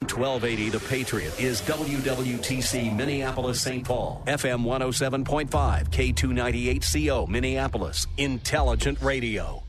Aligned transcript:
1280 0.00 0.70
The 0.70 0.80
Patriot 0.88 1.40
is 1.40 1.60
WWTC 1.62 2.96
Minneapolis 2.96 3.60
St. 3.60 3.84
Paul, 3.84 4.22
FM 4.26 4.64
107.5, 4.64 5.50
K298CO 5.90 7.28
Minneapolis, 7.28 8.06
Intelligent 8.16 9.00
Radio. 9.02 9.62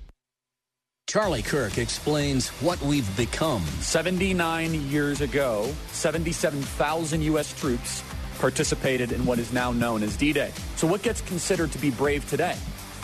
Charlie 1.08 1.42
Kirk 1.42 1.78
explains 1.78 2.48
what 2.62 2.82
we've 2.82 3.18
become. 3.18 3.62
79 3.82 4.90
years 4.90 5.20
ago, 5.20 5.70
77,000 5.92 7.22
U.S. 7.24 7.54
troops 7.60 8.02
participated 8.40 9.12
in 9.12 9.26
what 9.26 9.38
is 9.38 9.52
now 9.52 9.72
known 9.72 10.02
as 10.02 10.16
D 10.16 10.32
Day. 10.32 10.52
So, 10.78 10.88
what 10.88 11.04
gets 11.04 11.22
considered 11.22 11.72
to 11.74 11.78
be 11.78 11.92
brave 11.92 12.28
today? 12.30 12.56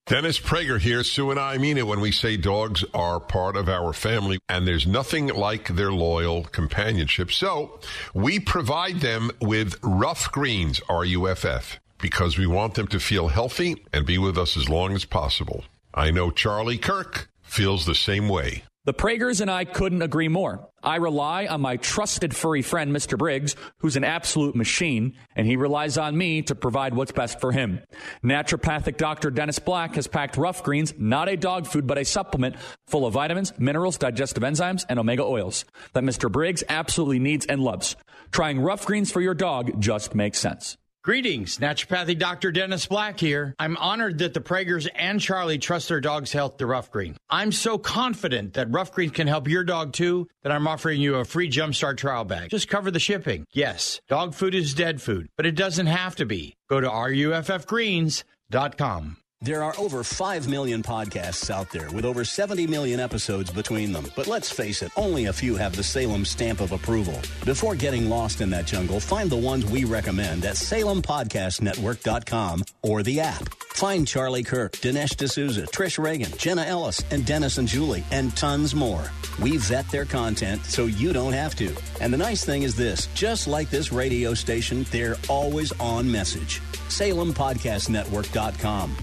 Dennis 0.06 0.38
Prager 0.38 0.78
here. 0.78 1.02
Sue 1.02 1.32
and 1.32 1.40
I 1.40 1.58
mean 1.58 1.76
it 1.76 1.86
when 1.88 1.98
we 1.98 2.12
say 2.12 2.36
dogs 2.36 2.84
are 2.94 3.18
part 3.18 3.56
of 3.56 3.68
our 3.68 3.92
family 3.92 4.38
and 4.48 4.64
there's 4.64 4.86
nothing 4.86 5.26
like 5.26 5.66
their 5.66 5.90
loyal 5.90 6.44
companionship. 6.44 7.32
So 7.32 7.80
we 8.14 8.38
provide 8.38 9.00
them 9.00 9.32
with 9.40 9.80
Ruff 9.82 10.30
Greens, 10.30 10.80
R-U-F-F, 10.88 11.80
because 11.98 12.38
we 12.38 12.46
want 12.46 12.74
them 12.74 12.86
to 12.86 13.00
feel 13.00 13.26
healthy 13.26 13.84
and 13.92 14.06
be 14.06 14.16
with 14.16 14.38
us 14.38 14.56
as 14.56 14.68
long 14.68 14.94
as 14.94 15.04
possible. 15.04 15.64
I 15.92 16.12
know 16.12 16.30
Charlie 16.30 16.78
Kirk 16.78 17.28
feels 17.42 17.84
the 17.84 17.96
same 17.96 18.28
way. 18.28 18.62
The 18.86 18.94
Pragers 18.94 19.40
and 19.40 19.50
I 19.50 19.64
couldn't 19.64 20.02
agree 20.02 20.28
more. 20.28 20.68
I 20.80 20.96
rely 20.96 21.46
on 21.46 21.60
my 21.60 21.76
trusted 21.76 22.36
furry 22.36 22.62
friend, 22.62 22.94
Mr. 22.94 23.18
Briggs, 23.18 23.56
who's 23.78 23.96
an 23.96 24.04
absolute 24.04 24.54
machine, 24.54 25.14
and 25.34 25.44
he 25.44 25.56
relies 25.56 25.98
on 25.98 26.16
me 26.16 26.42
to 26.42 26.54
provide 26.54 26.94
what's 26.94 27.10
best 27.10 27.40
for 27.40 27.50
him. 27.50 27.80
Naturopathic 28.22 28.96
Dr. 28.96 29.32
Dennis 29.32 29.58
Black 29.58 29.96
has 29.96 30.06
packed 30.06 30.36
Ruff 30.36 30.62
Greens, 30.62 30.94
not 30.96 31.28
a 31.28 31.36
dog 31.36 31.66
food, 31.66 31.88
but 31.88 31.98
a 31.98 32.04
supplement 32.04 32.54
full 32.86 33.04
of 33.04 33.14
vitamins, 33.14 33.52
minerals, 33.58 33.98
digestive 33.98 34.44
enzymes, 34.44 34.86
and 34.88 35.00
omega 35.00 35.24
oils 35.24 35.64
that 35.92 36.04
Mr. 36.04 36.30
Briggs 36.30 36.62
absolutely 36.68 37.18
needs 37.18 37.44
and 37.44 37.60
loves. 37.64 37.96
Trying 38.30 38.60
Ruff 38.60 38.86
Greens 38.86 39.10
for 39.10 39.20
your 39.20 39.34
dog 39.34 39.80
just 39.80 40.14
makes 40.14 40.38
sense. 40.38 40.78
Greetings, 41.06 41.58
naturopathy 41.58 42.18
Dr. 42.18 42.50
Dennis 42.50 42.86
Black 42.86 43.20
here. 43.20 43.54
I'm 43.60 43.76
honored 43.76 44.18
that 44.18 44.34
the 44.34 44.40
Pragers 44.40 44.88
and 44.88 45.20
Charlie 45.20 45.56
trust 45.56 45.88
their 45.88 46.00
dog's 46.00 46.32
health 46.32 46.56
to 46.56 46.66
Ruff 46.66 46.90
Green. 46.90 47.16
I'm 47.30 47.52
so 47.52 47.78
confident 47.78 48.54
that 48.54 48.72
Ruff 48.72 48.90
Green 48.90 49.10
can 49.10 49.28
help 49.28 49.46
your 49.46 49.62
dog 49.62 49.92
too 49.92 50.26
that 50.42 50.50
I'm 50.50 50.66
offering 50.66 51.00
you 51.00 51.14
a 51.14 51.24
free 51.24 51.48
Jumpstart 51.48 51.98
trial 51.98 52.24
bag. 52.24 52.50
Just 52.50 52.66
cover 52.66 52.90
the 52.90 52.98
shipping. 52.98 53.44
Yes, 53.52 54.00
dog 54.08 54.34
food 54.34 54.52
is 54.52 54.74
dead 54.74 55.00
food, 55.00 55.28
but 55.36 55.46
it 55.46 55.54
doesn't 55.54 55.86
have 55.86 56.16
to 56.16 56.26
be. 56.26 56.56
Go 56.68 56.80
to 56.80 56.88
ruffgreens.com. 56.88 59.16
There 59.42 59.62
are 59.62 59.74
over 59.78 60.02
5 60.02 60.48
million 60.48 60.82
podcasts 60.82 61.50
out 61.50 61.70
there 61.70 61.90
with 61.90 62.06
over 62.06 62.24
70 62.24 62.66
million 62.68 62.98
episodes 62.98 63.50
between 63.50 63.92
them. 63.92 64.06
But 64.16 64.26
let's 64.26 64.50
face 64.50 64.80
it, 64.80 64.90
only 64.96 65.26
a 65.26 65.32
few 65.32 65.56
have 65.56 65.76
the 65.76 65.82
Salem 65.82 66.24
stamp 66.24 66.62
of 66.62 66.72
approval. 66.72 67.20
Before 67.44 67.74
getting 67.74 68.08
lost 68.08 68.40
in 68.40 68.48
that 68.50 68.64
jungle, 68.64 68.98
find 68.98 69.28
the 69.28 69.36
ones 69.36 69.66
we 69.66 69.84
recommend 69.84 70.46
at 70.46 70.54
salempodcastnetwork.com 70.54 72.64
or 72.80 73.02
the 73.02 73.20
app. 73.20 73.46
Find 73.74 74.08
Charlie 74.08 74.42
Kirk, 74.42 74.72
Dinesh 74.72 75.18
D'Souza, 75.18 75.66
Trish 75.66 76.02
Regan, 76.02 76.32
Jenna 76.38 76.62
Ellis, 76.62 77.02
and 77.10 77.26
Dennis 77.26 77.58
and 77.58 77.68
Julie, 77.68 78.04
and 78.10 78.34
tons 78.34 78.74
more. 78.74 79.04
We 79.42 79.58
vet 79.58 79.86
their 79.90 80.06
content 80.06 80.64
so 80.64 80.86
you 80.86 81.12
don't 81.12 81.34
have 81.34 81.54
to. 81.56 81.76
And 82.00 82.10
the 82.10 82.16
nice 82.16 82.42
thing 82.42 82.62
is 82.62 82.74
this 82.74 83.08
just 83.14 83.46
like 83.46 83.68
this 83.68 83.92
radio 83.92 84.32
station, 84.32 84.86
they're 84.90 85.16
always 85.28 85.72
on 85.78 86.10
message. 86.10 86.62
SalemPodcastNetwork.com. 86.88 88.96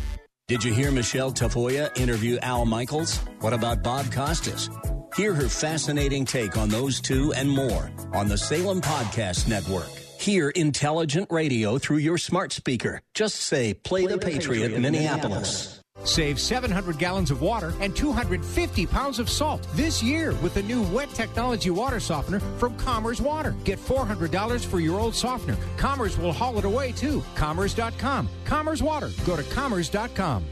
Did 0.50 0.62
you 0.62 0.74
hear 0.74 0.92
Michelle 0.92 1.32
Tafoya 1.32 1.98
interview 1.98 2.38
Al 2.42 2.66
Michaels? 2.66 3.20
What 3.40 3.54
about 3.54 3.82
Bob 3.82 4.12
Costas? 4.12 4.70
Hear 5.16 5.34
her 5.34 5.48
fascinating 5.48 6.26
take 6.26 6.58
on 6.58 6.68
those 6.68 7.00
two 7.00 7.32
and 7.32 7.50
more 7.50 7.90
on 8.14 8.28
the 8.28 8.38
Salem 8.38 8.82
Podcast 8.82 9.48
Network. 9.48 9.88
Hear 10.20 10.50
intelligent 10.50 11.32
radio 11.32 11.78
through 11.78 12.00
your 12.00 12.18
smart 12.18 12.52
speaker. 12.52 13.02
Just 13.14 13.36
say, 13.36 13.74
Play, 13.74 14.06
the, 14.06 14.18
Patriot, 14.18 14.78
Minneapolis. 14.78 15.80
Save 16.04 16.40
700 16.40 16.98
gallons 16.98 17.32
of 17.32 17.42
water 17.42 17.74
and 17.80 17.96
250 17.96 18.86
pounds 18.86 19.20
of 19.20 19.30
salt 19.30 19.66
this 19.74 20.04
year 20.04 20.34
with 20.36 20.54
the 20.54 20.64
new 20.64 20.84
wet 20.84 21.10
technology 21.10 21.70
water 21.70 22.00
softener 22.00 22.40
from 22.58 22.76
Commerce 22.78 23.22
Water. 23.22 23.56
Get 23.64 23.80
$400 23.80 24.66
for 24.66 24.80
your 24.80 25.00
old 25.00 25.16
softener. 25.16 25.58
Commerce 25.78 26.18
will 26.18 26.34
haul 26.34 26.58
it 26.58 26.66
away 26.66 26.92
too. 26.92 27.24
Commerce.com. 27.36 28.30
Commerce 28.46 28.82
Water. 28.82 29.10
Go 29.26 29.36
to 29.36 29.44
commerce.com. 29.44 30.46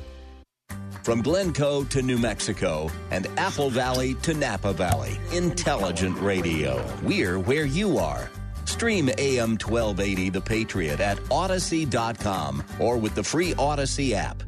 From 1.04 1.24
Glencoe 1.24 1.84
to 1.86 2.02
New 2.04 2.20
Mexico 2.20 2.92
and 3.10 3.28
Apple 3.38 3.72
Valley 3.72 4.14
to 4.22 4.36
Napa 4.36 4.72
Valley, 4.72 5.18
intelligent 5.34 6.20
radio. 6.20 6.86
We're 7.02 7.40
where 7.40 7.66
you 7.66 7.98
are. 7.98 8.30
Stream 8.66 9.10
AM 9.18 9.58
1280 9.58 10.30
The 10.30 10.42
Patriot 10.42 11.00
at 11.00 11.20
Odyssey.com 11.32 12.64
or 12.80 12.98
with 12.98 13.16
the 13.16 13.24
free 13.24 13.56
Odyssey 13.56 14.14
app. 14.14 14.44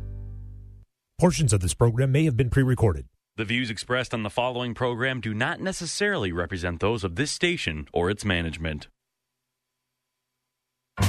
Portions 1.19 1.53
of 1.53 1.61
this 1.61 1.75
program 1.75 2.11
may 2.11 2.25
have 2.25 2.35
been 2.35 2.49
pre 2.49 2.63
recorded. 2.63 3.05
The 3.37 3.45
views 3.45 3.69
expressed 3.69 4.13
on 4.13 4.23
the 4.23 4.29
following 4.29 4.73
program 4.73 5.21
do 5.21 5.33
not 5.33 5.59
necessarily 5.59 6.31
represent 6.31 6.79
those 6.79 7.03
of 7.03 7.15
this 7.15 7.31
station 7.31 7.87
or 7.93 8.09
its 8.09 8.25
management. 8.25 8.87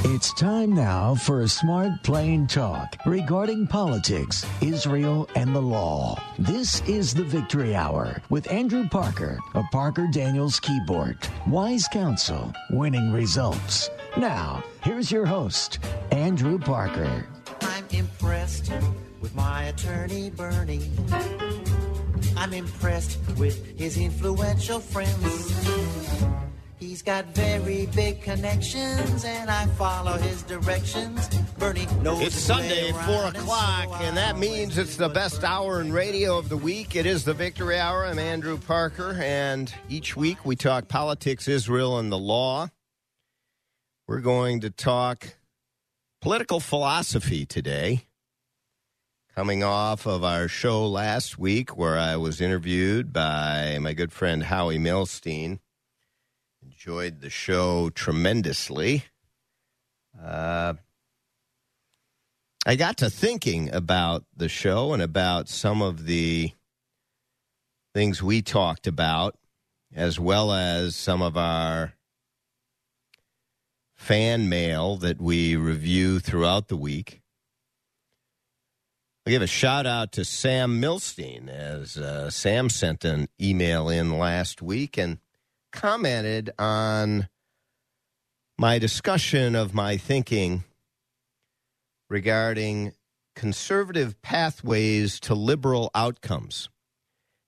It's 0.05 0.33
time 0.35 0.75
now 0.75 1.15
for 1.15 1.43
a 1.43 1.49
smart, 1.49 2.03
plain 2.03 2.47
talk 2.47 2.97
regarding 3.05 3.67
politics, 3.67 4.47
Israel, 4.63 5.29
and 5.37 5.55
the 5.55 5.61
law. 5.61 6.23
This 6.39 6.81
is 6.83 7.13
the 7.13 7.25
Victory 7.25 7.75
Hour 7.75 8.23
with 8.31 8.51
Andrew 8.51 8.89
Parker 8.89 9.39
of 9.55 9.65
Parker 9.73 10.07
Daniels 10.11 10.61
Kibort. 10.61 11.29
Wise 11.47 11.89
counsel, 11.89 12.53
winning 12.71 13.13
results. 13.13 13.91
Now, 14.17 14.63
here's 14.83 15.11
your 15.11 15.27
host, 15.27 15.79
Andrew 16.11 16.59
Parker. 16.59 17.27
I'm 17.61 17.85
impressed 17.91 18.73
with 19.25 19.35
my 19.35 19.65
attorney, 19.65 20.29
Bernie. 20.29 20.83
I'm 22.37 22.53
impressed 22.53 23.19
with 23.39 23.79
his 23.79 23.97
influential 23.97 24.81
friends. 24.81 25.51
He's 26.79 27.01
got 27.01 27.25
very 27.35 27.87
big 27.87 28.21
connections, 28.21 29.25
and 29.25 29.51
I 29.51 29.65
follow 29.79 30.19
his 30.19 30.43
directions. 30.43 31.27
Bernie 31.59 31.87
knows 32.03 32.21
It's 32.21 32.37
Sunday, 32.37 32.93
4 32.93 33.29
o'clock, 33.29 33.99
and 34.03 34.15
that 34.19 34.37
means 34.37 34.77
it's 34.77 34.97
the 34.97 35.09
best 35.09 35.43
hour 35.43 35.81
in 35.81 35.91
radio 35.91 36.37
of 36.37 36.51
the 36.51 36.59
week. 36.59 36.95
It 36.95 37.07
is 37.07 37.25
the 37.25 37.33
Victory 37.33 37.79
Hour. 37.79 38.05
I'm 38.05 38.19
Andrew 38.19 38.59
Parker, 38.59 39.19
and 39.23 39.73
each 39.89 40.19
week 40.19 40.45
we 40.45 40.55
talk 40.55 40.87
politics, 40.87 41.49
Israel, 41.49 41.99
and 41.99 42.13
the 42.13 42.19
law. 42.19 42.69
We're 44.07 44.21
going 44.21 44.61
to 44.61 44.69
talk 44.69 45.37
political 46.21 46.61
philosophy 46.61 47.47
today. 47.47 48.05
Coming 49.35 49.65
off 49.65 50.07
of 50.07 50.23
our 50.23 50.47
show 50.47 50.87
last 50.87 51.41
week, 51.41 51.77
where 51.77 51.99
I 51.99 52.15
was 52.15 52.41
interviewed 52.41 53.13
by 53.13 53.81
my 53.81 53.93
good 53.93 54.13
friend 54.13 54.45
Howie 54.45 54.79
Milstein 54.79 55.59
enjoyed 56.63 57.21
the 57.21 57.31
show 57.31 57.91
tremendously. 57.91 59.07
Uh, 60.23 60.75
I 62.65 62.77
got 62.77 62.97
to 62.99 63.11
thinking 63.11 63.75
about 63.75 64.25
the 64.37 64.49
show 64.49 64.93
and 64.93 65.03
about 65.03 65.49
some 65.49 65.83
of 65.83 66.07
the 66.07 66.53
things 67.93 68.23
we 68.23 68.41
talked 68.41 68.87
about, 68.87 69.37
as 69.93 70.21
well 70.21 70.53
as 70.53 70.95
some 70.95 71.21
of 71.21 71.37
our 71.37 71.95
fan 73.97 74.49
mail 74.49 74.97
that 74.99 75.21
we 75.21 75.57
review 75.57 76.21
throughout 76.21 76.69
the 76.69 76.77
week. 76.77 77.21
I 79.27 79.31
give 79.31 79.41
a 79.41 79.47
shout 79.47 79.87
out 79.87 80.13
to 80.13 80.25
Sam 80.25 80.83
Milstein 80.83 81.49
as 81.49 81.97
uh, 81.97 82.29
Sam 82.29 82.69
sent 82.69 83.07
an 83.07 83.29
email 83.41 83.89
in 83.89 84.19
last 84.19 84.61
week 84.61 84.99
and 84.99 85.19
commented 85.73 86.51
on 86.59 87.31
my 88.59 88.79
discussion 88.79 89.55
of 89.57 89.73
my 89.73 89.97
thinking 89.97 90.65
regarding 92.11 92.93
conservative 93.35 94.21
pathways 94.21 95.19
to 95.21 95.35
liberal 95.35 95.91
outcomes, 95.95 96.69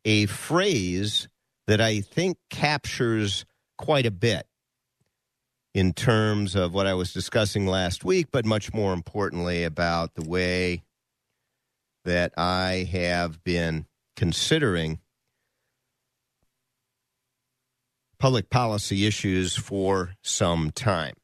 a 0.06 0.24
phrase 0.24 1.28
that 1.66 1.82
I 1.82 2.00
think 2.00 2.38
captures 2.48 3.44
quite 3.76 4.06
a 4.06 4.10
bit 4.10 4.46
in 5.74 5.92
terms 5.92 6.56
of 6.56 6.72
what 6.72 6.86
I 6.86 6.94
was 6.94 7.12
discussing 7.12 7.66
last 7.66 8.02
week, 8.02 8.28
but 8.32 8.46
much 8.46 8.72
more 8.72 8.94
importantly 8.94 9.62
about 9.62 10.14
the 10.14 10.26
way 10.26 10.82
that 12.06 12.32
I 12.36 12.88
have 12.90 13.44
been 13.44 13.86
considering 14.16 15.00
public 18.18 18.48
policy 18.48 19.06
issues 19.06 19.54
for 19.54 20.14
some 20.22 20.70
time. 20.70 21.14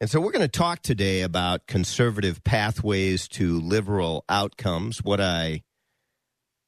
And 0.00 0.10
so 0.10 0.20
we're 0.20 0.32
going 0.32 0.42
to 0.42 0.48
talk 0.48 0.82
today 0.82 1.22
about 1.22 1.66
conservative 1.66 2.42
pathways 2.42 3.28
to 3.28 3.60
liberal 3.60 4.24
outcomes, 4.28 5.02
what 5.02 5.20
I 5.20 5.62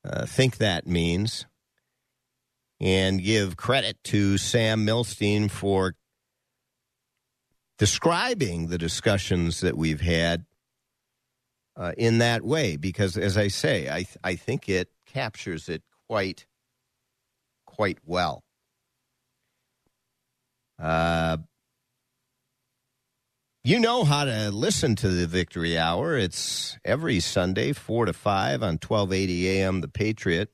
uh, 0.04 0.26
think 0.26 0.58
that 0.58 0.86
means, 0.86 1.44
and 2.80 3.22
give 3.22 3.56
credit 3.56 3.98
to 4.04 4.38
Sam 4.38 4.86
Milstein 4.86 5.50
for 5.50 5.94
describing 7.78 8.68
the 8.68 8.78
discussions 8.78 9.60
that 9.60 9.76
we've 9.76 10.00
had 10.00 10.46
uh, 11.76 11.92
in 11.96 12.18
that 12.18 12.42
way, 12.42 12.76
because 12.76 13.16
as 13.16 13.36
I 13.36 13.48
say, 13.48 13.88
I, 13.88 14.02
th- 14.02 14.18
I 14.24 14.34
think 14.34 14.68
it 14.68 14.88
captures 15.06 15.68
it 15.68 15.82
quite 16.08 16.46
quite 17.66 17.98
well. 18.04 18.42
Uh, 20.78 21.38
you 23.64 23.80
know 23.80 24.04
how 24.04 24.24
to 24.24 24.50
listen 24.50 24.94
to 24.96 25.08
the 25.08 25.26
Victory 25.26 25.76
Hour. 25.76 26.16
It's 26.16 26.78
every 26.84 27.20
Sunday, 27.20 27.72
4 27.72 28.06
to 28.06 28.12
5 28.12 28.62
on 28.62 28.74
1280 28.74 29.48
AM 29.48 29.80
The 29.80 29.88
Patriot. 29.88 30.50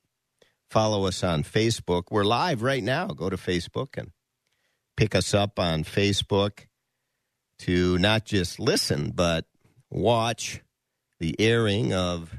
Follow 0.71 1.07
us 1.07 1.23
on 1.23 1.43
Facebook. 1.43 2.05
We're 2.11 2.25
live 2.25 2.63
right 2.63 2.83
now. 2.83 3.09
Go 3.09 3.29
to 3.29 3.37
Facebook 3.37 3.99
and 3.99 4.13
pick 4.97 5.15
us 5.15 5.35
up 5.35 5.59
on 5.59 5.85
Facebook 5.85 6.67
to 7.59 7.99
not 7.99 8.25
just 8.25 8.59
listen, 8.59 9.11
but 9.11 9.45
watch 9.91 10.63
the 11.23 11.37
airing 11.39 11.95
of 11.95 12.35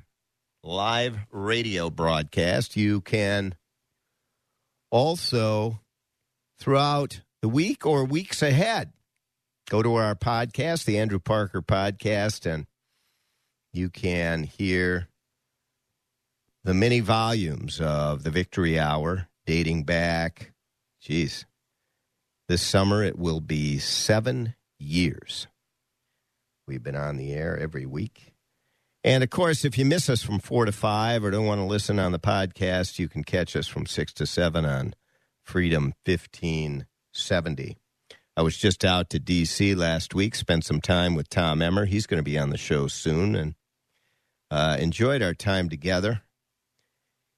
live 0.61 1.17
radio 1.31 1.89
broadcast. 1.89 2.75
You 2.75 2.99
can 2.99 3.55
also 4.91 5.79
throughout 6.59 7.21
the 7.41 7.47
week 7.47 7.85
or 7.85 8.03
weeks 8.03 8.41
ahead. 8.41 8.91
Go 9.69 9.81
to 9.83 9.95
our 9.95 10.15
podcast, 10.15 10.83
the 10.83 10.99
Andrew 10.99 11.19
Parker 11.19 11.61
podcast, 11.61 12.45
and 12.45 12.65
you 13.71 13.89
can 13.89 14.43
hear 14.43 15.07
the 16.65 16.73
many 16.73 16.99
volumes 16.99 17.79
of 17.79 18.23
the 18.23 18.31
Victory 18.31 18.77
Hour 18.77 19.29
dating 19.45 19.85
back, 19.85 20.51
geez, 20.99 21.45
this 22.49 22.61
summer 22.61 23.01
it 23.01 23.17
will 23.17 23.39
be 23.39 23.79
seven 23.79 24.55
years. 24.77 25.47
We've 26.67 26.83
been 26.83 26.97
on 26.97 27.15
the 27.15 27.31
air 27.31 27.57
every 27.57 27.85
week. 27.85 28.32
And 29.03 29.23
of 29.23 29.29
course, 29.29 29.65
if 29.65 29.77
you 29.77 29.83
miss 29.83 30.09
us 30.09 30.23
from 30.23 30.39
four 30.39 30.63
to 30.65 30.71
five 30.71 31.25
or 31.25 31.31
don't 31.31 31.45
want 31.45 31.59
to 31.59 31.65
listen 31.65 31.99
on 31.99 32.13
the 32.13 32.19
podcast, 32.19 32.99
you 32.99 33.09
can 33.09 33.23
catch 33.23 33.55
us 33.55 33.67
from 33.67 33.85
six 33.85 34.13
to 34.13 34.25
seven 34.25 34.65
on 34.65 34.95
Freedom 35.43 35.93
1570. 36.05 37.77
I 38.35 38.41
was 38.41 38.57
just 38.57 38.85
out 38.85 39.09
to 39.09 39.19
D.C. 39.19 39.75
last 39.75 40.15
week, 40.15 40.35
spent 40.35 40.63
some 40.63 40.79
time 40.79 41.15
with 41.15 41.29
Tom 41.29 41.61
Emmer. 41.61 41.85
He's 41.85 42.07
going 42.07 42.17
to 42.17 42.23
be 42.23 42.39
on 42.39 42.49
the 42.49 42.57
show 42.57 42.87
soon 42.87 43.35
and 43.35 43.55
uh, 44.49 44.77
enjoyed 44.79 45.21
our 45.21 45.33
time 45.33 45.69
together. 45.69 46.21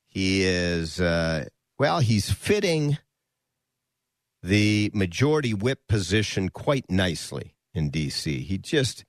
He 0.06 0.44
is, 0.44 1.02
uh, 1.02 1.46
well, 1.80 2.00
he's 2.00 2.32
fitting 2.32 3.00
the 4.42 4.92
majority 4.94 5.54
whip 5.54 5.80
position 5.90 6.50
quite 6.50 6.86
nicely 6.90 7.56
in 7.74 7.90
D.C. 7.90 8.42
He 8.42 8.58
just 8.60 9.04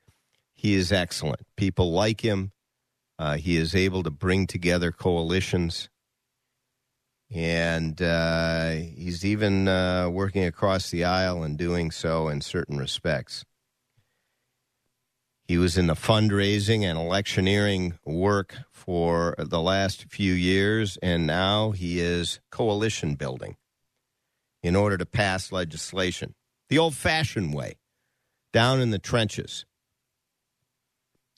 he 0.67 0.75
is 0.75 0.91
excellent. 0.91 1.47
People 1.57 1.93
like 1.93 2.23
him. 2.23 2.51
Uh, 3.21 3.37
he 3.37 3.57
is 3.57 3.73
able 3.73 4.03
to 4.03 4.11
bring 4.11 4.49
together 4.49 4.91
coalitions. 4.91 5.89
And 7.33 8.03
uh, 8.03 8.71
he's 8.71 9.25
even 9.25 9.69
uh, 9.69 10.09
working 10.11 10.45
across 10.45 10.91
the 10.91 11.05
aisle 11.05 11.45
and 11.45 11.57
doing 11.57 11.93
so 11.93 12.27
in 12.27 12.41
certain 12.41 12.79
respects. 12.79 13.45
He 15.45 15.57
was 15.57 15.79
in 15.79 15.87
the 15.87 15.95
fundraising 15.95 16.83
and 16.83 16.99
electioneering 16.99 18.01
work 18.05 18.57
for 18.73 19.37
the 19.39 19.61
last 19.61 20.07
few 20.11 20.33
years, 20.33 20.99
and 21.01 21.29
now 21.29 21.71
he 21.71 22.01
is 22.01 22.41
coalition 22.51 23.15
building 23.15 23.57
in 24.65 24.75
order 24.75 24.99
to 24.99 25.07
pass 25.07 25.53
legislation 25.53 26.35
the 26.69 26.79
old 26.79 26.97
fashioned 26.97 27.55
way, 27.55 27.77
down 28.53 28.81
in 28.81 28.91
the 28.91 28.99
trenches 28.99 29.65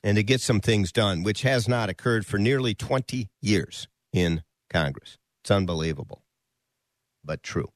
and 0.03 0.17
to 0.17 0.23
get 0.23 0.41
some 0.41 0.61
things 0.61 0.93
done, 0.93 1.23
which 1.23 1.43
has 1.43 1.69
not 1.69 1.89
occurred 1.89 2.27
for 2.27 2.39
nearly 2.39 2.75
20 2.75 3.29
years 3.41 3.89
in 4.13 4.43
Congress. 4.71 5.19
It's 5.43 5.51
unbelievable, 5.51 6.23
but 7.25 7.43
true. 7.43 7.69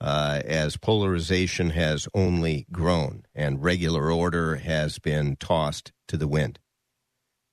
Uh, 0.00 0.42
as 0.44 0.76
polarization 0.76 1.70
has 1.70 2.08
only 2.12 2.66
grown 2.72 3.22
and 3.34 3.62
regular 3.62 4.10
order 4.10 4.56
has 4.56 4.98
been 4.98 5.36
tossed 5.36 5.92
to 6.08 6.16
the 6.16 6.26
wind. 6.26 6.58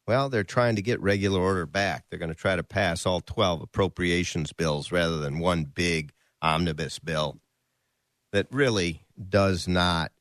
Well, 0.08 0.30
they're 0.30 0.44
trying 0.44 0.76
to 0.76 0.82
get 0.82 1.00
regular 1.00 1.40
order 1.40 1.68
back. 1.68 2.06
They're 2.10 2.18
going 2.18 2.30
to 2.30 2.36
try 2.36 2.56
to 2.56 2.64
pass 2.64 3.06
all 3.06 3.22
12 3.22 3.62
appropriations 3.62 4.52
bills 4.52 4.92
rather 4.92 5.20
than 5.20 5.38
one 5.38 5.66
big 5.66 6.12
omnibus 6.42 6.98
bill 6.98 7.38
that 8.32 8.48
really 8.50 9.04
does 9.30 9.68
not 9.68 10.12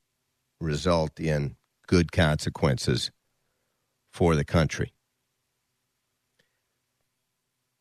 result 0.60 1.18
in 1.18 1.56
good 1.88 2.12
consequences 2.12 3.10
for 4.12 4.36
the 4.36 4.44
country. 4.44 4.92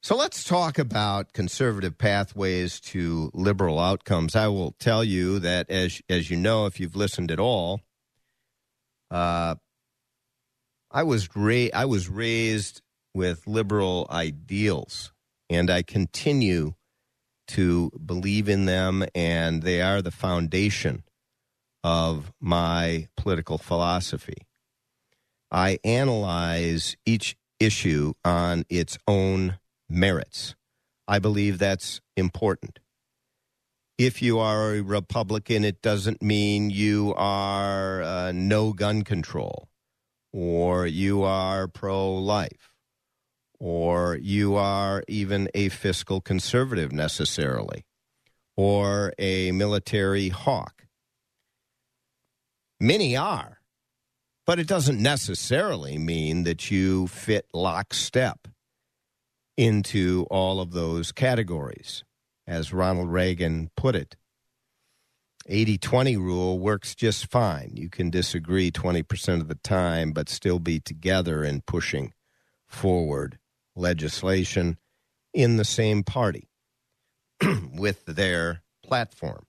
So 0.02 0.16
let's 0.16 0.44
talk 0.44 0.80
about 0.80 1.34
conservative 1.34 1.98
pathways 1.98 2.80
to 2.82 3.30
liberal 3.34 3.78
outcomes. 3.78 4.36
I 4.36 4.48
will 4.48 4.72
tell 4.80 5.04
you 5.04 5.40
that, 5.40 5.70
as 5.70 6.02
as 6.08 6.32
you 6.32 6.38
know, 6.38 6.66
if 6.66 6.80
you've 6.80 6.96
listened 6.96 7.30
at 7.30 7.40
all, 7.40 7.82
uh, 9.12 9.56
I 10.90 11.04
was 11.04 11.28
ra- 11.36 11.74
I 11.74 11.86
was 11.86 12.08
raised 12.08 12.82
with 13.14 13.48
liberal 13.48 14.08
ideals, 14.10 15.12
and 15.50 15.70
I 15.70 15.82
continue 15.82 16.76
to 17.50 17.92
believe 18.06 18.48
in 18.48 18.66
them, 18.66 19.06
and 19.14 19.64
they 19.64 19.82
are 19.82 20.02
the 20.02 20.12
foundation 20.12 21.04
of 21.88 22.34
my 22.42 23.08
political 23.16 23.58
philosophy. 23.58 24.46
I 25.50 25.80
analyze 25.86 26.98
each 27.06 27.38
issue 27.62 28.12
on 28.26 28.66
its 28.70 28.98
own 29.08 29.58
merits. 29.88 30.54
I 31.08 31.20
believe 31.20 31.60
that's 31.60 32.02
important. 32.18 32.80
If 33.98 34.22
you 34.22 34.38
are 34.38 34.76
a 34.76 34.82
Republican, 34.82 35.64
it 35.64 35.82
doesn't 35.82 36.22
mean 36.22 36.70
you 36.70 37.14
are 37.16 38.02
uh, 38.04 38.32
no 38.34 38.74
gun 38.74 39.04
control, 39.04 39.70
or 40.34 40.86
you 40.86 41.24
are 41.24 41.70
pro 41.70 42.14
life, 42.16 42.74
or 43.62 44.18
you 44.22 44.56
are 44.58 45.06
even 45.08 45.50
a 45.54 45.70
fiscal 45.70 46.20
conservative 46.20 46.92
necessarily, 46.92 47.86
or 48.58 49.14
a 49.18 49.54
military 49.54 50.28
hawk. 50.28 50.77
Many 52.80 53.18
are, 53.18 53.60
but 54.46 54.60
it 54.60 54.68
doesn't 54.68 55.02
necessarily 55.02 55.98
mean 55.98 56.44
that 56.44 56.70
you 56.70 57.08
fit 57.08 57.48
lockstep 57.54 58.48
into 59.58 60.28
all 60.30 60.62
of 60.62 60.72
those 60.72 61.12
categories. 61.12 62.04
As 62.46 62.72
Ronald 62.72 63.10
Reagan 63.10 63.72
put 63.76 63.96
it, 63.96 64.16
80 65.48 65.78
20 65.80 66.18
rule 66.18 66.60
works 66.60 66.94
just 66.94 67.32
fine. 67.32 67.72
You 67.74 67.90
can 67.90 68.10
disagree 68.10 68.70
20% 68.70 69.42
of 69.42 69.48
the 69.48 69.56
time, 69.56 70.12
but 70.12 70.30
still 70.30 70.60
be 70.60 70.80
together 70.80 71.44
in 71.44 71.62
pushing 71.62 72.14
forward 72.68 73.40
legislation 73.76 74.78
in 75.34 75.58
the 75.58 75.66
same 75.66 76.04
party 76.04 76.48
with 77.74 78.06
their 78.06 78.62
platform. 78.84 79.46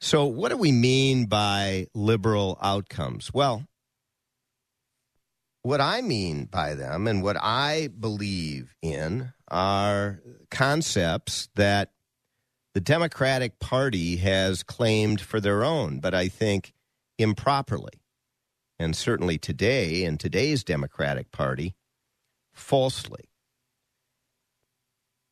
So, 0.00 0.26
what 0.26 0.50
do 0.50 0.56
we 0.56 0.72
mean 0.72 1.26
by 1.26 1.86
liberal 1.94 2.56
outcomes? 2.62 3.32
Well, 3.34 3.64
what 5.62 5.80
I 5.80 6.00
mean 6.00 6.44
by 6.44 6.74
them 6.74 7.06
and 7.06 7.22
what 7.22 7.36
I 7.36 7.88
believe 7.88 8.74
in 8.80 9.32
are 9.50 10.20
concepts 10.50 11.48
that 11.56 11.90
the 12.74 12.80
Democratic 12.80 13.58
Party 13.58 14.16
has 14.16 14.62
claimed 14.62 15.20
for 15.20 15.40
their 15.40 15.64
own, 15.64 15.98
but 15.98 16.14
I 16.14 16.28
think 16.28 16.72
improperly. 17.18 18.00
And 18.78 18.96
certainly 18.96 19.36
today, 19.36 20.04
in 20.04 20.16
today's 20.18 20.62
Democratic 20.62 21.32
Party, 21.32 21.74
falsely. 22.52 23.24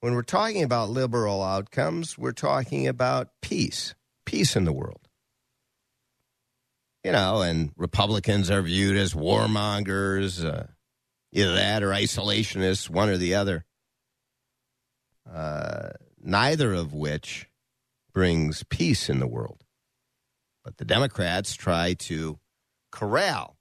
When 0.01 0.15
we're 0.15 0.23
talking 0.23 0.63
about 0.63 0.91
liberal 0.91 1.43
outcomes, 1.43 2.19
we're 2.19 2.33
talking 2.33 2.87
about 2.87 3.31
peace, 3.43 3.95
peace 4.27 4.57
in 4.57 4.65
the 4.65 4.73
world 4.73 5.07
you 7.07 7.13
know, 7.13 7.41
and 7.41 7.71
Republicans 7.77 8.51
are 8.51 8.63
viewed 8.63 8.97
as 8.97 9.15
warmongers, 9.15 10.45
uh, 10.45 10.65
either 11.31 11.55
that 11.55 11.85
or 11.85 11.91
isolationists, 11.91 12.91
one 12.91 13.09
or 13.09 13.17
the 13.17 13.37
other. 13.37 13.65
Uh, 15.33 15.91
neither 16.21 16.75
of 16.75 16.93
which 16.93 17.47
brings 18.13 18.65
peace 18.65 19.09
in 19.09 19.21
the 19.21 19.29
world. 19.29 19.63
But 20.65 20.79
the 20.79 20.85
Democrats 20.85 21.55
try 21.55 21.95
to 21.95 22.41
corral 22.91 23.57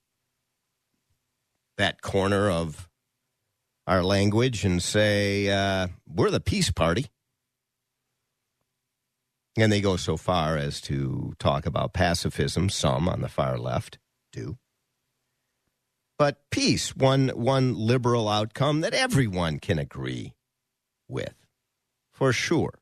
that 1.77 2.01
corner 2.01 2.49
of 2.49 2.89
our 3.85 4.01
language 4.01 4.65
and 4.65 4.81
say, 4.81 5.49
uh, 5.49 5.89
we're 6.07 6.31
the 6.31 6.39
peace 6.39 6.71
party. 6.71 7.11
And 9.57 9.71
they 9.71 9.79
go 9.79 9.95
so 9.95 10.17
far 10.17 10.57
as 10.57 10.81
to 10.81 11.33
talk 11.39 11.65
about 11.65 11.93
pacifism, 11.93 12.69
some 12.69 13.07
on 13.07 13.21
the 13.21 13.29
far 13.29 13.57
left 13.57 13.99
do. 14.31 14.57
But 16.17 16.39
peace, 16.49 16.95
one, 16.95 17.29
one 17.29 17.75
liberal 17.75 18.27
outcome 18.29 18.81
that 18.81 18.93
everyone 18.93 19.59
can 19.59 19.79
agree 19.79 20.33
with, 21.07 21.35
for 22.13 22.33
sure. 22.33 22.79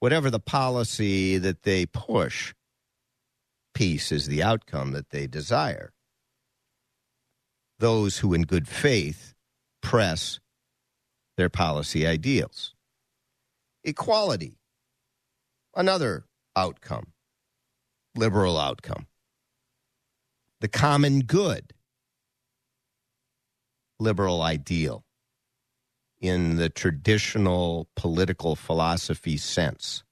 Whatever 0.00 0.30
the 0.30 0.40
policy 0.40 1.38
that 1.38 1.62
they 1.62 1.86
push, 1.86 2.54
peace 3.74 4.12
is 4.12 4.26
the 4.26 4.42
outcome 4.42 4.92
that 4.92 5.10
they 5.10 5.26
desire. 5.26 5.92
Those 7.78 8.18
who, 8.18 8.34
in 8.34 8.42
good 8.42 8.68
faith, 8.68 9.34
press 9.82 10.38
their 11.36 11.48
policy 11.48 12.06
ideals. 12.06 12.74
Equality 13.82 14.56
another 15.76 16.24
outcome, 16.56 17.12
liberal 18.14 18.58
outcome. 18.58 19.06
The 20.60 20.68
common 20.68 21.20
good, 21.20 21.72
liberal 23.98 24.42
ideal 24.42 25.04
in 26.20 26.56
the 26.56 26.70
traditional 26.70 27.88
political 27.96 28.56
philosophy 28.56 29.36
sense. 29.36 30.04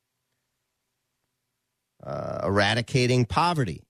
Uh, 2.04 2.40
eradicating 2.42 3.24
poverty, 3.24 3.84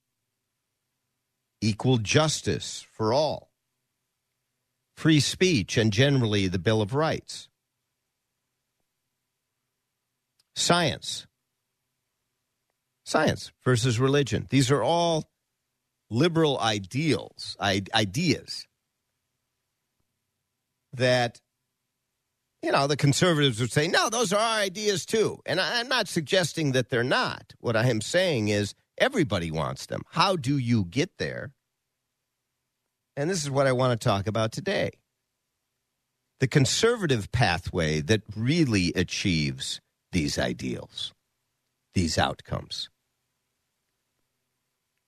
equal 1.60 1.96
justice 1.98 2.86
for 2.92 3.12
all, 3.12 3.50
free 4.96 5.18
speech, 5.18 5.78
and 5.78 5.92
generally 5.92 6.46
the 6.46 6.58
Bill 6.58 6.82
of 6.82 6.94
Rights. 6.94 7.48
Science, 10.54 11.26
science 13.04 13.52
versus 13.64 13.98
religion. 13.98 14.46
These 14.50 14.70
are 14.70 14.82
all 14.82 15.30
liberal 16.10 16.58
ideals, 16.60 17.56
ideas 17.60 18.66
that, 20.92 21.40
you 22.62 22.70
know, 22.70 22.86
the 22.86 22.96
conservatives 22.96 23.60
would 23.60 23.72
say, 23.72 23.88
no, 23.88 24.10
those 24.10 24.32
are 24.32 24.38
our 24.38 24.58
ideas 24.58 25.06
too. 25.06 25.38
And 25.46 25.60
I'm 25.60 25.88
not 25.88 26.08
suggesting 26.08 26.72
that 26.72 26.90
they're 26.90 27.02
not. 27.02 27.54
What 27.60 27.76
I 27.76 27.88
am 27.88 28.00
saying 28.02 28.48
is 28.48 28.74
everybody 28.98 29.50
wants 29.50 29.86
them. 29.86 30.02
How 30.10 30.36
do 30.36 30.58
you 30.58 30.84
get 30.84 31.18
there? 31.18 31.52
And 33.16 33.28
this 33.28 33.42
is 33.42 33.50
what 33.50 33.66
I 33.66 33.72
want 33.72 33.98
to 33.98 34.04
talk 34.04 34.26
about 34.26 34.52
today. 34.52 34.90
The 36.40 36.48
conservative 36.48 37.32
pathway 37.32 38.00
that 38.02 38.22
really 38.36 38.92
achieves 38.94 39.80
these 40.12 40.38
ideals, 40.38 41.12
these 41.94 42.18
outcomes 42.18 42.90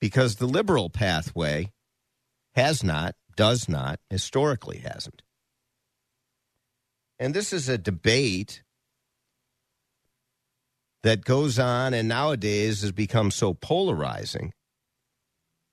because 0.00 0.36
the 0.36 0.46
liberal 0.46 0.90
pathway 0.90 1.70
has 2.54 2.84
not, 2.84 3.14
does 3.36 3.68
not, 3.68 4.00
historically 4.10 4.78
hasn't. 4.78 5.22
And 7.18 7.34
this 7.34 7.52
is 7.52 7.68
a 7.68 7.78
debate 7.78 8.62
that 11.02 11.24
goes 11.24 11.58
on 11.58 11.94
and 11.94 12.08
nowadays 12.08 12.82
has 12.82 12.92
become 12.92 13.30
so 13.30 13.54
polarizing. 13.54 14.52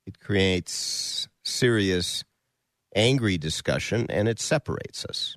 It 0.06 0.20
creates 0.20 1.28
serious, 1.44 2.24
angry 2.96 3.38
discussion 3.38 4.08
and 4.10 4.28
it 4.28 4.40
separates 4.40 5.06
us. 5.06 5.36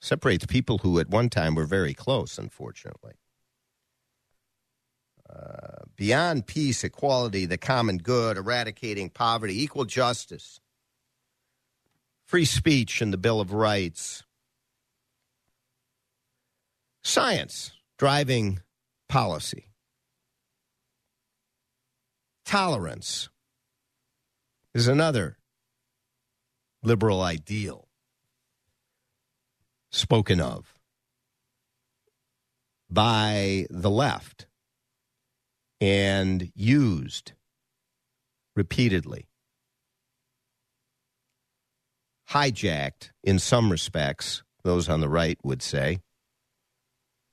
Separates 0.00 0.46
people 0.46 0.78
who 0.78 1.00
at 1.00 1.08
one 1.08 1.30
time 1.30 1.54
were 1.54 1.64
very 1.64 1.94
close, 1.94 2.38
unfortunately. 2.38 3.14
Beyond 5.96 6.46
peace, 6.46 6.84
equality, 6.84 7.46
the 7.46 7.56
common 7.56 7.96
good, 7.96 8.36
eradicating 8.36 9.08
poverty, 9.08 9.62
equal 9.62 9.86
justice, 9.86 10.60
free 12.26 12.44
speech, 12.44 13.00
and 13.00 13.12
the 13.12 13.18
Bill 13.18 13.40
of 13.40 13.52
Rights. 13.52 14.22
Science 17.02 17.72
driving 17.98 18.60
policy. 19.08 19.70
Tolerance 22.44 23.30
is 24.74 24.86
another 24.86 25.38
liberal 26.82 27.22
ideal 27.22 27.88
spoken 29.90 30.40
of 30.40 30.74
by 32.90 33.66
the 33.70 33.90
left 33.90 34.46
and 35.80 36.50
used 36.54 37.32
repeatedly. 38.54 39.28
hijacked 42.30 43.10
in 43.22 43.38
some 43.38 43.70
respects, 43.70 44.42
those 44.64 44.88
on 44.88 45.00
the 45.00 45.08
right 45.08 45.38
would 45.44 45.62
say, 45.62 46.00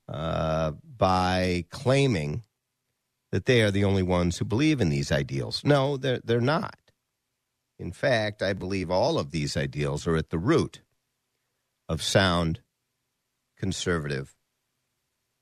uh, 0.07 0.71
by 0.97 1.65
claiming 1.69 2.43
that 3.31 3.45
they 3.45 3.62
are 3.62 3.71
the 3.71 3.83
only 3.83 4.03
ones 4.03 4.38
who 4.38 4.45
believe 4.45 4.79
in 4.79 4.89
these 4.89 5.12
ideals. 5.12 5.63
No, 5.65 5.97
they're, 5.97 6.21
they're 6.23 6.41
not. 6.41 6.77
In 7.79 7.91
fact, 7.91 8.43
I 8.43 8.53
believe 8.53 8.91
all 8.91 9.17
of 9.17 9.31
these 9.31 9.57
ideals 9.57 10.05
are 10.05 10.15
at 10.15 10.29
the 10.29 10.38
root 10.38 10.81
of 11.89 12.03
sound 12.03 12.62
conservative 13.57 14.35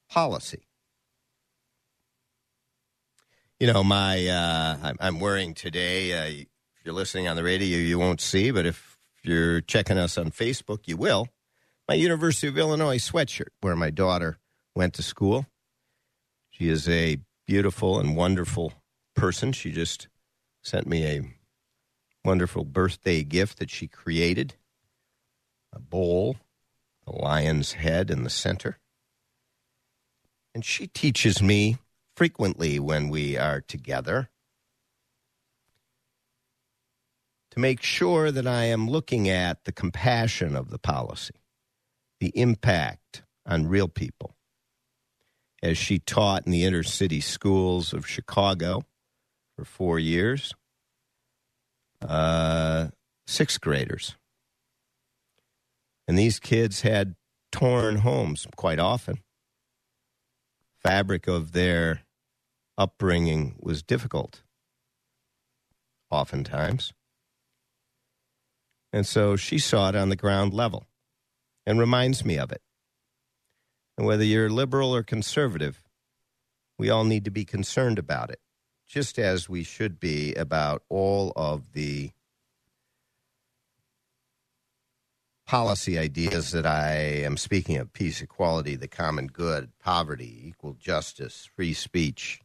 policy. 0.10 0.68
You 3.62 3.72
know, 3.72 3.84
my 3.84 4.26
uh, 4.28 4.94
I'm 5.00 5.20
wearing 5.20 5.54
today. 5.54 6.14
Uh, 6.14 6.26
if 6.26 6.84
you're 6.84 6.96
listening 6.96 7.28
on 7.28 7.36
the 7.36 7.44
radio, 7.44 7.78
you 7.78 8.00
won't 8.00 8.20
see, 8.20 8.50
but 8.50 8.66
if 8.66 8.98
you're 9.22 9.62
checking 9.62 10.00
us 10.00 10.18
on 10.18 10.32
Facebook, 10.32 10.88
you 10.88 10.98
will. 10.98 11.28
My 11.88 11.94
University 11.94 12.48
of 12.48 12.58
Illinois 12.58 12.98
sweatshirt, 12.98 13.50
where 13.60 13.76
my 13.76 13.92
daughter 13.92 14.40
went 14.74 14.96
to 14.96 15.04
school. 15.04 15.46
She 16.50 16.70
is 16.70 16.90
a 16.90 17.20
beautiful 17.46 18.00
and 18.00 18.18
wonderful 18.18 18.74
person. 19.16 19.52
She 19.52 19.72
just 19.72 20.08
sent 20.64 20.88
me 20.88 21.06
a 21.06 21.22
wonderful 22.26 22.66
birthday 22.66 23.22
gift 23.22 23.60
that 23.60 23.70
she 23.70 23.88
created 23.88 24.56
a 25.72 25.80
bowl, 25.80 26.38
a 27.06 27.12
lion's 27.12 27.74
head 27.74 28.10
in 28.10 28.24
the 28.24 28.32
center. 28.32 28.80
And 30.56 30.66
she 30.66 30.88
teaches 30.88 31.44
me 31.44 31.78
frequently 32.16 32.80
when 32.80 33.10
we 33.10 33.38
are 33.38 33.62
together 33.62 34.30
to 37.52 37.60
make 37.60 37.82
sure 37.82 38.32
that 38.32 38.48
I 38.48 38.66
am 38.66 38.90
looking 38.90 39.30
at 39.30 39.66
the 39.66 39.72
compassion 39.72 40.56
of 40.56 40.70
the 40.70 40.80
policy, 40.80 41.36
the 42.20 42.32
impact 42.36 43.24
on 43.46 43.68
real 43.68 43.88
people. 43.88 44.36
As 45.62 45.78
she 45.78 46.00
taught 46.00 46.46
in 46.46 46.52
the 46.52 46.64
inner 46.64 46.84
city 46.84 47.22
schools 47.22 47.94
of 47.94 48.08
Chicago 48.08 48.84
for 49.56 49.66
four 49.66 50.00
years, 50.00 50.54
uh, 52.02 52.88
sixth 53.28 53.62
graders. 53.62 54.16
And 56.08 56.18
these 56.18 56.40
kids 56.40 56.82
had 56.82 57.16
torn 57.52 57.98
homes 57.98 58.48
quite 58.56 58.80
often. 58.80 59.20
Fabric 60.84 61.28
of 61.28 61.52
their 61.52 62.02
upbringing 62.78 63.56
was 63.60 63.84
difficult, 63.84 64.42
oftentimes. 66.10 66.94
And 68.94 69.06
so 69.06 69.36
she 69.36 69.60
saw 69.60 69.90
it 69.90 69.96
on 69.96 70.10
the 70.10 70.16
ground 70.16 70.54
level 70.54 70.88
and 71.66 71.80
reminds 71.80 72.26
me 72.26 72.38
of 72.38 72.52
it. 72.52 72.62
And 73.98 74.08
whether 74.08 74.24
you're 74.24 74.50
liberal 74.50 74.96
or 74.96 75.04
conservative, 75.04 75.84
we 76.78 76.90
all 76.90 77.04
need 77.04 77.26
to 77.26 77.32
be 77.32 77.46
concerned 77.46 78.00
about 78.00 78.32
it 78.32 78.40
just 78.92 79.18
as 79.18 79.48
we 79.48 79.64
should 79.64 80.02
be 80.02 80.34
about 80.36 80.84
all 80.90 81.32
of 81.38 81.72
the 81.72 82.12
policy 85.52 86.00
ideas 86.00 86.52
that 86.52 86.66
I 86.66 86.94
am 86.94 87.36
speaking 87.36 87.76
of 87.76 87.92
peace, 87.92 88.22
equality, 88.22 88.78
the 88.78 88.88
common 88.88 89.28
good, 89.28 89.70
poverty, 89.84 90.44
equal 90.48 90.76
justice, 90.80 91.50
free 91.54 91.74
speech, 91.74 92.40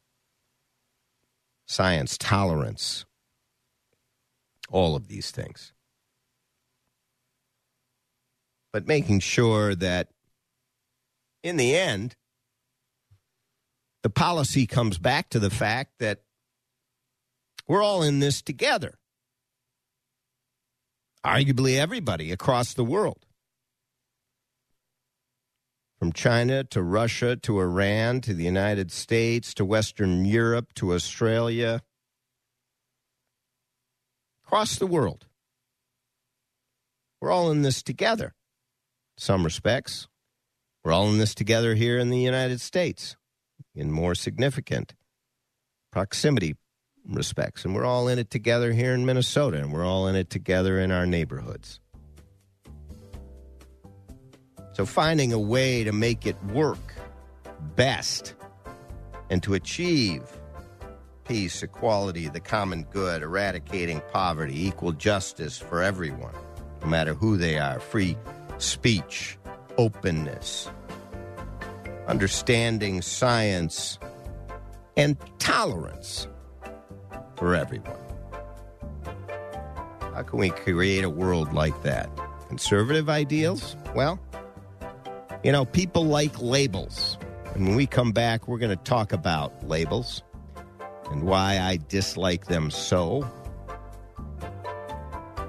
science, 1.67 2.19
tolerance, 2.19 3.05
all 4.73 4.97
of 4.97 5.07
these 5.07 5.31
things. 5.31 5.73
But 8.73 8.89
making 8.89 9.21
sure 9.21 9.77
that 9.77 10.09
in 11.45 11.59
the 11.59 11.77
end, 11.77 12.17
the 14.03 14.11
policy 14.11 14.67
comes 14.67 14.99
back 14.99 15.31
to 15.31 15.39
the 15.39 15.49
fact 15.51 15.93
that 16.01 16.23
we're 17.69 17.85
all 17.85 18.03
in 18.03 18.19
this 18.19 18.43
together. 18.43 18.99
Arguably, 21.27 21.77
everybody 21.77 22.31
across 22.31 22.73
the 22.73 22.85
world. 22.85 23.27
From 25.99 26.13
China 26.13 26.63
to 26.63 26.81
Russia 26.81 27.35
to 27.35 27.59
Iran 27.59 28.21
to 28.21 28.33
the 28.33 28.45
United 28.45 28.93
States 28.93 29.53
to 29.55 29.65
Western 29.65 30.25
Europe 30.25 30.73
to 30.75 30.93
Australia. 30.93 31.83
Across 34.45 34.77
the 34.77 34.87
world. 34.87 35.27
We're 37.21 37.33
all 37.33 37.51
in 37.51 37.63
this 37.63 37.83
together. 37.83 38.27
In 39.17 39.19
some 39.19 39.43
respects. 39.43 40.07
We're 40.85 40.93
all 40.93 41.09
in 41.09 41.19
this 41.19 41.35
together 41.35 41.75
here 41.75 41.99
in 41.99 42.11
the 42.11 42.21
United 42.21 42.61
States 42.61 43.17
in 43.75 43.91
more 43.91 44.15
significant 44.15 44.95
proximity 45.91 46.55
respects. 47.09 47.65
And 47.65 47.75
we're 47.75 47.85
all 47.85 48.09
in 48.09 48.19
it 48.19 48.31
together 48.31 48.73
here 48.73 48.93
in 48.93 49.07
Minnesota, 49.07 49.59
and 49.59 49.73
we're 49.73 49.87
all 49.87 50.09
in 50.09 50.17
it 50.17 50.31
together 50.31 50.79
in 50.79 50.91
our 50.91 51.07
neighborhoods. 51.07 51.81
So, 54.73 54.85
finding 54.85 55.33
a 55.33 55.39
way 55.39 55.85
to 55.85 55.93
make 55.93 56.27
it 56.27 56.37
work 56.45 56.95
best 57.77 58.35
and 59.31 59.43
to 59.43 59.55
achieve 59.55 60.23
peace, 61.25 61.63
equality, 61.63 62.29
the 62.29 62.41
common 62.41 62.85
good, 62.85 63.23
eradicating 63.23 64.01
poverty, 64.13 64.67
equal 64.67 64.93
justice 64.93 65.59
for 65.59 65.83
everyone, 65.83 66.35
no 66.83 66.87
matter 66.87 67.15
who 67.15 67.37
they 67.37 67.59
are, 67.59 67.81
free 67.81 68.17
speech, 68.59 69.39
openness, 69.77 70.71
understanding 72.07 73.03
science, 73.03 73.99
and 74.97 75.17
tolerance 75.39 76.29
for 77.37 77.55
everyone. 77.55 77.97
How 80.01 80.23
can 80.23 80.39
we 80.39 80.51
create 80.51 81.05
a 81.05 81.11
world 81.11 81.53
like 81.53 81.83
that? 81.83 82.09
Conservative 82.49 83.11
ideals? 83.11 83.77
Well, 83.95 84.19
you 85.45 85.53
know, 85.53 85.65
people 85.65 86.07
like 86.07 86.41
labels. 86.41 87.19
And 87.55 87.67
when 87.67 87.77
we 87.77 87.87
come 87.87 88.13
back, 88.13 88.49
we're 88.49 88.59
going 88.59 88.77
to 88.77 88.83
talk 88.83 89.13
about 89.13 89.69
labels 89.69 90.23
and 91.11 91.23
why 91.23 91.59
I 91.59 91.79
dislike 91.89 92.47
them 92.47 92.71
so, 92.71 93.23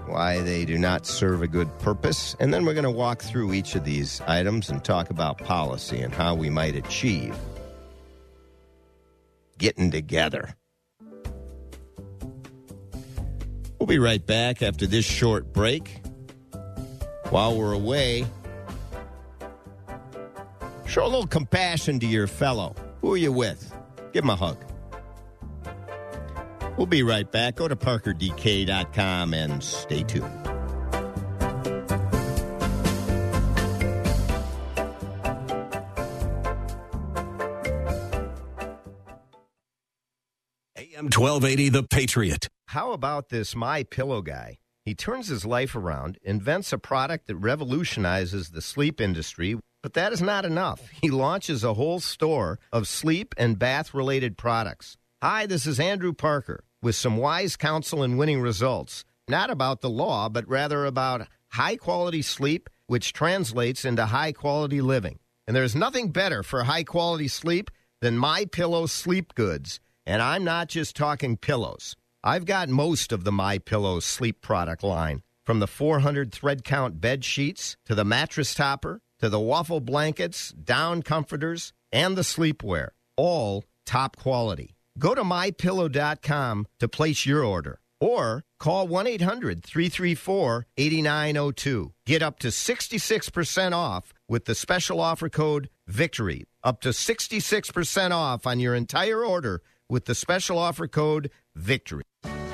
why 0.06 0.42
they 0.42 0.66
do 0.66 0.78
not 0.78 1.06
serve 1.06 1.42
a 1.42 1.48
good 1.48 1.70
purpose. 1.80 2.36
And 2.40 2.54
then 2.54 2.66
we're 2.66 2.74
going 2.74 2.84
to 2.84 2.92
walk 2.92 3.22
through 3.22 3.54
each 3.54 3.76
of 3.76 3.86
these 3.86 4.20
items 4.28 4.70
and 4.70 4.84
talk 4.84 5.10
about 5.10 5.38
policy 5.38 6.00
and 6.00 6.14
how 6.14 6.36
we 6.36 6.50
might 6.50 6.76
achieve 6.76 7.38
getting 9.58 9.92
together. 9.92 10.57
We'll 13.80 13.88
be 13.88 14.00
right 14.00 14.26
back 14.26 14.64
after 14.64 14.88
this 14.88 15.06
short 15.06 15.54
break. 15.54 16.02
While 17.30 17.58
we're 17.58 17.74
away, 17.74 18.26
show 20.88 21.04
a 21.04 21.08
little 21.08 21.28
compassion 21.28 22.00
to 22.00 22.08
your 22.08 22.28
fellow. 22.28 22.76
Who 23.02 23.14
are 23.14 23.18
you 23.18 23.32
with? 23.32 23.74
Give 24.14 24.24
him 24.24 24.30
a 24.30 24.36
hug. 24.36 24.58
We'll 26.78 26.88
be 26.88 27.04
right 27.04 27.30
back. 27.30 27.56
Go 27.56 27.68
to 27.68 27.76
parkerdk.com 27.76 29.34
and 29.34 29.64
stay 29.64 30.04
tuned. 30.04 30.26
AM 40.78 41.10
1280 41.10 41.70
The 41.70 41.84
Patriot. 41.84 42.48
How 42.72 42.92
about 42.92 43.30
this 43.30 43.56
My 43.56 43.84
Pillow 43.84 44.22
guy? 44.22 44.58
He 44.84 44.94
turns 44.94 45.30
his 45.30 45.46
life 45.46 45.74
around, 45.74 46.18
invents 46.22 46.74
a 46.74 46.78
product 46.78 47.28
that 47.28 47.38
revolutionizes 47.38 48.50
the 48.50 48.62
sleep 48.62 49.00
industry, 49.00 49.58
but 49.82 49.94
that 49.94 50.12
is 50.12 50.22
not 50.22 50.44
enough. 50.44 50.82
He 51.02 51.10
launches 51.10 51.64
a 51.64 51.76
whole 51.76 52.02
store 52.02 52.60
of 52.74 52.86
sleep 52.86 53.34
and 53.38 53.58
bath 53.58 53.94
related 53.94 54.38
products. 54.38 54.98
Hi, 55.24 55.46
this 55.46 55.66
is 55.66 55.80
Andrew 55.80 56.12
Parker 56.12 56.66
with 56.82 56.96
some 56.96 57.16
wise 57.16 57.56
counsel 57.56 58.04
and 58.04 58.18
winning 58.18 58.42
results. 58.42 59.06
Not 59.30 59.50
about 59.50 59.80
the 59.80 59.90
law, 59.90 60.28
but 60.28 60.46
rather 60.46 60.86
about 60.86 61.26
high 61.48 61.78
quality 61.78 62.22
sleep, 62.22 62.70
which 62.88 63.14
translates 63.14 63.86
into 63.86 64.08
high 64.08 64.34
quality 64.34 64.82
living. 64.82 65.20
And 65.48 65.56
there's 65.56 65.74
nothing 65.74 66.12
better 66.12 66.44
for 66.44 66.66
high 66.66 66.84
quality 66.84 67.30
sleep 67.30 67.72
than 68.02 68.18
My 68.18 68.44
Pillow 68.44 68.88
sleep 68.88 69.36
goods. 69.36 69.80
And 70.06 70.22
I'm 70.22 70.44
not 70.44 70.68
just 70.68 70.98
talking 70.98 71.38
pillows. 71.38 71.96
I've 72.24 72.46
got 72.46 72.70
most 72.70 73.12
of 73.12 73.24
the 73.24 73.32
My 73.32 73.58
Pillow 73.58 74.00
sleep 74.00 74.42
product 74.42 74.84
line, 74.84 75.22
from 75.46 75.60
the 75.60 75.68
400 75.68 76.32
thread 76.32 76.64
count 76.64 77.00
bed 77.00 77.24
sheets 77.24 77.78
to 77.86 77.96
the 77.96 78.04
mattress 78.06 78.54
topper 78.54 79.02
to 79.20 79.30
the 79.30 79.40
waffle 79.40 79.80
blankets, 79.80 80.52
down 80.52 81.02
comforters, 81.02 81.74
and 81.92 82.18
the 82.18 82.22
sleepwear, 82.22 82.90
all 83.16 83.64
top 83.86 84.16
quality. 84.16 84.76
Go 84.98 85.16
to 85.16 85.24
mypillow.com 85.24 86.68
to 86.80 86.88
place 86.88 87.26
your 87.26 87.44
order 87.44 87.80
or 88.00 88.44
Call 88.60 88.88
1 88.88 89.08
800 89.08 89.64
334 89.64 90.68
8902. 90.78 91.94
Get 92.06 92.24
up 92.24 92.40
to 92.40 92.48
66% 92.48 93.74
off 93.74 94.14
with 94.28 94.46
the 94.46 94.56
special 94.56 95.00
offer 95.00 95.30
code 95.30 95.70
VICTORY. 95.88 96.46
Up 96.64 96.82
to 96.82 96.90
66% 96.90 98.12
off 98.12 98.48
on 98.48 98.60
your 98.60 98.74
entire 98.76 99.24
order 99.24 99.62
with 99.90 100.06
the 100.06 100.16
special 100.16 100.58
offer 100.58 100.88
code 100.88 101.32
VICTORY. 101.56 102.04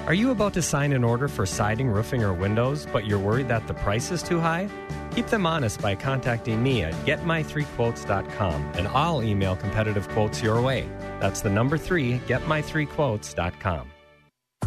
Are 0.06 0.13
you 0.13 0.32
about 0.32 0.54
to 0.56 0.62
sign 0.62 0.91
an 0.91 1.06
order 1.06 1.30
for 1.30 1.46
siding, 1.46 1.88
roofing, 1.88 2.24
or 2.24 2.34
windows, 2.34 2.86
but 2.91 3.06
you're 3.06 3.19
worried 3.19 3.48
that 3.48 3.67
the 3.67 3.74
price 3.74 4.12
is 4.12 4.22
too 4.22 4.39
high? 4.39 4.67
Keep 5.15 5.28
them 5.28 5.46
honest 5.46 5.82
by 5.82 5.96
contacting 5.96 6.62
me 6.62 6.84
at 6.84 6.93
getmy3quotes.com 7.06 8.72
and 8.76 8.88
I'll 8.89 9.24
email 9.24 9.56
competitive 9.56 10.10
quotes 10.10 10.41
your 10.41 10.62
way. 10.62 10.89
That's 11.22 11.39
the 11.39 11.50
number 11.50 11.78
three, 11.78 12.19
getmy3quotes.com. 12.28 13.91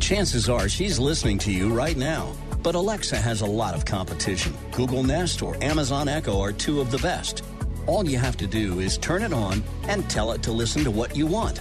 Chances 0.00 0.48
are 0.48 0.68
she's 0.68 0.98
listening 0.98 1.36
to 1.38 1.52
you 1.52 1.72
right 1.72 1.96
now. 1.96 2.32
But 2.62 2.74
Alexa 2.74 3.16
has 3.16 3.42
a 3.42 3.46
lot 3.46 3.74
of 3.74 3.84
competition. 3.84 4.54
Google 4.72 5.02
Nest 5.02 5.42
or 5.42 5.62
Amazon 5.62 6.08
Echo 6.08 6.40
are 6.40 6.52
two 6.52 6.80
of 6.80 6.90
the 6.90 6.98
best. 6.98 7.42
All 7.86 8.08
you 8.08 8.18
have 8.18 8.36
to 8.38 8.46
do 8.46 8.80
is 8.80 8.98
turn 8.98 9.22
it 9.22 9.32
on 9.32 9.62
and 9.88 10.08
tell 10.08 10.32
it 10.32 10.42
to 10.44 10.52
listen 10.52 10.82
to 10.84 10.90
what 10.90 11.14
you 11.14 11.26
want. 11.26 11.60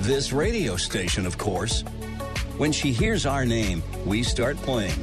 This 0.00 0.32
radio 0.32 0.76
station, 0.76 1.26
of 1.26 1.36
course. 1.36 1.82
When 2.56 2.72
she 2.72 2.90
hears 2.90 3.26
our 3.26 3.44
name, 3.44 3.82
we 4.06 4.22
start 4.22 4.56
playing. 4.56 4.98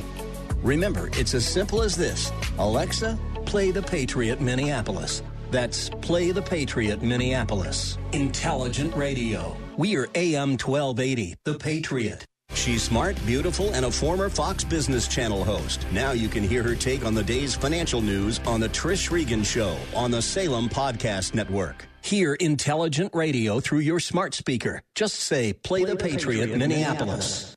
Remember, 0.63 1.09
it's 1.13 1.35
as 1.35 1.45
simple 1.45 1.83
as 1.83 1.95
this 1.95 2.31
Alexa, 2.57 3.17
play 3.45 3.69
the 3.69 3.83
Patriot 3.83 4.41
Minneapolis. 4.41 5.21
That's 5.51 5.89
Play 6.01 6.31
the 6.31 6.41
Patriot 6.41 7.03
Minneapolis. 7.03 7.99
Intelligent 8.11 8.95
radio. 8.95 9.55
We 9.77 9.95
are 9.97 10.07
AM 10.15 10.57
1280, 10.57 11.35
The 11.45 11.59
Patriot. 11.59 12.25
She's 12.55 12.81
smart, 12.81 13.23
beautiful, 13.27 13.69
and 13.75 13.85
a 13.85 13.91
former 13.91 14.29
Fox 14.29 14.63
Business 14.63 15.07
Channel 15.07 15.43
host. 15.43 15.85
Now 15.91 16.11
you 16.11 16.27
can 16.27 16.41
hear 16.43 16.63
her 16.63 16.75
take 16.75 17.05
on 17.05 17.13
the 17.13 17.23
day's 17.23 17.53
financial 17.53 18.01
news 18.01 18.39
on 18.47 18.59
The 18.59 18.69
Trish 18.69 19.11
Regan 19.11 19.43
Show 19.43 19.77
on 19.95 20.09
the 20.09 20.23
Salem 20.23 20.67
Podcast 20.67 21.35
Network. 21.35 21.85
Hear 22.07 22.35
intelligent 22.35 23.13
radio 23.13 23.59
through 23.59 23.79
your 23.79 23.99
smart 23.99 24.33
speaker. 24.33 24.81
Just 24.95 25.15
say, 25.15 25.51
Play, 25.51 25.83
the, 25.83 25.97
Patriot, 25.97 26.55
Minneapolis. 26.55 27.56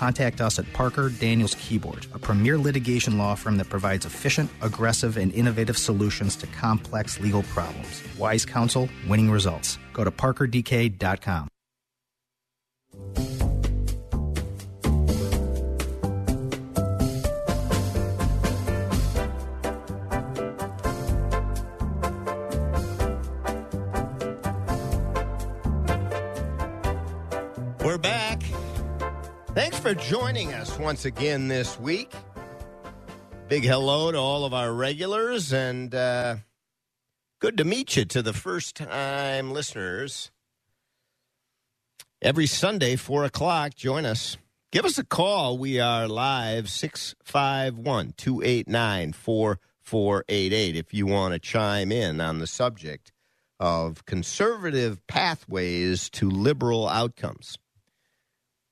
contact 0.00 0.40
us 0.40 0.58
at 0.58 0.72
Parker 0.72 1.10
Daniels 1.10 1.54
Kibort, 1.56 2.12
a 2.14 2.18
premier 2.18 2.56
litigation 2.56 3.18
law 3.18 3.34
firm 3.34 3.58
that 3.58 3.68
provides 3.68 4.06
efficient, 4.06 4.50
aggressive, 4.62 5.18
and 5.18 5.30
innovative 5.34 5.76
solutions 5.76 6.36
to 6.36 6.46
complex 6.46 7.20
legal 7.20 7.42
problems. 7.54 8.02
Wise 8.18 8.46
counsel, 8.46 8.88
winning 9.06 9.30
results. 9.30 9.78
Go 9.92 10.04
to 10.04 10.10
parkerdk.com. 10.10 11.48
for 29.90 29.96
joining 29.96 30.54
us 30.54 30.78
once 30.78 31.04
again 31.04 31.48
this 31.48 31.76
week. 31.80 32.12
Big 33.48 33.64
hello 33.64 34.12
to 34.12 34.18
all 34.18 34.44
of 34.44 34.54
our 34.54 34.72
regulars 34.72 35.52
and 35.52 35.92
uh, 35.92 36.36
good 37.40 37.56
to 37.56 37.64
meet 37.64 37.96
you 37.96 38.04
to 38.04 38.22
the 38.22 38.32
first 38.32 38.76
time 38.76 39.50
listeners. 39.50 40.30
Every 42.22 42.46
Sunday, 42.46 42.94
4 42.94 43.24
o'clock, 43.24 43.74
join 43.74 44.06
us. 44.06 44.36
Give 44.70 44.84
us 44.84 44.96
a 44.96 45.04
call. 45.04 45.58
We 45.58 45.80
are 45.80 46.06
live 46.06 46.70
651 46.70 48.14
289 48.16 49.12
4488 49.12 50.76
if 50.76 50.94
you 50.94 51.06
want 51.06 51.34
to 51.34 51.40
chime 51.40 51.90
in 51.90 52.20
on 52.20 52.38
the 52.38 52.46
subject 52.46 53.10
of 53.58 54.06
conservative 54.06 55.04
pathways 55.08 56.08
to 56.10 56.30
liberal 56.30 56.88
outcomes. 56.88 57.58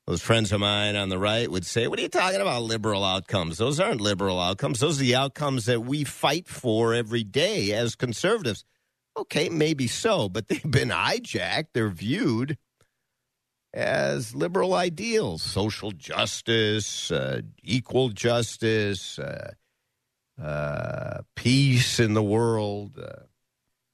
Those 0.09 0.23
friends 0.23 0.53
of 0.53 0.61
mine 0.61 0.97
on 0.97 1.11
the 1.11 1.19
right 1.19 1.51
would 1.51 1.67
say, 1.67 1.87
What 1.87 1.99
are 1.99 2.03
you 2.03 2.09
talking 2.09 2.41
about, 2.41 2.63
liberal 2.63 3.05
outcomes? 3.05 3.59
Those 3.59 3.79
aren't 3.79 4.01
liberal 4.01 4.41
outcomes. 4.41 4.81
Those 4.81 4.99
are 4.99 5.05
the 5.05 5.17
outcomes 5.17 5.67
that 5.67 5.83
we 5.83 6.03
fight 6.03 6.49
for 6.49 6.95
every 6.95 7.25
day 7.25 7.73
as 7.73 7.95
conservatives. 7.95 8.65
Okay, 9.19 9.51
maybe 9.51 9.87
so, 9.87 10.31
but 10.31 10.49
they've 10.49 10.71
been 10.71 10.89
hijacked. 10.89 11.75
They're 11.75 11.91
viewed 11.91 12.57
as 13.75 14.35
liberal 14.35 14.73
ideals 14.73 15.43
social 15.43 15.91
justice, 15.91 17.11
uh, 17.11 17.43
equal 17.63 18.09
justice, 18.09 19.19
uh, 19.19 19.53
uh, 20.43 21.19
peace 21.37 22.01
in 22.01 22.15
the 22.15 22.23
world. 22.23 22.99
Uh, 22.99 23.25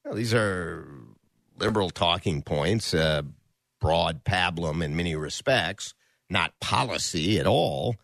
well, 0.05 0.15
these 0.15 0.33
are 0.33 0.87
liberal 1.59 1.91
talking 1.91 2.41
points, 2.41 2.95
uh, 2.95 3.23
broad 3.81 4.23
pablum 4.23 4.81
in 4.81 4.95
many 4.95 5.17
respects 5.17 5.93
not 6.31 6.59
policy 6.61 7.39
at 7.39 7.47
all, 7.47 7.97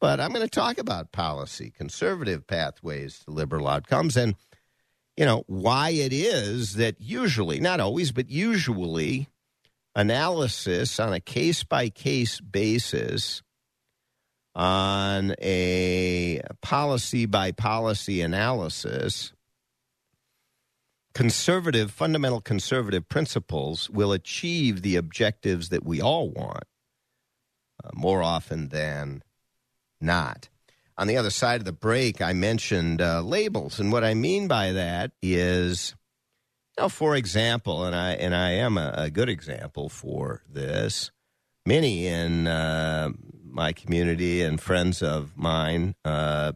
but 0.00 0.20
I'm 0.20 0.32
going 0.32 0.46
to 0.46 0.50
talk 0.50 0.78
about 0.78 1.12
policy, 1.12 1.70
conservative 1.70 2.46
pathways 2.46 3.20
to 3.20 3.30
liberal 3.30 3.68
outcomes, 3.68 4.16
and 4.16 4.34
you 5.16 5.24
know 5.24 5.44
why 5.46 5.90
it 5.90 6.12
is 6.12 6.74
that 6.74 7.00
usually, 7.00 7.60
not 7.60 7.80
always, 7.80 8.12
but 8.12 8.30
usually, 8.30 9.28
analysis 9.94 11.00
on 11.00 11.12
a 11.12 11.20
case 11.20 11.64
by 11.64 11.88
case 11.88 12.40
basis, 12.40 13.42
on 14.54 15.34
a 15.40 16.40
policy 16.62 17.26
by 17.26 17.52
policy 17.52 18.20
analysis. 18.20 19.32
Conservative, 21.14 21.90
fundamental 21.90 22.40
conservative 22.40 23.08
principles 23.08 23.90
will 23.90 24.12
achieve 24.12 24.82
the 24.82 24.94
objectives 24.94 25.70
that 25.70 25.84
we 25.84 26.00
all 26.00 26.30
want 26.30 26.62
uh, 27.82 27.90
more 27.94 28.22
often 28.22 28.68
than 28.68 29.22
not. 30.00 30.48
On 30.96 31.06
the 31.06 31.16
other 31.16 31.30
side 31.30 31.60
of 31.60 31.64
the 31.64 31.72
break, 31.72 32.20
I 32.20 32.32
mentioned 32.32 33.00
uh, 33.00 33.22
labels, 33.22 33.78
and 33.78 33.92
what 33.92 34.02
I 34.02 34.14
mean 34.14 34.48
by 34.48 34.72
that 34.72 35.12
is, 35.22 35.94
you 36.76 36.82
know, 36.82 36.88
for 36.88 37.14
example, 37.14 37.84
and 37.84 37.94
I 37.94 38.12
and 38.12 38.34
I 38.34 38.50
am 38.52 38.76
a, 38.76 38.94
a 38.96 39.10
good 39.10 39.28
example 39.28 39.88
for 39.88 40.42
this. 40.48 41.12
Many 41.64 42.06
in 42.06 42.48
uh, 42.48 43.10
my 43.44 43.72
community 43.72 44.42
and 44.42 44.60
friends 44.60 45.02
of 45.02 45.36
mine, 45.36 45.94
uh, 46.04 46.52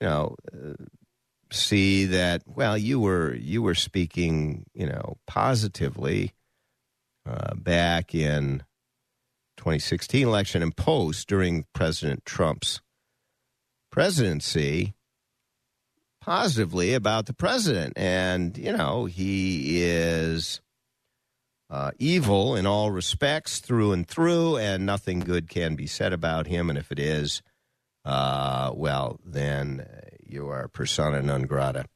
you 0.00 0.06
know, 0.06 0.36
uh, 0.52 0.84
see 1.52 2.06
that 2.06 2.42
well, 2.46 2.78
you 2.78 2.98
were 2.98 3.34
you 3.34 3.60
were 3.62 3.74
speaking, 3.74 4.64
you 4.72 4.86
know, 4.86 5.18
positively 5.26 6.32
uh, 7.26 7.54
back 7.54 8.14
in 8.14 8.62
2016 9.64 10.26
election 10.28 10.62
and 10.62 10.76
post 10.76 11.26
during 11.26 11.64
President 11.72 12.22
Trump's 12.26 12.82
presidency 13.90 14.92
positively 16.20 16.92
about 16.92 17.24
the 17.24 17.32
president. 17.32 17.94
And, 17.96 18.58
you 18.58 18.76
know, 18.76 19.06
he 19.06 19.82
is 19.82 20.60
uh, 21.70 21.92
evil 21.98 22.54
in 22.54 22.66
all 22.66 22.90
respects 22.90 23.60
through 23.60 23.92
and 23.92 24.06
through, 24.06 24.58
and 24.58 24.84
nothing 24.84 25.20
good 25.20 25.48
can 25.48 25.76
be 25.76 25.86
said 25.86 26.12
about 26.12 26.46
him. 26.46 26.68
And 26.68 26.78
if 26.78 26.92
it 26.92 26.98
is, 26.98 27.40
uh, 28.04 28.70
well, 28.74 29.18
then 29.24 29.86
you 30.22 30.46
are 30.46 30.68
persona 30.68 31.22
non 31.22 31.44
grata. 31.44 31.86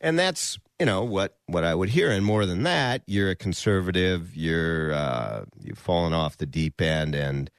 And 0.00 0.18
that's 0.18 0.58
you 0.78 0.86
know 0.86 1.02
what 1.02 1.36
what 1.46 1.64
I 1.64 1.74
would 1.74 1.88
hear, 1.88 2.10
and 2.10 2.24
more 2.24 2.46
than 2.46 2.62
that, 2.62 3.02
you're 3.06 3.30
a 3.30 3.36
conservative. 3.36 4.36
You're 4.36 4.92
uh, 4.92 5.44
you've 5.60 5.78
fallen 5.78 6.12
off 6.12 6.36
the 6.36 6.46
deep 6.46 6.80
end, 6.80 7.14
and 7.14 7.50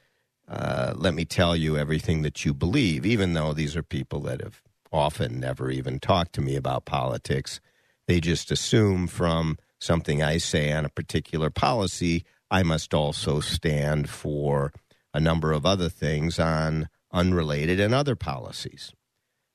uh, 0.48 0.94
let 0.96 1.14
me 1.14 1.24
tell 1.24 1.54
you 1.54 1.76
everything 1.76 2.22
that 2.22 2.44
you 2.44 2.54
believe, 2.54 3.04
even 3.04 3.34
though 3.34 3.52
these 3.52 3.76
are 3.76 3.82
people 3.82 4.20
that 4.20 4.40
have 4.40 4.62
often 4.90 5.38
never 5.38 5.70
even 5.70 6.00
talked 6.00 6.32
to 6.34 6.40
me 6.40 6.56
about 6.56 6.84
politics. 6.84 7.60
They 8.08 8.20
just 8.20 8.50
assume 8.50 9.06
from 9.06 9.58
something 9.78 10.22
I 10.22 10.38
say 10.38 10.72
on 10.72 10.84
a 10.84 10.90
particular 10.90 11.50
policy, 11.50 12.24
I 12.50 12.62
must 12.64 12.92
also 12.92 13.40
stand 13.40 14.08
for 14.10 14.72
a 15.14 15.20
number 15.20 15.52
of 15.52 15.64
other 15.64 15.88
things 15.88 16.38
on 16.38 16.88
unrelated 17.12 17.78
and 17.78 17.94
other 17.94 18.16
policies. 18.16 18.92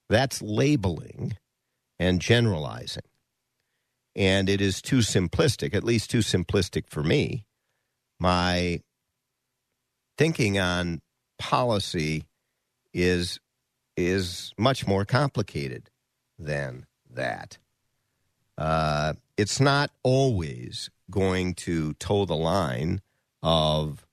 That's 0.09 0.41
labeling 0.41 1.37
and 1.99 2.21
generalizing. 2.21 3.03
And 4.15 4.49
it 4.49 4.61
is 4.61 4.81
too 4.81 4.99
simplistic, 4.99 5.73
at 5.73 5.83
least 5.83 6.09
too 6.09 6.19
simplistic 6.19 6.87
for 6.87 7.03
me. 7.03 7.45
My 8.19 8.81
thinking 10.17 10.57
on 10.57 11.01
policy 11.37 12.25
is 12.93 13.39
is 13.97 14.53
much 14.57 14.87
more 14.87 15.05
complicated 15.05 15.89
than 16.37 16.85
that. 17.09 17.57
Uh, 18.57 19.13
it's 19.37 19.59
not 19.59 19.91
always 20.03 20.89
going 21.09 21.53
to 21.53 21.93
toe 21.95 22.25
the 22.25 22.35
line 22.35 23.01
of 23.43 24.05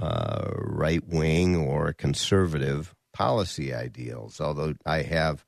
uh, 0.00 0.48
right 0.56 1.06
wing 1.06 1.56
or 1.56 1.92
conservative 1.92 2.94
policy 3.12 3.74
ideals, 3.74 4.40
although 4.40 4.74
I 4.86 5.02
have 5.02 5.44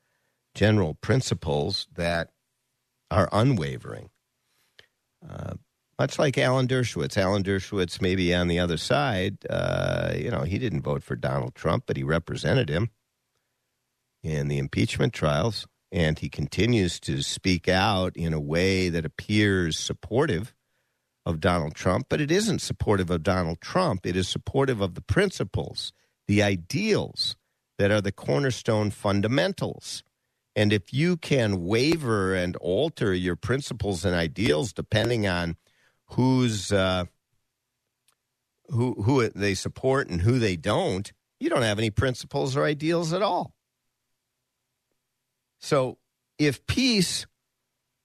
general 0.53 0.93
principles 0.95 1.87
that 1.95 2.31
are 3.09 3.29
unwavering. 3.31 4.09
Uh, 5.27 5.53
much 5.99 6.17
like 6.17 6.37
Alan 6.37 6.67
Dershowitz. 6.67 7.17
Alan 7.17 7.43
Dershowitz, 7.43 8.01
maybe 8.01 8.33
on 8.33 8.47
the 8.47 8.59
other 8.59 8.77
side, 8.77 9.37
uh, 9.49 10.13
you 10.15 10.31
know, 10.31 10.41
he 10.41 10.57
didn't 10.57 10.81
vote 10.81 11.03
for 11.03 11.15
Donald 11.15 11.55
Trump, 11.55 11.83
but 11.85 11.97
he 11.97 12.03
represented 12.03 12.69
him 12.69 12.89
in 14.23 14.47
the 14.47 14.57
impeachment 14.57 15.13
trials. 15.13 15.67
And 15.91 16.17
he 16.17 16.27
continues 16.27 16.99
to 17.01 17.21
speak 17.21 17.69
out 17.69 18.17
in 18.17 18.33
a 18.33 18.39
way 18.39 18.89
that 18.89 19.05
appears 19.05 19.77
supportive 19.77 20.55
of 21.25 21.39
Donald 21.39 21.75
Trump, 21.75 22.07
but 22.09 22.19
it 22.19 22.31
isn't 22.31 22.59
supportive 22.59 23.09
of 23.09 23.23
Donald 23.23 23.61
Trump. 23.61 24.05
It 24.05 24.17
is 24.17 24.27
supportive 24.27 24.81
of 24.81 24.95
the 24.95 25.01
principles, 25.01 25.93
the 26.27 26.41
ideals 26.41 27.35
that 27.77 27.91
are 27.91 28.01
the 28.01 28.11
cornerstone 28.11 28.89
fundamentals. 28.91 30.03
And 30.55 30.71
if 30.71 30.93
you 30.93 31.17
can 31.17 31.65
waver 31.65 32.35
and 32.35 32.55
alter 32.57 33.13
your 33.13 33.35
principles 33.35 34.05
and 34.05 34.15
ideals 34.15 34.71
depending 34.71 35.27
on 35.27 35.55
who's 36.09 36.71
uh, 36.71 37.05
who 38.69 39.01
who 39.03 39.27
they 39.29 39.55
support 39.55 40.09
and 40.09 40.21
who 40.21 40.37
they 40.39 40.55
don't, 40.55 41.11
you 41.39 41.49
don't 41.49 41.63
have 41.63 41.79
any 41.79 41.89
principles 41.89 42.55
or 42.55 42.63
ideals 42.63 43.13
at 43.13 43.21
all. 43.21 43.53
So, 45.59 45.97
if 46.37 46.65
peace 46.67 47.25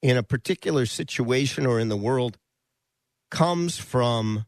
in 0.01 0.17
a 0.17 0.23
particular 0.23 0.87
situation 0.87 1.67
or 1.67 1.81
in 1.81 1.89
the 1.89 1.97
world 1.97 2.39
comes 3.31 3.79
from 3.79 4.47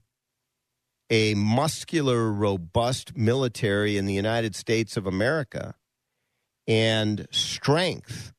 a 1.11 1.35
muscular, 1.35 2.31
robust 2.31 3.17
military 3.17 3.97
in 3.97 4.07
the 4.07 4.15
United 4.15 4.55
States 4.55 4.97
of 4.97 5.07
America 5.07 5.75
and 6.67 7.27
strength 7.31 8.33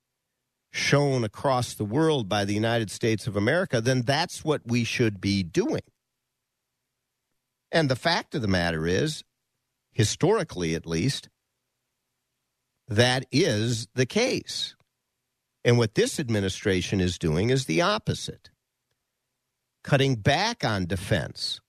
shown 0.72 1.24
across 1.24 1.74
the 1.74 1.86
world 1.86 2.30
by 2.30 2.46
the 2.46 2.54
United 2.54 2.90
States 2.90 3.28
of 3.28 3.36
America, 3.36 3.82
then 3.82 4.04
that's 4.04 4.44
what 4.44 4.62
we 4.66 4.84
should 4.84 5.20
be 5.20 5.44
doing. 5.44 5.82
And 7.72 7.90
the 7.90 7.96
fact 7.96 8.36
of 8.36 8.42
the 8.42 8.48
matter 8.48 8.88
is, 8.88 9.24
historically 9.92 10.76
at 10.76 10.86
least, 10.86 11.30
that 12.88 13.26
is 13.32 13.88
the 13.96 14.06
case. 14.06 14.76
And 15.64 15.78
what 15.78 15.96
this 15.96 16.20
administration 16.20 17.00
is 17.00 17.18
doing 17.18 17.50
is 17.50 17.66
the 17.66 17.82
opposite 17.82 18.50
cutting 19.84 20.16
back 20.16 20.64
on 20.64 20.86
defense, 20.86 21.60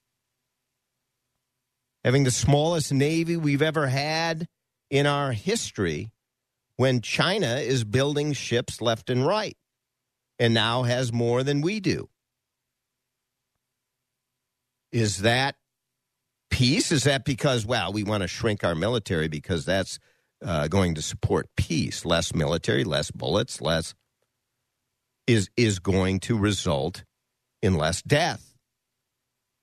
having 2.04 2.24
the 2.24 2.30
smallest 2.30 2.92
Navy 2.92 3.36
we've 3.36 3.62
ever 3.62 3.86
had 3.86 4.46
in 4.90 5.06
our 5.06 5.32
history 5.32 6.10
when 6.82 7.00
China 7.00 7.58
is 7.58 7.84
building 7.84 8.32
ships 8.32 8.80
left 8.80 9.08
and 9.08 9.24
right 9.24 9.56
and 10.40 10.52
now 10.52 10.82
has 10.82 11.12
more 11.12 11.44
than 11.44 11.60
we 11.60 11.78
do. 11.78 12.08
Is 14.90 15.18
that 15.18 15.54
peace? 16.50 16.90
Is 16.90 17.04
that 17.04 17.24
because, 17.24 17.64
well, 17.64 17.92
we 17.92 18.02
want 18.02 18.22
to 18.22 18.26
shrink 18.26 18.64
our 18.64 18.74
military 18.74 19.28
because 19.28 19.64
that's 19.64 20.00
uh, 20.44 20.66
going 20.66 20.96
to 20.96 21.02
support 21.02 21.46
peace? 21.56 22.04
Less 22.04 22.34
military, 22.34 22.82
less 22.82 23.12
bullets, 23.12 23.60
less 23.60 23.94
is 25.28 25.50
is 25.56 25.78
going 25.78 26.18
to 26.18 26.36
result 26.36 27.04
in 27.62 27.76
less 27.76 28.02
death. 28.02 28.56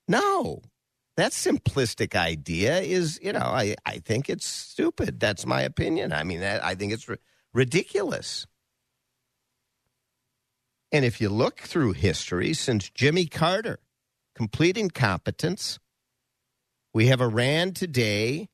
No, 0.08 0.62
that 1.20 1.32
simplistic 1.32 2.14
idea 2.14 2.80
is, 2.80 3.18
you 3.22 3.32
know, 3.32 3.40
I, 3.40 3.76
I 3.84 3.98
think 3.98 4.28
it's 4.28 4.46
stupid. 4.46 5.20
That's 5.20 5.46
my 5.46 5.62
opinion. 5.62 6.12
I 6.12 6.24
mean, 6.24 6.42
I 6.42 6.74
think 6.74 6.92
it's 6.92 7.08
ridiculous. 7.52 8.46
And 10.92 11.04
if 11.04 11.20
you 11.20 11.28
look 11.28 11.60
through 11.60 11.92
history, 11.92 12.52
since 12.52 12.90
Jimmy 12.90 13.26
Carter, 13.26 13.78
complete 14.34 14.76
incompetence, 14.76 15.78
we 16.92 17.06
have 17.06 17.20
Iran 17.20 17.72
today 17.72 18.48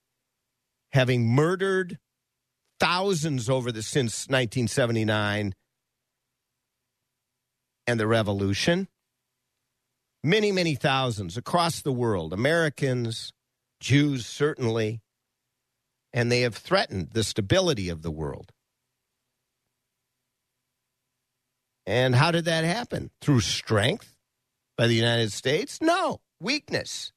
having 0.91 1.29
murdered 1.29 1.99
thousands 2.79 3.49
over 3.49 3.73
the 3.73 3.83
since 3.83 4.27
1979 4.29 5.55
and 7.87 8.01
the 8.01 8.07
revolution 8.07 8.89
many, 10.27 10.51
many 10.51 10.75
thousands 10.75 11.37
across 11.37 11.81
the 11.81 11.93
world, 11.93 12.33
Americans, 12.33 13.33
Jews, 13.81 14.27
certainly, 14.27 15.01
and 16.13 16.31
they 16.31 16.41
have 16.41 16.57
threatened 16.57 17.11
the 17.13 17.23
stability 17.23 17.89
of 17.89 18.03
the 18.03 18.11
world. 18.11 18.51
And 21.87 22.17
how 22.17 22.33
did 22.33 22.47
that 22.47 22.65
happen? 22.65 23.11
Through 23.21 23.41
strength 23.41 24.17
by 24.77 24.89
the 24.89 24.95
United 24.95 25.33
States? 25.33 25.79
No, 25.81 26.21
weakness. 26.41 27.13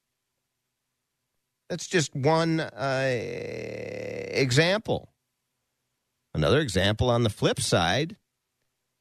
That's 1.69 1.87
just 1.87 2.15
one 2.15 2.59
uh, 2.59 3.09
example. 4.31 5.13
Another 6.35 6.59
example 6.59 7.09
on 7.09 7.23
the 7.23 7.29
flip 7.31 7.59
side 7.59 8.17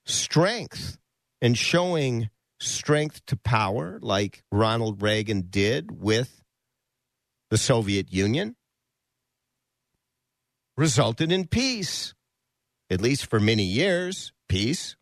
strength 0.06 0.96
and 1.42 1.56
showing 1.58 2.30
strength 2.60 3.24
to 3.26 3.36
power 3.36 3.98
like 4.02 4.42
Ronald 4.50 5.02
Reagan 5.02 5.46
did 5.50 5.90
with 6.02 6.42
the 7.50 7.58
Soviet 7.58 8.12
Union 8.12 8.56
resulted 10.76 11.32
in 11.32 11.46
peace, 11.46 12.14
at 12.90 13.00
least 13.00 13.26
for 13.26 13.40
many 13.40 13.64
years, 13.64 14.32
peace. 14.48 14.96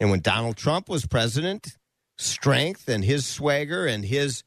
And 0.00 0.10
when 0.10 0.20
Donald 0.20 0.56
Trump 0.56 0.88
was 0.88 1.06
president, 1.06 1.76
strength 2.16 2.88
and 2.88 3.04
his 3.04 3.26
swagger 3.26 3.86
and 3.86 4.04
his 4.04 4.42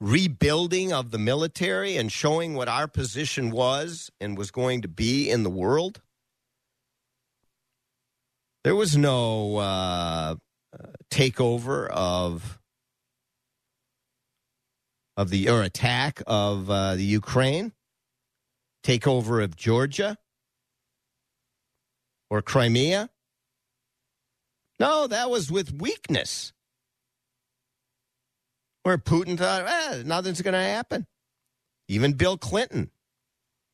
rebuilding 0.00 0.92
of 0.92 1.10
the 1.10 1.18
military 1.18 1.96
and 1.96 2.10
showing 2.10 2.54
what 2.54 2.68
our 2.68 2.88
position 2.88 3.50
was 3.50 4.10
and 4.20 4.36
was 4.36 4.50
going 4.50 4.82
to 4.82 4.88
be 4.88 5.30
in 5.30 5.44
the 5.44 5.50
world 5.50 6.00
there 8.64 8.76
was 8.76 8.96
no 8.96 9.56
uh, 9.56 10.36
takeover 11.10 11.88
of 11.90 12.58
of 15.16 15.30
the 15.30 15.48
or 15.48 15.62
attack 15.62 16.22
of 16.26 16.70
uh, 16.70 16.94
the 16.94 17.04
Ukraine, 17.04 17.72
takeover 18.84 19.42
of 19.44 19.56
Georgia 19.56 20.16
or 22.30 22.40
Crimea. 22.40 23.10
No, 24.80 25.06
that 25.06 25.30
was 25.30 25.50
with 25.50 25.80
weakness. 25.80 26.52
Where 28.84 28.98
Putin 28.98 29.38
thought, 29.38 29.66
eh, 29.66 30.02
nothing's 30.04 30.42
going 30.42 30.54
to 30.54 30.60
happen. 30.60 31.06
Even 31.88 32.14
Bill 32.14 32.36
Clinton, 32.36 32.90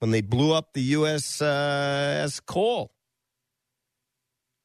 when 0.00 0.10
they 0.10 0.20
blew 0.20 0.52
up 0.52 0.72
the 0.74 0.82
U.S. 0.82 1.40
Uh, 1.40 2.28
Cole 2.46 2.92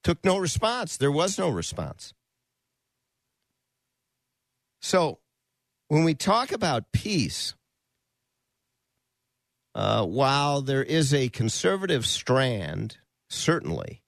took 0.03 0.23
no 0.23 0.37
response. 0.37 0.97
There 0.97 1.11
was 1.11 1.37
no 1.37 1.49
response. 1.49 2.13
So, 4.81 5.19
when 5.87 6.03
we 6.03 6.13
talk 6.13 6.51
about 6.51 6.91
peace, 6.91 7.55
uh, 9.75 10.05
while 10.05 10.61
there 10.61 10.83
is 10.83 11.13
a 11.13 11.29
conservative 11.29 12.05
strand, 12.05 12.97
certainly, 13.29 14.03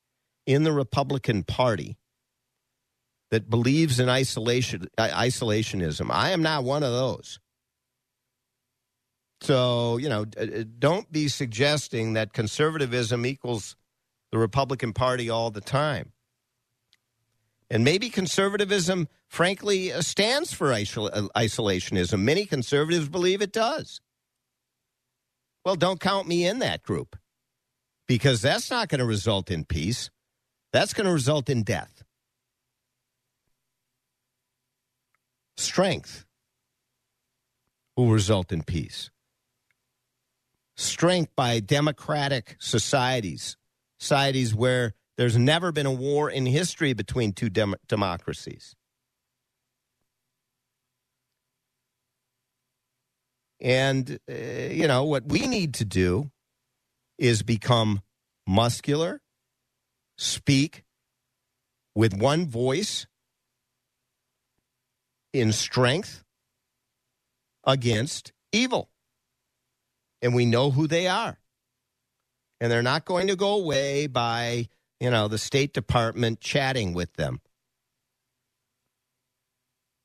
in 0.46 0.64
the 0.64 0.74
Republican 0.74 1.44
Party 1.44 1.98
that 3.32 3.50
believes 3.50 4.00
in 4.00 4.10
isolation, 4.10 4.88
isolationism, 5.00 6.12
I 6.12 6.32
am 6.32 6.42
not 6.42 6.64
one 6.64 6.84
of 6.84 6.92
those. 6.92 7.40
So, 9.42 9.98
you 9.98 10.10
know, 10.10 10.26
don't 10.26 11.12
be 11.12 11.28
suggesting 11.28 12.14
that 12.14 12.34
conservatism 12.34 13.26
equals 13.26 13.76
the 14.32 14.38
Republican 14.38 14.94
Party 14.94 15.30
all 15.30 15.52
the 15.52 15.62
time. 15.62 16.12
And 17.70 17.84
maybe 17.84 18.10
conservatism, 18.10 19.08
frankly, 19.28 19.92
uh, 19.92 20.02
stands 20.02 20.54
for 20.54 20.72
uh, 20.72 20.78
isolationism. 20.78 22.20
Many 22.20 22.46
conservatives 22.46 23.10
believe 23.10 23.42
it 23.42 23.52
does. 23.52 24.02
Well, 25.64 25.76
don't 25.76 26.00
count 26.00 26.28
me 26.28 26.46
in 26.46 26.60
that 26.60 26.84
group 26.84 27.16
because 28.08 28.42
that's 28.42 28.70
not 28.70 28.88
going 28.88 29.00
to 29.00 29.06
result 29.06 29.50
in 29.50 29.66
peace. 29.66 30.12
That's 30.72 30.94
going 30.94 31.08
to 31.08 31.14
result 31.14 31.50
in 31.50 31.64
death. 31.64 32.04
Strength 35.58 36.26
will 37.96 38.10
result 38.10 38.52
in 38.52 38.62
peace. 38.62 39.10
Strength 40.76 41.32
by 41.36 41.62
democratic 41.62 42.58
societies, 42.60 43.56
societies 44.00 44.54
where 44.54 44.94
there's 45.18 45.38
never 45.38 45.72
been 45.72 45.86
a 45.86 45.92
war 45.92 46.30
in 46.30 46.46
history 46.46 46.94
between 46.94 47.34
two 47.34 47.50
dem- 47.50 47.76
democracies. 47.88 48.76
And, 53.62 54.20
uh, 54.30 54.34
you 54.34 54.88
know, 54.88 55.04
what 55.06 55.26
we 55.26 55.48
need 55.48 55.76
to 55.76 55.86
do 55.86 56.32
is 57.18 57.42
become 57.42 58.02
muscular, 58.46 59.22
speak 60.18 60.84
with 61.96 62.14
one 62.14 62.48
voice 62.48 63.08
in 65.34 65.52
strength 65.52 66.24
against 67.64 68.34
evil. 68.52 68.90
And 70.22 70.36
we 70.36 70.46
know 70.46 70.72
who 70.72 70.88
they 70.88 71.08
are. 71.08 71.40
And 72.60 72.72
they're 72.72 72.82
not 72.82 73.06
going 73.06 73.28
to 73.28 73.36
go 73.36 73.54
away 73.54 74.08
by, 74.08 74.70
you 75.00 75.10
know, 75.10 75.28
the 75.28 75.38
State 75.38 75.74
Department 75.74 76.40
chatting 76.40 76.94
with 76.94 77.14
them. 77.14 77.42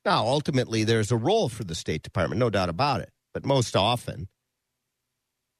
Now, 0.04 0.26
ultimately, 0.26 0.84
there's 0.84 1.12
a 1.12 1.16
role 1.16 1.48
for 1.48 1.64
the 1.64 1.74
State 1.74 2.02
Department, 2.02 2.38
no 2.38 2.50
doubt 2.50 2.68
about 2.68 3.00
it. 3.00 3.10
But 3.32 3.44
most 3.44 3.76
often, 3.76 4.28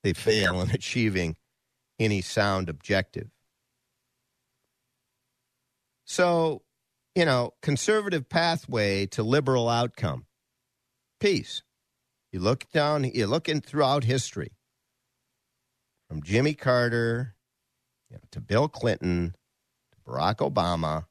they 0.03 0.12
fail 0.12 0.61
in 0.61 0.70
achieving 0.72 1.37
any 1.98 2.22
sound 2.22 2.68
objective. 2.68 3.29
So, 6.05 6.62
you 7.14 7.24
know, 7.24 7.53
conservative 7.62 8.29
pathway 8.29 9.07
to 9.07 9.22
liberal 9.22 9.68
outcome, 9.68 10.26
peace. 11.20 11.62
You 12.33 12.40
look 12.40 12.70
down, 12.70 13.05
you 13.05 13.26
look 13.26 13.48
in 13.48 13.61
throughout 13.61 14.05
history, 14.05 14.53
from 16.11 16.25
Jimmy 16.25 16.55
Carter 16.55 17.37
you 18.11 18.16
know, 18.16 18.23
to 18.33 18.40
Bill 18.40 18.66
Clinton 18.66 19.37
to 19.92 20.11
Barack 20.11 20.38
Obama, 20.38 21.07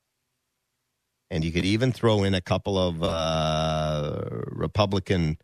and 1.31 1.45
you 1.45 1.53
could 1.53 1.63
even 1.63 1.93
throw 1.93 2.25
in 2.25 2.33
a 2.33 2.41
couple 2.41 2.77
of 2.77 3.01
uh, 3.01 4.21
Republican 4.47 5.37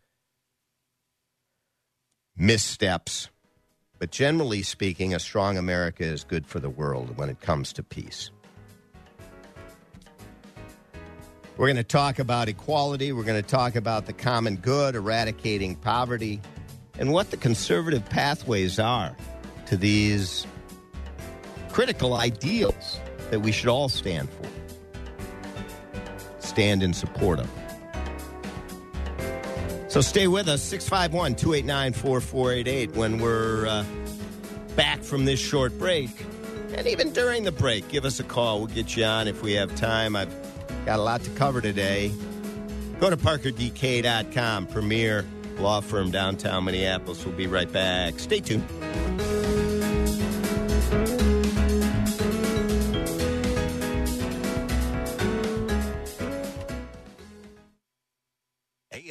missteps. 2.36 3.30
But 3.98 4.10
generally 4.10 4.62
speaking, 4.62 5.14
a 5.14 5.18
strong 5.18 5.56
America 5.56 6.04
is 6.04 6.22
good 6.22 6.46
for 6.46 6.60
the 6.60 6.68
world 6.68 7.16
when 7.16 7.30
it 7.30 7.40
comes 7.40 7.72
to 7.74 7.82
peace. 7.82 8.30
We're 11.56 11.68
going 11.68 11.76
to 11.76 11.82
talk 11.82 12.18
about 12.18 12.50
equality. 12.50 13.10
We're 13.12 13.24
going 13.24 13.42
to 13.42 13.48
talk 13.48 13.74
about 13.74 14.04
the 14.04 14.12
common 14.12 14.56
good, 14.56 14.96
eradicating 14.96 15.76
poverty, 15.76 16.42
and 16.98 17.10
what 17.10 17.30
the 17.30 17.38
conservative 17.38 18.04
pathways 18.04 18.78
are 18.78 19.16
to 19.66 19.76
these 19.76 20.46
critical 21.70 22.14
ideals 22.14 23.00
that 23.30 23.40
we 23.40 23.52
should 23.52 23.68
all 23.68 23.88
stand 23.88 24.28
for, 24.30 24.48
stand 26.38 26.82
in 26.82 26.92
support 26.92 27.40
of. 27.40 27.50
So 29.88 30.00
stay 30.00 30.26
with 30.26 30.48
us, 30.48 30.62
651 30.62 31.36
289 31.36 31.92
4488, 31.92 32.96
when 32.96 33.18
we're 33.18 33.66
uh, 33.66 33.84
back 34.74 35.02
from 35.02 35.24
this 35.24 35.40
short 35.40 35.76
break. 35.78 36.10
And 36.74 36.86
even 36.86 37.12
during 37.12 37.44
the 37.44 37.52
break, 37.52 37.88
give 37.88 38.04
us 38.04 38.20
a 38.20 38.24
call. 38.24 38.58
We'll 38.58 38.66
get 38.66 38.96
you 38.96 39.04
on 39.04 39.28
if 39.28 39.42
we 39.42 39.52
have 39.52 39.74
time. 39.74 40.14
I've 40.14 40.34
got 40.84 40.98
a 40.98 41.02
lot 41.02 41.22
to 41.22 41.30
cover 41.30 41.60
today. 41.60 42.12
Go 43.00 43.10
to 43.10 43.16
parkerdk.com, 43.16 44.66
premier 44.66 45.24
law 45.58 45.80
firm 45.80 46.10
downtown 46.10 46.64
Minneapolis. 46.64 47.24
We'll 47.24 47.34
be 47.34 47.46
right 47.46 47.70
back. 47.70 48.18
Stay 48.18 48.40
tuned. 48.40 48.64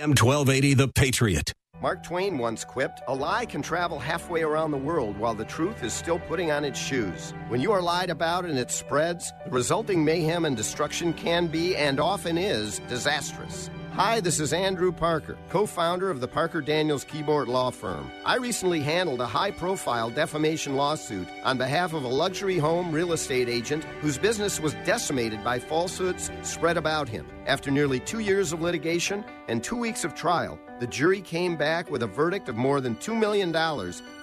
AM 0.06 0.12
1280, 0.12 0.76
The 0.76 0.88
Patriot. 0.88 1.52
Mark 1.82 2.04
Twain 2.04 2.38
once 2.38 2.64
quipped, 2.64 3.02
A 3.08 3.16
lie 3.16 3.48
can 3.48 3.64
travel 3.64 3.98
halfway 3.98 4.44
around 4.44 4.70
the 4.70 4.78
world 4.78 5.18
while 5.18 5.34
the 5.34 5.46
truth 5.46 5.84
is 5.84 5.94
still 5.94 6.20
putting 6.20 6.52
on 6.52 6.64
its 6.64 6.78
shoes. 6.78 7.34
When 7.48 7.60
you 7.60 7.72
are 7.72 7.82
lied 7.82 8.12
about 8.12 8.46
and 8.46 8.60
it 8.60 8.70
spreads, 8.70 9.34
the 9.46 9.50
resulting 9.50 10.06
mayhem 10.06 10.46
and 10.46 10.56
destruction 10.56 11.12
can 11.12 11.48
be, 11.48 11.76
and 11.76 12.00
often 12.00 12.38
is, 12.38 12.78
disastrous. 12.88 13.72
Hi, 13.94 14.20
this 14.20 14.40
is 14.40 14.54
Andrew 14.54 14.92
Parker, 14.92 15.38
co 15.50 15.66
founder 15.66 16.12
of 16.12 16.20
the 16.20 16.28
Parker 16.28 16.62
Daniels 16.62 17.04
Kibort 17.04 17.48
Law 17.48 17.72
Firm. 17.72 18.12
I 18.26 18.36
recently 18.36 18.82
handled 18.82 19.22
a 19.22 19.26
high 19.26 19.52
profile 19.52 20.12
defamation 20.12 20.76
lawsuit 20.76 21.28
on 21.44 21.58
behalf 21.58 21.94
of 21.94 22.04
a 22.04 22.10
luxury 22.10 22.60
home 22.60 22.92
real 22.92 23.14
estate 23.14 23.50
agent 23.50 23.86
whose 24.02 24.20
business 24.20 24.60
was 24.60 24.76
decimated 24.86 25.44
by 25.44 25.58
falsehoods 25.58 26.30
spread 26.44 26.78
about 26.78 27.10
him. 27.10 27.26
After 27.48 27.72
nearly 27.72 28.02
two 28.02 28.20
years 28.20 28.52
of 28.52 28.62
litigation 28.62 29.24
and 29.48 29.64
two 29.64 29.76
weeks 29.76 30.04
of 30.04 30.16
trial, 30.16 30.60
the 30.80 30.88
jury 30.88 31.22
came 31.22 31.56
back 31.56 31.90
with 31.90 32.04
a 32.04 32.08
verdict 32.08 32.50
of 32.50 32.56
more 32.56 32.82
than 32.82 32.96
$2 32.98 33.18
million 33.18 33.54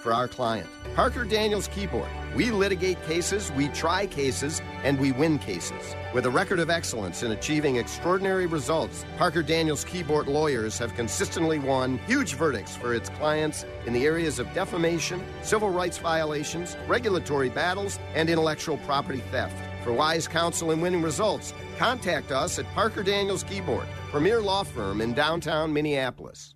for 0.01 0.13
our 0.13 0.27
client. 0.27 0.69
Parker 0.95 1.23
Daniels 1.25 1.67
Kibort. 1.67 2.07
We 2.35 2.51
litigate 2.51 3.01
cases, 3.05 3.51
we 3.53 3.69
try 3.69 4.05
cases, 4.05 4.61
and 4.83 4.99
we 4.99 5.11
win 5.11 5.39
cases. 5.39 5.95
With 6.13 6.25
a 6.25 6.29
record 6.29 6.59
of 6.59 6.69
excellence 6.69 7.23
in 7.23 7.31
achieving 7.31 7.77
extraordinary 7.77 8.45
results, 8.45 9.05
Parker 9.17 9.41
Daniels 9.41 9.85
Kibort 9.85 10.27
lawyers 10.27 10.77
have 10.77 10.93
consistently 10.93 11.57
won 11.57 11.97
huge 12.05 12.35
verdicts 12.35 12.75
for 12.75 12.93
its 12.93 13.09
clients 13.09 13.65
in 13.85 13.93
the 13.93 14.05
areas 14.05 14.37
of 14.37 14.53
defamation, 14.53 15.23
civil 15.41 15.69
rights 15.69 15.97
violations, 15.97 16.77
regulatory 16.87 17.49
battles, 17.49 17.97
and 18.13 18.29
intellectual 18.29 18.77
property 18.79 19.23
theft. 19.31 19.55
For 19.83 19.91
wise 19.91 20.29
counsel 20.29 20.71
and 20.71 20.81
winning 20.81 21.01
results, 21.01 21.53
contact 21.77 22.31
us 22.31 22.57
at 22.57 22.65
Parker 22.73 23.03
Daniels 23.03 23.43
Kibort, 23.43 23.85
premier 24.11 24.39
law 24.39 24.63
firm 24.63 25.01
in 25.01 25.13
downtown 25.13 25.73
Minneapolis. 25.73 26.55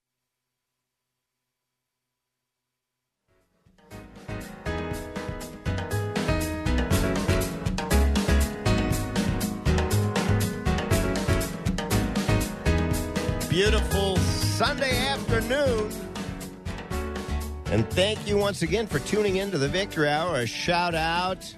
Beautiful 13.58 14.16
Sunday 14.18 14.96
afternoon. 15.08 15.92
And 17.72 17.90
thank 17.90 18.28
you 18.28 18.38
once 18.38 18.62
again 18.62 18.86
for 18.86 19.00
tuning 19.00 19.38
in 19.38 19.50
to 19.50 19.58
the 19.58 19.68
Victory 19.68 20.10
Hour. 20.10 20.42
A 20.42 20.46
shout 20.46 20.94
out 20.94 21.56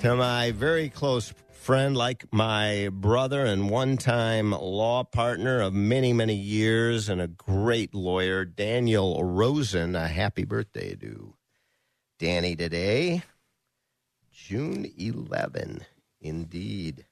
to 0.00 0.16
my 0.16 0.50
very 0.50 0.90
close 0.90 1.32
friend, 1.50 1.96
like 1.96 2.30
my 2.30 2.90
brother 2.92 3.46
and 3.46 3.70
one 3.70 3.96
time 3.96 4.50
law 4.50 5.02
partner 5.02 5.62
of 5.62 5.72
many, 5.72 6.12
many 6.12 6.34
years, 6.34 7.08
and 7.08 7.22
a 7.22 7.28
great 7.28 7.94
lawyer, 7.94 8.44
Daniel 8.44 9.24
Rosen. 9.24 9.96
A 9.96 10.08
happy 10.08 10.44
birthday 10.44 10.94
to 10.96 11.32
Danny 12.18 12.54
today. 12.54 13.22
June 14.30 14.92
11, 14.98 15.86
indeed. 16.20 17.06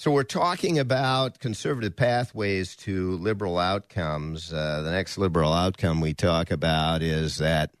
So, 0.00 0.12
we're 0.12 0.22
talking 0.22 0.78
about 0.78 1.40
conservative 1.40 1.96
pathways 1.96 2.76
to 2.76 3.16
liberal 3.16 3.58
outcomes. 3.58 4.52
Uh, 4.52 4.82
the 4.82 4.92
next 4.92 5.18
liberal 5.18 5.52
outcome 5.52 6.00
we 6.00 6.14
talk 6.14 6.52
about 6.52 7.02
is 7.02 7.38
that 7.38 7.72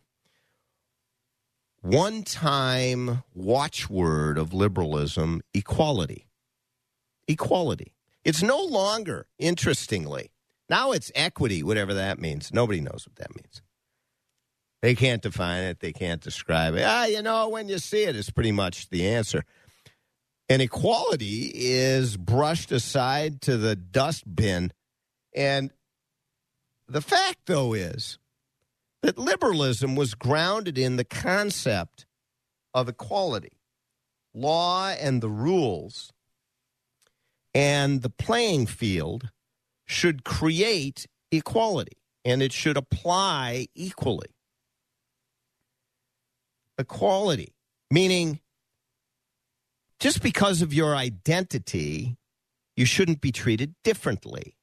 one 1.80 2.24
time 2.24 3.22
watchword 3.36 4.36
of 4.36 4.52
liberalism 4.52 5.42
equality. 5.54 6.26
Equality. 7.28 7.94
It's 8.24 8.42
no 8.42 8.64
longer, 8.64 9.28
interestingly, 9.38 10.32
now 10.68 10.90
it's 10.90 11.12
equity, 11.14 11.62
whatever 11.62 11.94
that 11.94 12.18
means. 12.18 12.52
Nobody 12.52 12.80
knows 12.80 13.06
what 13.06 13.14
that 13.14 13.32
means. 13.36 13.62
They 14.82 14.96
can't 14.96 15.22
define 15.22 15.62
it, 15.62 15.78
they 15.78 15.92
can't 15.92 16.20
describe 16.20 16.74
it. 16.74 16.82
Ah, 16.84 17.04
you 17.04 17.22
know, 17.22 17.48
when 17.48 17.68
you 17.68 17.78
see 17.78 18.02
it, 18.02 18.16
it's 18.16 18.30
pretty 18.30 18.50
much 18.50 18.90
the 18.90 19.06
answer. 19.06 19.44
And 20.48 20.62
equality 20.62 21.52
is 21.54 22.16
brushed 22.16 22.72
aside 22.72 23.42
to 23.42 23.56
the 23.56 23.76
dustbin. 23.76 24.72
And 25.34 25.70
the 26.88 27.02
fact, 27.02 27.40
though, 27.46 27.74
is 27.74 28.18
that 29.02 29.18
liberalism 29.18 29.94
was 29.94 30.14
grounded 30.14 30.78
in 30.78 30.96
the 30.96 31.04
concept 31.04 32.06
of 32.72 32.88
equality, 32.88 33.60
law 34.34 34.88
and 34.88 35.22
the 35.22 35.28
rules, 35.28 36.12
and 37.54 38.02
the 38.02 38.10
playing 38.10 38.66
field 38.66 39.30
should 39.86 40.24
create 40.24 41.06
equality 41.30 41.98
and 42.24 42.42
it 42.42 42.52
should 42.52 42.76
apply 42.76 43.66
equally. 43.74 44.28
Equality, 46.78 47.54
meaning 47.90 48.40
just 50.00 50.22
because 50.22 50.62
of 50.62 50.72
your 50.72 50.94
identity, 50.94 52.16
you 52.76 52.84
shouldn't 52.84 53.20
be 53.20 53.32
treated 53.32 53.74
differently. 53.82 54.56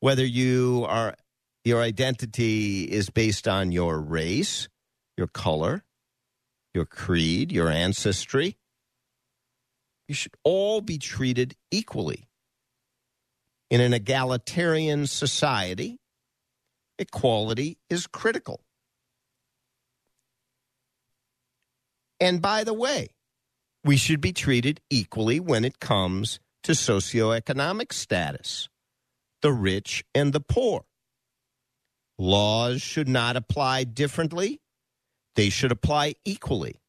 Whether 0.00 0.24
you 0.24 0.84
are 0.88 1.16
your 1.64 1.82
identity 1.82 2.84
is 2.84 3.10
based 3.10 3.48
on 3.48 3.72
your 3.72 3.98
race, 3.98 4.68
your 5.16 5.26
color, 5.26 5.82
your 6.74 6.84
creed, 6.84 7.50
your 7.50 7.68
ancestry. 7.70 8.56
You 10.06 10.14
should 10.14 10.34
all 10.44 10.80
be 10.80 10.98
treated 10.98 11.56
equally. 11.72 12.28
In 13.68 13.80
an 13.80 13.92
egalitarian 13.92 15.08
society, 15.08 15.98
equality 17.00 17.78
is 17.90 18.06
critical. 18.06 18.60
And 22.20 22.40
by 22.40 22.62
the 22.62 22.74
way, 22.74 23.15
we 23.86 23.96
should 23.96 24.20
be 24.20 24.32
treated 24.32 24.80
equally 24.90 25.38
when 25.38 25.64
it 25.64 25.78
comes 25.78 26.40
to 26.64 26.72
socioeconomic 26.72 27.92
status, 27.92 28.68
the 29.42 29.52
rich 29.52 30.04
and 30.12 30.32
the 30.32 30.40
poor. 30.40 30.84
Laws 32.18 32.82
should 32.82 33.08
not 33.08 33.36
apply 33.36 33.84
differently, 33.84 34.60
they 35.36 35.50
should 35.50 35.70
apply 35.70 36.14
equally. 36.24 36.80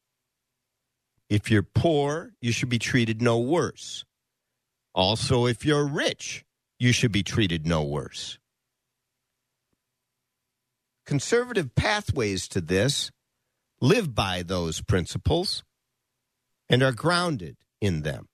If 1.30 1.50
you're 1.50 1.62
poor, 1.62 2.32
you 2.40 2.50
should 2.50 2.68
be 2.68 2.80
treated 2.80 3.22
no 3.22 3.38
worse. 3.38 4.04
Also, 4.92 5.46
if 5.46 5.64
you're 5.64 5.86
rich, 5.86 6.44
you 6.80 6.90
should 6.90 7.12
be 7.12 7.22
treated 7.22 7.64
no 7.64 7.84
worse. 7.84 8.38
Conservative 11.06 11.74
pathways 11.76 12.48
to 12.48 12.60
this 12.60 13.12
live 13.80 14.14
by 14.14 14.42
those 14.42 14.80
principles 14.80 15.62
and 16.68 16.82
are 16.82 16.92
grounded 16.92 17.56
in 17.80 18.02
them. 18.02 18.28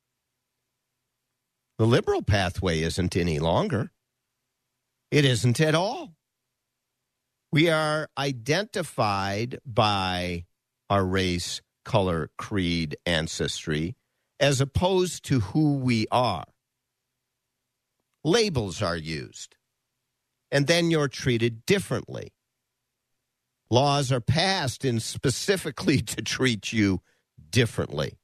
The 1.79 1.87
liberal 1.87 2.23
pathway 2.23 2.81
isn't 2.81 3.17
any 3.17 3.39
longer. 3.39 3.91
It 5.11 5.25
isn't 5.25 5.61
at 5.61 5.75
all. 5.75 6.15
We 7.53 7.69
are 7.69 8.09
identified 8.19 9.59
by 9.65 10.45
our 10.91 11.05
race, 11.05 11.61
color, 11.85 12.31
creed, 12.37 12.97
ancestry, 13.07 13.97
as 14.41 14.61
opposed 14.61 15.25
to 15.27 15.41
who 15.41 15.75
we 15.75 16.07
are. 16.11 16.47
Labels 18.25 18.83
are 18.83 18.97
used, 18.97 19.57
and 20.51 20.67
then 20.67 20.91
you're 20.91 21.09
treated 21.09 21.65
differently. 21.67 22.33
Laws 23.71 24.11
are 24.11 24.21
passed 24.21 24.85
in 24.85 25.01
specifically 25.01 26.01
to 26.03 26.23
treat 26.23 26.73
you 26.73 27.03
differently. 27.51 28.19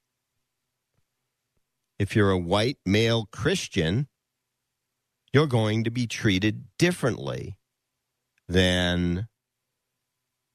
If 2.01 2.17
you're 2.17 2.31
a 2.31 2.39
white 2.39 2.79
male 2.87 3.29
Christian, 3.31 4.09
you're 5.35 5.47
going 5.47 5.85
to 5.85 5.91
be 5.91 6.07
treated 6.07 6.65
differently 6.79 7.59
than 8.49 9.29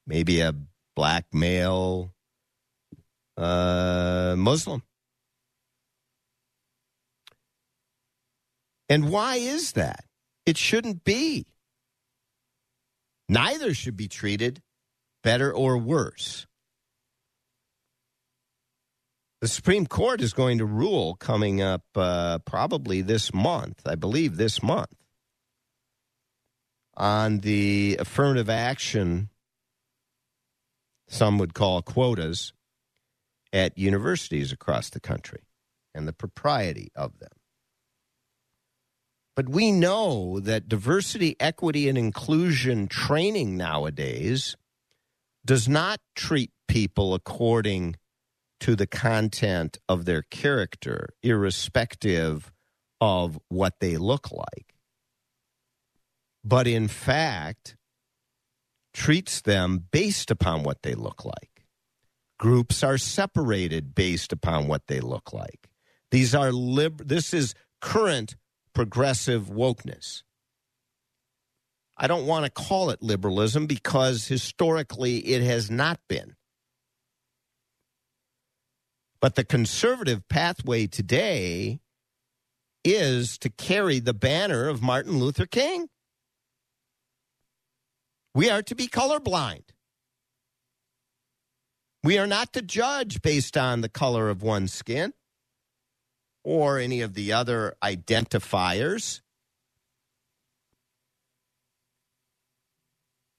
maybe 0.08 0.42
a 0.42 0.56
black 0.96 1.26
male 1.32 2.16
uh, 3.38 4.34
Muslim. 4.36 4.82
And 8.90 9.12
why 9.12 9.36
is 9.36 9.74
that? 9.74 10.04
It 10.48 10.58
shouldn't 10.58 11.04
be. 11.04 11.46
Neither 13.30 13.76
should 13.76 13.96
be 13.96 14.08
treated 14.08 14.64
better 15.24 15.54
or 15.54 15.78
worse. 15.78 16.48
The 19.42 19.48
Supreme 19.48 19.86
Court 19.86 20.22
is 20.22 20.34
going 20.34 20.58
to 20.60 20.66
rule 20.66 21.16
coming 21.16 21.62
up 21.62 21.84
uh, 21.96 22.40
probably 22.40 23.02
this 23.02 23.34
month, 23.34 23.82
I 23.86 23.96
believe 23.96 24.38
this 24.38 24.64
month, 24.64 24.96
on 26.96 27.40
the 27.40 27.98
affirmative 28.00 28.50
action, 28.50 29.30
some 31.08 31.38
would 31.38 31.54
call 31.54 31.82
quotas, 31.82 32.54
at 33.56 33.78
universities 33.78 34.52
across 34.52 34.90
the 34.90 35.00
country 35.00 35.44
and 35.94 36.08
the 36.08 36.14
propriety 36.14 36.90
of 36.94 37.20
them. 37.20 37.32
But 39.36 39.48
we 39.48 39.72
know 39.72 40.42
that 40.42 40.68
diversity, 40.68 41.36
equity, 41.40 41.88
and 41.88 41.98
inclusion 41.98 42.88
training 42.88 43.56
nowadays 43.56 44.58
does 45.46 45.70
not 45.70 46.00
treat 46.16 46.52
people 46.68 47.14
according 47.14 47.96
to 48.66 48.76
the 48.76 48.88
content 48.88 49.78
of 49.88 50.06
their 50.06 50.24
character, 50.24 51.10
irrespective 51.22 52.52
of 53.00 53.38
what 53.48 53.76
they 53.80 53.96
look 53.96 54.32
like. 54.32 54.74
But 56.44 56.66
in 56.66 56.88
fact, 56.88 57.78
treats 58.92 59.40
them 59.40 59.86
based 59.92 60.32
upon 60.32 60.64
what 60.64 60.82
they 60.82 60.96
look 60.96 61.24
like. 61.24 61.68
Groups 62.40 62.82
are 62.82 62.98
separated 62.98 63.94
based 63.94 64.34
upon 64.34 64.68
what 64.68 64.88
they 64.88 65.00
look 65.00 65.32
like. 65.32 65.70
These 66.10 66.34
are 66.34 66.52
lib- 66.52 67.08
this 67.08 67.36
is 67.36 67.54
current 67.82 68.36
progressive 68.74 69.44
wokeness. 69.46 70.24
I 71.96 72.08
don't 72.08 72.26
want 72.26 72.46
to 72.46 72.52
call 72.52 72.90
it 72.90 73.04
liberalism 73.04 73.68
because 73.68 74.26
historically 74.26 75.18
it 75.20 75.44
has 75.44 75.70
not 75.70 76.00
been. 76.10 76.36
But 79.26 79.34
the 79.34 79.44
conservative 79.44 80.28
pathway 80.30 80.86
today 80.86 81.80
is 82.84 83.40
to 83.40 83.50
carry 83.50 83.98
the 83.98 84.14
banner 84.14 84.68
of 84.68 84.84
Martin 84.84 85.18
Luther 85.18 85.48
King. 85.48 85.90
We 88.36 88.52
are 88.52 88.62
to 88.62 88.76
be 88.76 88.86
colorblind. 88.88 89.64
We 92.04 92.20
are 92.20 92.28
not 92.28 92.54
to 92.54 92.62
judge 92.62 93.24
based 93.24 93.58
on 93.58 93.82
the 93.82 93.90
color 93.90 94.30
of 94.30 94.44
one's 94.44 94.74
skin 94.74 95.12
or 96.44 96.78
any 96.78 97.02
of 97.02 97.16
the 97.16 97.34
other 97.34 97.74
identifiers. 97.84 99.22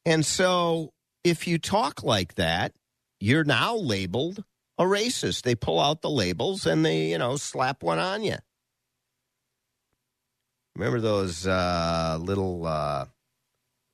And 0.04 0.26
so, 0.26 0.94
if 1.22 1.46
you 1.46 1.58
talk 1.58 2.02
like 2.02 2.34
that, 2.34 2.72
you're 3.20 3.44
now 3.44 3.76
labeled 3.76 4.42
a 4.78 4.84
racist. 4.84 5.42
They 5.42 5.54
pull 5.54 5.80
out 5.80 6.02
the 6.02 6.10
labels 6.10 6.66
and 6.66 6.84
they, 6.84 7.06
you 7.06 7.18
know, 7.18 7.36
slap 7.36 7.82
one 7.82 7.98
on 7.98 8.24
you. 8.24 8.36
Remember 10.74 11.00
those 11.00 11.46
uh, 11.46 12.18
little 12.20 12.66
uh, 12.66 13.06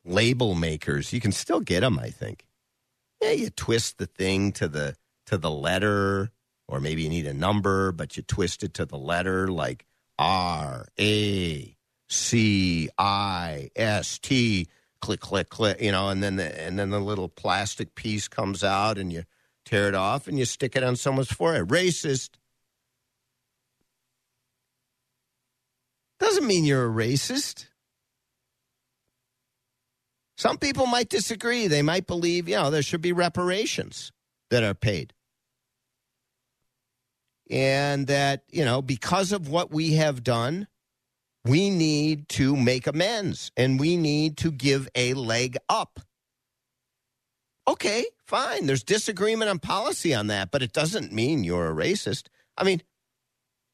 label 0.04 0.54
makers? 0.54 1.12
You 1.12 1.20
can 1.20 1.30
still 1.30 1.60
get 1.60 1.80
them, 1.80 1.98
I 1.98 2.10
think. 2.10 2.44
Yeah, 3.22 3.30
you 3.30 3.50
twist 3.50 3.98
the 3.98 4.06
thing 4.06 4.50
to 4.52 4.66
the 4.66 4.96
to 5.26 5.38
the 5.38 5.50
letter, 5.50 6.32
or 6.66 6.80
maybe 6.80 7.02
you 7.02 7.08
need 7.08 7.26
a 7.26 7.32
number, 7.32 7.92
but 7.92 8.16
you 8.16 8.24
twist 8.24 8.64
it 8.64 8.74
to 8.74 8.84
the 8.84 8.98
letter, 8.98 9.46
like 9.46 9.86
R 10.18 10.86
A 10.98 11.76
C 12.08 12.88
I 12.98 13.70
S 13.76 14.18
T. 14.18 14.66
Click, 15.00 15.20
click, 15.20 15.48
click. 15.50 15.80
You 15.80 15.92
know, 15.92 16.08
and 16.08 16.20
then 16.20 16.34
the, 16.34 16.60
and 16.60 16.76
then 16.78 16.90
the 16.90 16.98
little 16.98 17.28
plastic 17.28 17.94
piece 17.94 18.26
comes 18.26 18.64
out, 18.64 18.98
and 18.98 19.12
you 19.12 19.22
tear 19.64 19.88
it 19.88 19.94
off, 19.94 20.28
and 20.28 20.38
you 20.38 20.44
stick 20.44 20.76
it 20.76 20.82
on 20.82 20.96
someone's 20.96 21.32
forehead. 21.32 21.68
Racist. 21.68 22.30
Doesn't 26.18 26.46
mean 26.46 26.64
you're 26.64 26.86
a 26.86 26.92
racist. 26.92 27.66
Some 30.36 30.58
people 30.58 30.86
might 30.86 31.08
disagree. 31.08 31.66
They 31.66 31.82
might 31.82 32.06
believe, 32.06 32.48
you 32.48 32.56
know, 32.56 32.70
there 32.70 32.82
should 32.82 33.02
be 33.02 33.12
reparations 33.12 34.12
that 34.50 34.62
are 34.62 34.74
paid. 34.74 35.12
And 37.50 38.06
that, 38.06 38.44
you 38.50 38.64
know, 38.64 38.82
because 38.82 39.32
of 39.32 39.48
what 39.48 39.70
we 39.70 39.92
have 39.94 40.24
done, 40.24 40.68
we 41.44 41.70
need 41.70 42.28
to 42.30 42.56
make 42.56 42.86
amends 42.86 43.50
and 43.56 43.78
we 43.78 43.96
need 43.96 44.36
to 44.38 44.50
give 44.50 44.88
a 44.94 45.14
leg 45.14 45.56
up. 45.68 46.00
Okay, 47.66 48.04
fine. 48.26 48.66
There's 48.66 48.82
disagreement 48.82 49.50
on 49.50 49.58
policy 49.58 50.14
on 50.14 50.26
that, 50.26 50.50
but 50.50 50.62
it 50.62 50.72
doesn't 50.72 51.12
mean 51.12 51.44
you're 51.44 51.70
a 51.70 51.74
racist. 51.74 52.26
I 52.56 52.64
mean, 52.64 52.82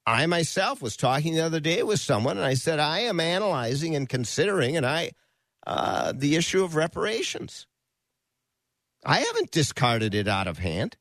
I 0.07 0.27
myself 0.27 0.83
was 0.83 0.97
talking 0.97 1.35
the 1.35 1.45
other 1.45 1.61
day 1.61 1.83
with 1.83 2.01
someone 2.01 2.37
and 2.37 2.47
I 2.47 2.55
said, 2.55 2.79
I 2.79 3.01
am 3.01 3.21
analyzing 3.21 3.95
and 3.95 4.09
considering, 4.09 4.77
and 4.77 4.87
I, 4.87 5.13
uh, 5.67 6.13
the 6.15 6.37
issue 6.37 6.65
of 6.65 6.77
reparations. 6.77 7.67
I 9.05 9.21
haven't 9.21 9.51
discarded 9.51 10.15
it 10.15 10.29
out 10.29 10.47
of 10.47 10.59
hand. 10.59 10.97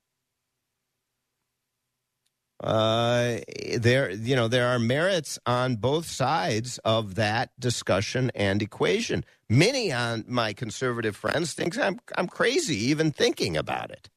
Uh, 2.59 3.37
there, 3.77 4.09
you 4.11 4.35
know, 4.35 4.47
there 4.47 4.67
are 4.67 4.79
merits 4.79 5.37
on 5.45 5.75
both 5.75 6.07
sides 6.07 6.79
of 6.79 7.15
that 7.15 7.51
discussion 7.59 8.31
and 8.33 8.61
equation. 8.63 9.23
Many 9.49 9.93
on 9.93 10.25
my 10.27 10.53
conservative 10.53 11.15
friends 11.15 11.53
think 11.53 11.77
I'm 11.77 11.99
I'm 12.17 12.27
crazy 12.27 12.77
even 12.85 13.11
thinking 13.11 13.55
about 13.55 13.91
it. 13.91 14.09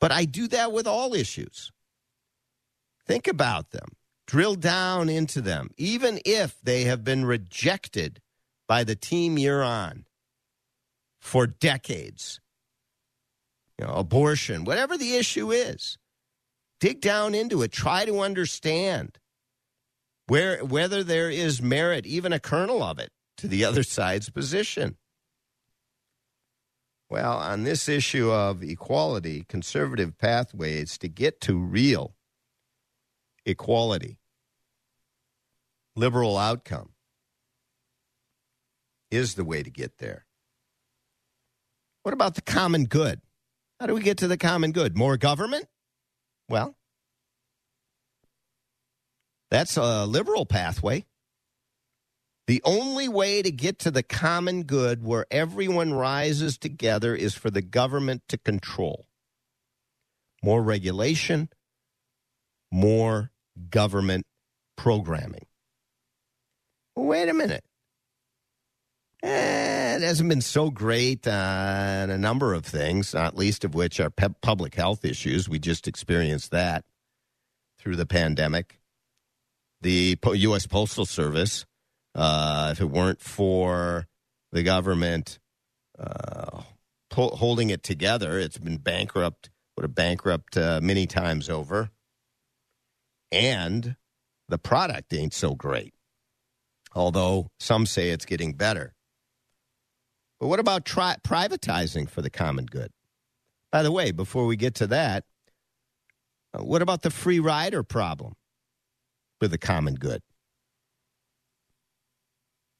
But 0.00 0.10
I 0.12 0.24
do 0.24 0.48
that 0.48 0.72
with 0.72 0.86
all 0.86 1.14
issues. 1.14 1.70
Think 3.06 3.28
about 3.28 3.70
them. 3.70 3.90
Drill 4.26 4.56
down 4.56 5.08
into 5.08 5.40
them, 5.40 5.70
even 5.76 6.18
if 6.24 6.60
they 6.62 6.84
have 6.84 7.04
been 7.04 7.24
rejected 7.24 8.20
by 8.66 8.84
the 8.84 8.96
team 8.96 9.38
you're 9.38 9.62
on 9.62 10.06
for 11.20 11.46
decades. 11.46 12.40
You 13.78 13.86
know, 13.86 13.92
abortion, 13.94 14.64
whatever 14.64 14.96
the 14.96 15.16
issue 15.16 15.52
is 15.52 15.98
dig 16.80 17.00
down 17.00 17.34
into 17.34 17.62
it. 17.62 17.72
Try 17.72 18.04
to 18.04 18.20
understand 18.20 19.18
where 20.26 20.64
whether 20.64 21.02
there 21.04 21.30
is 21.30 21.62
merit 21.62 22.06
even 22.06 22.32
a 22.32 22.40
kernel 22.40 22.82
of 22.82 22.98
it 22.98 23.10
to 23.38 23.48
the 23.48 23.64
other 23.64 23.82
side's 23.82 24.30
position. 24.30 24.96
Well 27.08 27.36
on 27.36 27.62
this 27.62 27.88
issue 27.88 28.30
of 28.30 28.62
equality 28.62 29.44
conservative 29.48 30.18
pathways 30.18 30.98
to 30.98 31.08
get 31.08 31.40
to 31.42 31.56
real 31.56 32.14
equality 33.44 34.18
liberal 35.94 36.36
outcome 36.36 36.90
is 39.10 39.34
the 39.34 39.44
way 39.44 39.62
to 39.62 39.70
get 39.70 39.98
there. 39.98 40.26
What 42.02 42.12
about 42.12 42.34
the 42.34 42.42
common 42.42 42.84
good? 42.84 43.20
How 43.80 43.86
do 43.86 43.94
we 43.94 44.00
get 44.00 44.18
to 44.18 44.28
the 44.28 44.36
common 44.36 44.72
good? 44.72 44.96
More 44.96 45.16
government 45.16 45.66
well, 46.48 46.74
that's 49.50 49.76
a 49.76 50.06
liberal 50.06 50.46
pathway. 50.46 51.04
The 52.46 52.62
only 52.64 53.08
way 53.08 53.42
to 53.42 53.50
get 53.50 53.80
to 53.80 53.90
the 53.90 54.04
common 54.04 54.64
good 54.64 55.02
where 55.02 55.26
everyone 55.30 55.92
rises 55.92 56.56
together 56.56 57.14
is 57.14 57.34
for 57.34 57.50
the 57.50 57.62
government 57.62 58.22
to 58.28 58.38
control. 58.38 59.06
More 60.44 60.62
regulation, 60.62 61.48
more 62.70 63.32
government 63.70 64.26
programming. 64.76 65.46
Wait 66.94 67.28
a 67.28 67.34
minute. 67.34 67.64
Eh, 69.26 69.96
it 69.96 70.02
hasn't 70.02 70.28
been 70.28 70.40
so 70.40 70.70
great 70.70 71.26
on 71.26 72.10
a 72.10 72.16
number 72.16 72.54
of 72.54 72.64
things, 72.64 73.12
not 73.12 73.36
least 73.36 73.64
of 73.64 73.74
which 73.74 73.98
are 73.98 74.08
pe- 74.08 74.28
public 74.40 74.76
health 74.76 75.04
issues. 75.04 75.48
We 75.48 75.58
just 75.58 75.88
experienced 75.88 76.52
that 76.52 76.84
through 77.80 77.96
the 77.96 78.06
pandemic. 78.06 78.78
The 79.80 80.16
U.S. 80.22 80.68
Postal 80.68 81.06
Service, 81.06 81.66
uh, 82.14 82.68
if 82.70 82.80
it 82.80 82.84
weren't 82.84 83.20
for 83.20 84.06
the 84.52 84.62
government 84.62 85.40
uh, 85.98 86.62
po- 87.10 87.34
holding 87.34 87.70
it 87.70 87.82
together, 87.82 88.38
it's 88.38 88.58
been 88.58 88.78
bankrupt, 88.78 89.50
would 89.76 89.82
have 89.82 89.94
bankrupt 89.96 90.56
uh, 90.56 90.78
many 90.80 91.08
times 91.08 91.50
over. 91.50 91.90
And 93.32 93.96
the 94.48 94.58
product 94.58 95.12
ain't 95.12 95.34
so 95.34 95.56
great, 95.56 95.94
although 96.94 97.48
some 97.58 97.86
say 97.86 98.10
it's 98.10 98.24
getting 98.24 98.52
better. 98.52 98.95
But 100.38 100.48
what 100.48 100.60
about 100.60 100.84
tri- 100.84 101.16
privatizing 101.24 102.08
for 102.08 102.22
the 102.22 102.30
common 102.30 102.66
good? 102.66 102.90
By 103.72 103.82
the 103.82 103.92
way, 103.92 104.10
before 104.10 104.46
we 104.46 104.56
get 104.56 104.74
to 104.76 104.86
that, 104.88 105.24
uh, 106.54 106.62
what 106.62 106.82
about 106.82 107.02
the 107.02 107.10
free 107.10 107.40
rider 107.40 107.82
problem 107.82 108.34
with 109.40 109.50
the 109.50 109.58
common 109.58 109.94
good? 109.94 110.22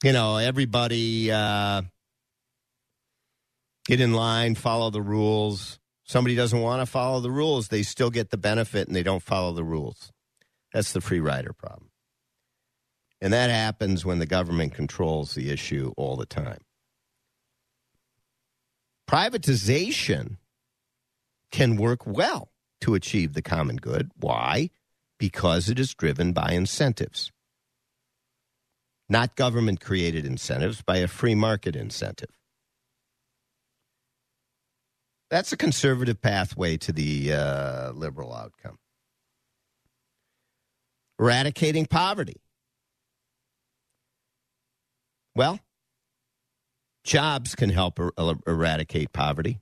You 0.04 0.12
know, 0.12 0.36
everybody 0.36 1.30
uh, 1.32 1.82
get 3.86 4.00
in 4.00 4.12
line, 4.12 4.54
follow 4.54 4.90
the 4.90 5.02
rules. 5.02 5.78
Somebody 6.04 6.36
doesn't 6.36 6.60
want 6.60 6.82
to 6.82 6.86
follow 6.86 7.20
the 7.20 7.30
rules, 7.30 7.68
they 7.68 7.82
still 7.82 8.10
get 8.10 8.30
the 8.30 8.36
benefit 8.36 8.86
and 8.86 8.94
they 8.94 9.02
don't 9.02 9.22
follow 9.22 9.52
the 9.52 9.64
rules. 9.64 10.12
That's 10.72 10.92
the 10.92 11.00
free 11.00 11.20
rider 11.20 11.52
problem. 11.52 11.90
And 13.20 13.32
that 13.32 13.50
happens 13.50 14.04
when 14.04 14.18
the 14.18 14.26
government 14.26 14.74
controls 14.74 15.34
the 15.34 15.50
issue 15.50 15.92
all 15.96 16.16
the 16.16 16.26
time. 16.26 16.58
Privatization 19.08 20.38
can 21.52 21.76
work 21.76 22.06
well 22.06 22.50
to 22.80 22.94
achieve 22.94 23.34
the 23.34 23.42
common 23.42 23.76
good. 23.76 24.10
Why? 24.16 24.70
Because 25.18 25.68
it 25.68 25.78
is 25.78 25.94
driven 25.94 26.32
by 26.32 26.52
incentives. 26.52 27.30
Not 29.08 29.36
government 29.36 29.80
created 29.80 30.26
incentives, 30.26 30.82
by 30.82 30.96
a 30.96 31.06
free 31.06 31.36
market 31.36 31.76
incentive. 31.76 32.30
That's 35.30 35.52
a 35.52 35.56
conservative 35.56 36.20
pathway 36.20 36.76
to 36.78 36.92
the 36.92 37.32
uh, 37.32 37.92
liberal 37.92 38.34
outcome. 38.34 38.78
Eradicating 41.18 41.86
poverty. 41.86 42.40
Well, 45.34 45.60
Jobs 47.06 47.54
can 47.54 47.70
help 47.70 48.00
er- 48.00 48.12
er- 48.18 48.40
eradicate 48.48 49.12
poverty. 49.12 49.60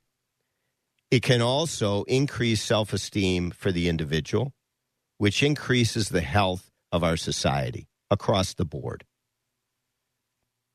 It 1.11 1.21
can 1.21 1.43
also 1.43 2.01
increase 2.05 2.63
self 2.63 2.91
esteem 2.91 3.51
for 3.51 3.71
the 3.71 3.87
individual, 3.87 4.51
which 5.19 5.43
increases 5.43 6.09
the 6.09 6.21
health 6.21 6.71
of 6.91 7.03
our 7.03 7.15
society 7.15 7.87
across 8.09 8.55
the 8.55 8.65
board. 8.65 9.05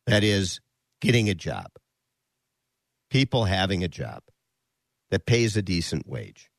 That 0.06 0.22
is, 0.22 0.60
getting 1.00 1.28
a 1.28 1.34
job, 1.34 1.72
people 3.10 3.46
having 3.46 3.82
a 3.82 3.88
job 3.88 4.22
that 5.10 5.26
pays 5.26 5.56
a 5.56 5.62
decent 5.62 6.06
wage. 6.06 6.50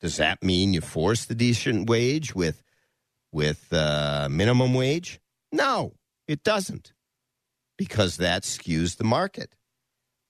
Does 0.00 0.16
that 0.16 0.42
mean 0.42 0.74
you 0.74 0.80
force 0.80 1.26
the 1.26 1.36
decent 1.36 1.88
wage 1.88 2.34
with 2.34 2.60
with 3.30 3.72
uh, 3.72 4.26
minimum 4.28 4.74
wage? 4.74 5.20
No, 5.52 5.94
it 6.26 6.42
doesn't, 6.42 6.93
because 7.76 8.16
that 8.18 8.42
skews 8.42 8.96
the 8.96 9.04
market, 9.04 9.54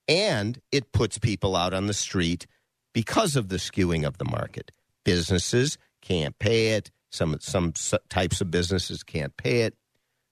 and 0.09 0.61
it 0.72 0.92
puts 0.92 1.18
people 1.18 1.57
out 1.57 1.74
on 1.74 1.86
the 1.86 1.95
street 1.95 2.47
because 2.92 3.36
of 3.36 3.49
the 3.49 3.57
skewing 3.57 4.07
of 4.07 4.18
the 4.18 4.24
market. 4.24 4.70
Businesses 5.05 5.76
can't 6.01 6.38
pay 6.38 6.68
it. 6.68 6.90
Some 7.11 7.38
some 7.40 7.72
types 8.09 8.40
of 8.40 8.51
businesses 8.51 9.03
can't 9.03 9.36
pay 9.36 9.62
it. 9.62 9.76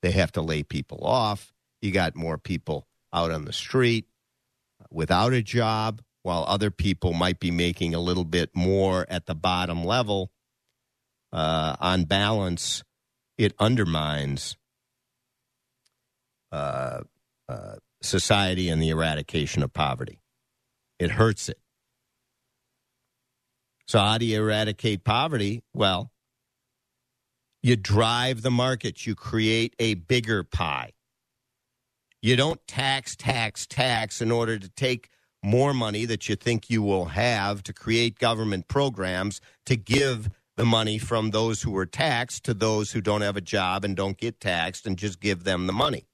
They 0.03 0.11
have 0.13 0.33
to 0.33 0.43
lay 0.43 0.63
people 0.63 1.05
off. 1.05 1.53
You 1.81 1.93
got 1.93 2.17
more 2.17 2.39
people 2.39 2.87
out 3.13 3.31
on 3.31 3.45
the 3.45 3.53
street 3.53 4.07
without 4.91 5.33
a 5.33 5.43
job, 5.43 6.03
while 6.23 6.45
other 6.47 6.71
people 6.71 7.13
might 7.13 7.41
be 7.41 7.51
making 7.51 7.95
a 7.95 8.01
little 8.01 8.25
bit 8.25 8.51
more 8.55 9.07
at 9.09 9.27
the 9.27 9.35
bottom 9.35 9.85
level. 9.85 10.31
Uh, 11.33 11.77
on 11.81 12.05
balance, 12.05 12.85
it 13.39 13.55
undermines 13.59 14.57
uh, 16.53 17.01
uh, 17.49 17.75
society 18.03 18.69
and 18.69 18.81
the 18.81 18.91
eradication 18.91 19.63
of 19.63 19.73
poverty. 19.73 20.21
It 20.99 21.13
hurts 21.13 21.49
it. 21.49 21.59
So, 23.87 23.99
how 23.99 24.19
do 24.19 24.25
you 24.25 24.41
eradicate 24.41 25.05
poverty? 25.05 25.63
Well, 25.75 26.13
you 27.63 27.77
drive 27.77 28.43
the 28.43 28.51
market, 28.51 29.07
you 29.07 29.15
create 29.15 29.75
a 29.79 29.95
bigger 29.95 30.45
pie. 30.45 30.93
You 32.21 32.37
don't 32.37 32.65
tax, 32.67 33.17
tax, 33.17 33.67
tax 33.67 34.21
in 34.21 34.31
order 34.31 34.59
to 34.59 34.69
take 34.69 35.09
more 35.43 35.75
money 35.75 36.05
that 36.05 36.29
you 36.29 36.37
think 36.37 36.71
you 36.71 36.83
will 36.83 37.07
have 37.07 37.63
to 37.65 37.73
create 37.73 38.19
government 38.19 38.69
programs 38.69 39.41
to 39.67 39.77
give 39.77 40.31
the 40.57 40.65
money 40.65 40.99
from 40.99 41.31
those 41.31 41.63
who 41.63 41.77
are 41.77 41.87
taxed 41.87 42.45
to 42.45 42.55
those 42.55 42.93
who 42.93 43.01
don't 43.01 43.23
have 43.23 43.37
a 43.37 43.41
job 43.41 43.85
and 43.85 43.97
don't 43.97 44.19
get 44.19 44.39
taxed 44.39 44.87
and 44.87 44.97
just 44.97 45.19
give 45.19 45.45
them 45.45 45.67
the 45.67 45.73
money. 45.73 46.07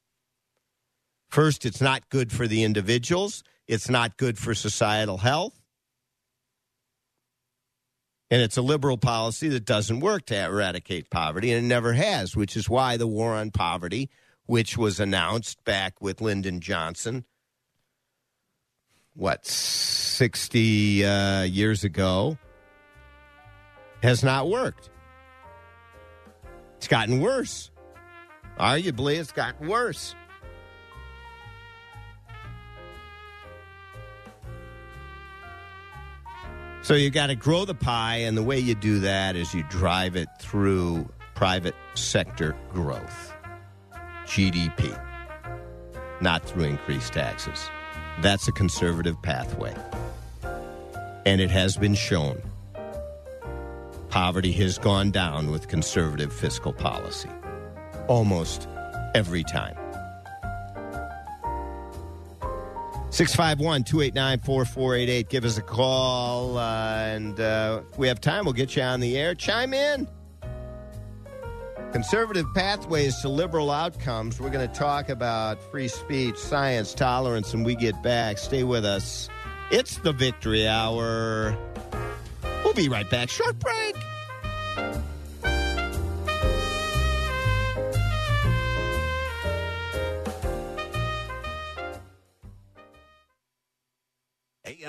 First, 1.29 1.67
it's 1.67 1.81
not 1.81 2.09
good 2.09 2.33
for 2.33 2.47
the 2.47 2.65
individuals, 2.65 3.45
it's 3.67 3.89
not 3.89 4.17
good 4.17 4.39
for 4.39 4.55
societal 4.55 5.19
health. 5.19 5.55
And 8.31 8.43
it's 8.43 8.59
a 8.59 8.63
liberal 8.63 8.99
policy 8.99 9.49
that 9.49 9.65
doesn't 9.65 10.01
work 10.01 10.27
to 10.27 10.45
eradicate 10.45 11.09
poverty, 11.09 11.51
and 11.51 11.65
it 11.65 11.69
never 11.69 11.95
has, 11.95 12.37
which 12.37 12.57
is 12.57 12.69
why 12.69 12.99
the 12.99 13.07
war 13.07 13.35
on 13.35 13.51
poverty, 13.51 14.11
which 14.45 14.77
was 14.77 15.01
announced 15.01 15.65
back 15.65 16.01
with 16.01 16.21
Lyndon 16.21 16.61
Johnson, 16.61 17.25
what, 19.15 19.47
60 19.47 21.05
uh, 21.05 21.43
years 21.43 21.85
ago, 21.85 22.39
has 24.03 24.23
not 24.23 24.49
worked. 24.49 24.91
It's 26.77 26.89
gotten 26.89 27.21
worse. 27.21 27.71
Arguably, 28.59 29.19
it's 29.19 29.33
gotten 29.33 29.69
worse. 29.69 30.15
So 36.83 36.95
you 36.95 37.11
got 37.11 37.27
to 37.27 37.35
grow 37.35 37.65
the 37.65 37.75
pie, 37.75 38.17
and 38.19 38.37
the 38.37 38.43
way 38.43 38.59
you 38.59 38.75
do 38.75 39.01
that 39.01 39.37
is 39.37 39.53
you 39.53 39.65
drive 39.65 40.17
it 40.17 40.29
through 40.41 41.09
private 41.35 41.75
sector 41.95 42.57
growth, 42.73 43.35
GDP, 44.25 44.99
not 46.21 46.45
through 46.45 46.65
increased 46.65 47.13
taxes. 47.13 47.69
That's 48.21 48.49
a 48.49 48.53
conservative 48.53 49.21
pathway. 49.23 49.75
And 51.27 51.41
it 51.41 51.51
has 51.51 51.77
been 51.77 51.95
shown 51.95 52.41
poverty 54.09 54.53
has 54.53 54.79
gone 54.79 55.11
down 55.11 55.51
with 55.51 55.69
conservative 55.69 56.33
fiscal 56.33 56.73
policy 56.73 57.29
almost 58.09 58.67
every 59.15 59.45
time. 59.45 59.77
651 63.19 63.83
289 63.83 64.39
4488. 64.39 65.29
Give 65.29 65.45
us 65.45 65.59
a 65.59 65.63
call. 65.63 66.57
Uh, 66.57 66.99
and 66.99 67.41
uh, 67.41 67.83
if 67.91 67.99
we 67.99 68.07
have 68.07 68.21
time, 68.21 68.45
we'll 68.45 68.55
get 68.55 68.77
you 68.77 68.83
on 68.83 69.01
the 69.01 69.19
air. 69.19 69.35
Chime 69.35 69.75
in. 69.75 70.07
Conservative 71.91 72.47
pathways 72.55 73.21
to 73.23 73.29
liberal 73.29 73.73
outcomes. 73.73 74.39
We're 74.41 74.51
going 74.51 74.69
to 74.69 74.73
talk 74.73 75.09
about 75.09 75.61
free 75.61 75.89
speech, 75.89 76.37
science, 76.37 76.95
tolerance, 76.95 77.53
and 77.55 77.67
we 77.67 77.75
get 77.75 78.01
back. 78.05 78.39
Stay 78.39 78.63
with 78.63 78.85
us. 78.85 79.29
It's 79.73 79.97
the 79.97 80.13
Victory 80.13 80.69
Hour. 80.69 81.59
We'll 82.63 82.75
be 82.75 82.89
right 82.89 83.11
back. 83.11 83.31
Short 83.31 83.59
break. 83.59 83.97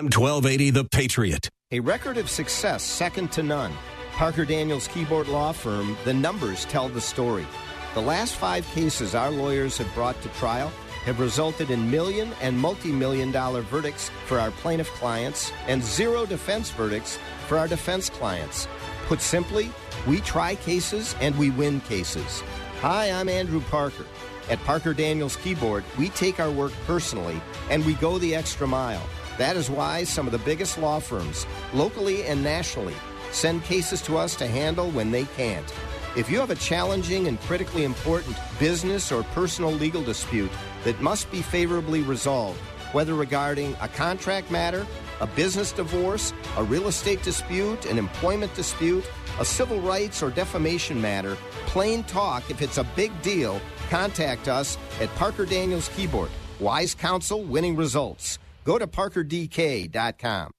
1280, 0.05 0.69
The 0.69 0.85
Patriot. 0.85 1.49
A 1.71 1.79
record 1.79 2.17
of 2.17 2.29
success 2.29 2.83
second 2.83 3.31
to 3.33 3.43
none. 3.43 3.73
Parker 4.13 4.45
Daniels 4.45 4.87
Kibort 4.87 5.27
Law 5.27 5.51
Firm, 5.51 5.97
the 6.05 6.13
numbers 6.13 6.65
tell 6.65 6.89
the 6.89 7.01
story. 7.01 7.45
The 7.93 8.01
last 8.01 8.35
five 8.35 8.65
cases 8.67 9.13
our 9.13 9.29
lawyers 9.29 9.77
have 9.77 9.93
brought 9.93 10.21
to 10.21 10.29
trial 10.29 10.71
have 11.03 11.19
resulted 11.19 11.71
in 11.71 11.89
million 11.89 12.31
and 12.41 12.57
multi 12.57 12.91
million 12.91 13.31
dollar 13.31 13.61
verdicts 13.61 14.09
for 14.25 14.39
our 14.39 14.51
plaintiff 14.51 14.89
clients 14.91 15.51
and 15.67 15.83
zero 15.83 16.25
defense 16.25 16.69
verdicts 16.71 17.17
for 17.47 17.57
our 17.57 17.67
defense 17.67 18.09
clients. 18.09 18.67
Put 19.07 19.21
simply, 19.21 19.71
we 20.07 20.19
try 20.21 20.55
cases 20.55 21.15
and 21.19 21.37
we 21.37 21.49
win 21.49 21.81
cases. 21.81 22.41
Hi, 22.81 23.11
I'm 23.11 23.27
Andrew 23.27 23.61
Parker. 23.69 24.05
At 24.49 24.59
Parker 24.59 24.93
Daniels 24.93 25.37
Kibort, 25.37 25.83
we 25.97 26.09
take 26.09 26.39
our 26.39 26.51
work 26.51 26.73
personally 26.85 27.41
and 27.69 27.85
we 27.85 27.95
go 27.95 28.17
the 28.17 28.35
extra 28.35 28.67
mile. 28.67 29.03
That 29.39 29.55
is 29.55 29.69
why 29.69 30.03
some 30.03 30.25
of 30.25 30.33
the 30.33 30.39
biggest 30.39 30.77
law 30.77 30.99
firms, 30.99 31.47
locally 31.73 32.25
and 32.25 32.43
nationally, 32.43 32.93
send 33.31 33.63
cases 33.63 34.01
to 34.01 34.17
us 34.17 34.35
to 34.35 34.45
handle 34.45 34.91
when 34.91 35.11
they 35.11 35.23
can't. 35.37 35.73
If 36.17 36.29
you 36.29 36.39
have 36.39 36.49
a 36.49 36.55
challenging 36.55 37.25
and 37.25 37.39
critically 37.39 37.85
important 37.85 38.35
business 38.59 39.13
or 39.13 39.23
personal 39.23 39.71
legal 39.71 40.03
dispute 40.03 40.51
that 40.83 40.99
must 40.99 41.31
be 41.31 41.41
favorably 41.41 42.01
resolved, 42.01 42.59
whether 42.91 43.13
regarding 43.13 43.77
a 43.79 43.87
contract 43.87 44.51
matter, 44.51 44.85
a 45.21 45.27
business 45.27 45.71
divorce, 45.71 46.33
a 46.57 46.63
real 46.65 46.89
estate 46.89 47.23
dispute, 47.23 47.85
an 47.85 47.97
employment 47.97 48.53
dispute, 48.55 49.09
a 49.39 49.45
civil 49.45 49.79
rights 49.79 50.21
or 50.21 50.31
defamation 50.31 50.99
matter, 50.99 51.37
plain 51.65 52.03
talk, 52.03 52.51
if 52.51 52.61
it's 52.61 52.77
a 52.77 52.83
big 52.97 53.21
deal, 53.21 53.61
contact 53.89 54.49
us 54.49 54.77
at 54.99 55.07
Parker 55.15 55.45
Daniels 55.45 55.87
Kibort. 55.87 56.29
Wise 56.59 56.93
counsel, 56.93 57.45
winning 57.45 57.77
results. 57.77 58.37
Go 58.69 58.77
to 58.77 58.85
parkerdk.com. 58.85 60.58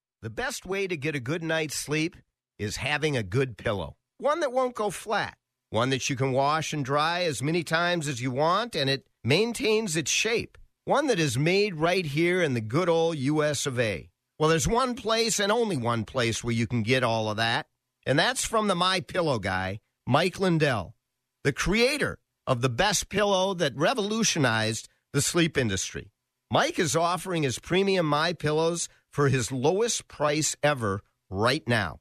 The 0.21 0.29
best 0.29 0.67
way 0.67 0.87
to 0.87 0.95
get 0.95 1.15
a 1.15 1.19
good 1.19 1.41
night's 1.41 1.73
sleep 1.75 2.15
is 2.59 2.75
having 2.77 3.17
a 3.17 3.23
good 3.23 3.57
pillow. 3.57 3.95
One 4.19 4.41
that 4.41 4.53
won't 4.53 4.75
go 4.75 4.91
flat. 4.91 5.35
One 5.71 5.89
that 5.89 6.11
you 6.11 6.15
can 6.15 6.31
wash 6.31 6.73
and 6.73 6.85
dry 6.85 7.23
as 7.23 7.41
many 7.41 7.63
times 7.63 8.07
as 8.07 8.21
you 8.21 8.29
want 8.29 8.75
and 8.75 8.87
it 8.87 9.07
maintains 9.23 9.95
its 9.95 10.11
shape. 10.11 10.59
One 10.85 11.07
that 11.07 11.19
is 11.19 11.39
made 11.39 11.73
right 11.73 12.05
here 12.05 12.43
in 12.43 12.53
the 12.53 12.61
good 12.61 12.87
old 12.87 13.17
US 13.17 13.65
of 13.65 13.79
A. 13.79 14.09
Well, 14.37 14.49
there's 14.49 14.67
one 14.67 14.93
place 14.93 15.39
and 15.39 15.51
only 15.51 15.75
one 15.75 16.05
place 16.05 16.43
where 16.43 16.53
you 16.53 16.67
can 16.67 16.83
get 16.83 17.03
all 17.03 17.29
of 17.29 17.37
that, 17.37 17.67
and 18.05 18.17
that's 18.17 18.45
from 18.45 18.67
the 18.67 18.75
My 18.75 18.99
Pillow 18.99 19.39
guy, 19.39 19.79
Mike 20.07 20.39
Lindell, 20.39 20.95
the 21.43 21.53
creator 21.53 22.19
of 22.45 22.61
the 22.61 22.69
best 22.69 23.09
pillow 23.09 23.53
that 23.53 23.75
revolutionized 23.75 24.87
the 25.13 25.21
sleep 25.21 25.57
industry. 25.57 26.11
Mike 26.51 26.79
is 26.79 26.95
offering 26.95 27.43
his 27.43 27.59
premium 27.59 28.05
My 28.05 28.33
Pillows 28.33 28.89
for 29.11 29.29
his 29.29 29.51
lowest 29.51 30.07
price 30.07 30.55
ever 30.63 31.01
right 31.29 31.67
now. 31.67 31.99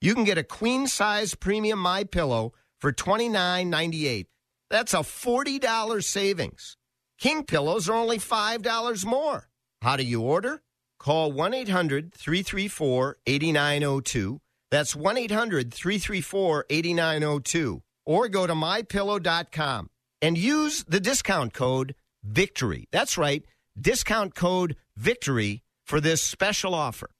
You 0.00 0.14
can 0.14 0.24
get 0.24 0.38
a 0.38 0.44
queen 0.44 0.86
size 0.86 1.34
premium 1.34 1.78
My 1.78 2.04
Pillow 2.04 2.52
for 2.80 2.92
$29.98. 2.92 4.26
That's 4.70 4.94
a 4.94 4.98
$40 4.98 6.02
savings. 6.02 6.76
King 7.18 7.44
pillows 7.44 7.88
are 7.88 7.94
only 7.94 8.18
$5 8.18 9.04
more. 9.04 9.48
How 9.80 9.96
do 9.96 10.02
you 10.02 10.22
order? 10.22 10.62
Call 10.98 11.30
1 11.30 11.54
800 11.54 12.14
334 12.14 13.18
8902. 13.26 14.40
That's 14.70 14.96
1 14.96 15.18
800 15.18 15.74
334 15.74 16.66
8902. 16.70 17.82
Or 18.06 18.28
go 18.28 18.46
to 18.46 18.54
mypillow.com 18.54 19.90
and 20.20 20.38
use 20.38 20.84
the 20.88 21.00
discount 21.00 21.52
code 21.52 21.94
VICTORY. 22.24 22.86
That's 22.90 23.18
right, 23.18 23.44
discount 23.80 24.34
code 24.34 24.76
VICTORY 24.96 25.62
for 25.92 26.00
this 26.00 26.22
special 26.22 26.74
offer. 26.74 27.10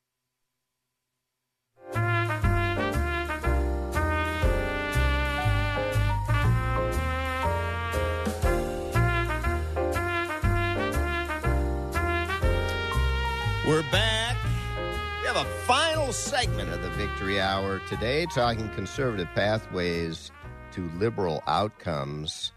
We're 13.69 13.83
back. 13.93 14.39
We 15.21 15.27
have 15.27 15.37
a 15.37 15.45
final 15.67 16.15
segment 16.15 16.73
of 16.73 16.81
the 16.81 16.89
Victory 16.93 17.39
Hour 17.39 17.83
today, 17.91 18.25
talking 18.35 18.71
conservative 18.71 19.29
pathways 19.35 20.31
to 20.71 20.89
liberal 20.93 21.43
outcomes. 21.47 22.53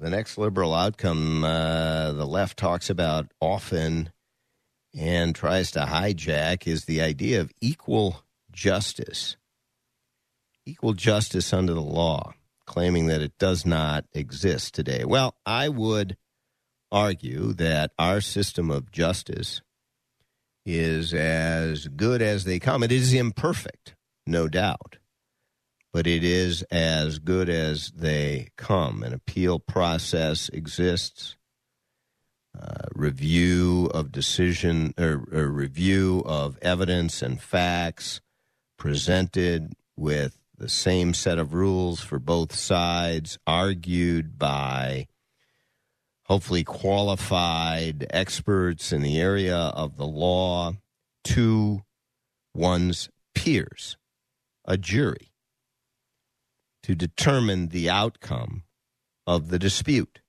The 0.00 0.10
next 0.10 0.36
liberal 0.36 0.74
outcome 0.74 1.44
uh, 1.44 2.12
the 2.12 2.26
left 2.26 2.58
talks 2.58 2.90
about 2.90 3.32
often 3.40 4.10
and 4.96 5.34
tries 5.34 5.70
to 5.72 5.80
hijack 5.80 6.66
is 6.66 6.84
the 6.84 7.00
idea 7.00 7.40
of 7.40 7.52
equal 7.60 8.24
justice. 8.52 9.36
Equal 10.66 10.94
justice 10.94 11.52
under 11.52 11.74
the 11.74 11.80
law, 11.80 12.32
claiming 12.66 13.06
that 13.06 13.22
it 13.22 13.38
does 13.38 13.64
not 13.64 14.04
exist 14.12 14.74
today. 14.74 15.04
Well, 15.04 15.36
I 15.46 15.68
would 15.68 16.16
argue 16.92 17.52
that 17.54 17.92
our 17.98 18.20
system 18.20 18.70
of 18.70 18.90
justice 18.90 19.62
is 20.66 21.14
as 21.14 21.88
good 21.88 22.20
as 22.20 22.44
they 22.44 22.58
come. 22.58 22.82
It 22.82 22.92
is 22.92 23.12
imperfect, 23.12 23.94
no 24.26 24.48
doubt, 24.48 24.98
but 25.92 26.06
it 26.06 26.22
is 26.22 26.62
as 26.70 27.18
good 27.18 27.48
as 27.48 27.90
they 27.92 28.48
come. 28.56 29.02
An 29.02 29.12
appeal 29.12 29.58
process 29.58 30.48
exists. 30.50 31.36
Uh, 32.58 32.88
review 32.94 33.88
of 33.94 34.10
decision 34.10 34.92
or, 34.98 35.24
or 35.32 35.48
review 35.48 36.22
of 36.26 36.58
evidence 36.60 37.22
and 37.22 37.40
facts 37.40 38.20
presented 38.76 39.72
with 39.96 40.36
the 40.58 40.68
same 40.68 41.14
set 41.14 41.38
of 41.38 41.54
rules 41.54 42.00
for 42.00 42.18
both 42.18 42.54
sides, 42.54 43.38
argued 43.46 44.36
by 44.36 45.06
hopefully 46.24 46.64
qualified 46.64 48.06
experts 48.10 48.92
in 48.92 49.02
the 49.02 49.18
area 49.18 49.56
of 49.56 49.96
the 49.96 50.06
law 50.06 50.72
to 51.24 51.82
one's 52.54 53.08
peers, 53.34 53.96
a 54.64 54.76
jury, 54.76 55.32
to 56.82 56.94
determine 56.94 57.68
the 57.68 57.88
outcome 57.88 58.64
of 59.26 59.48
the 59.48 59.58
dispute. 59.58 60.20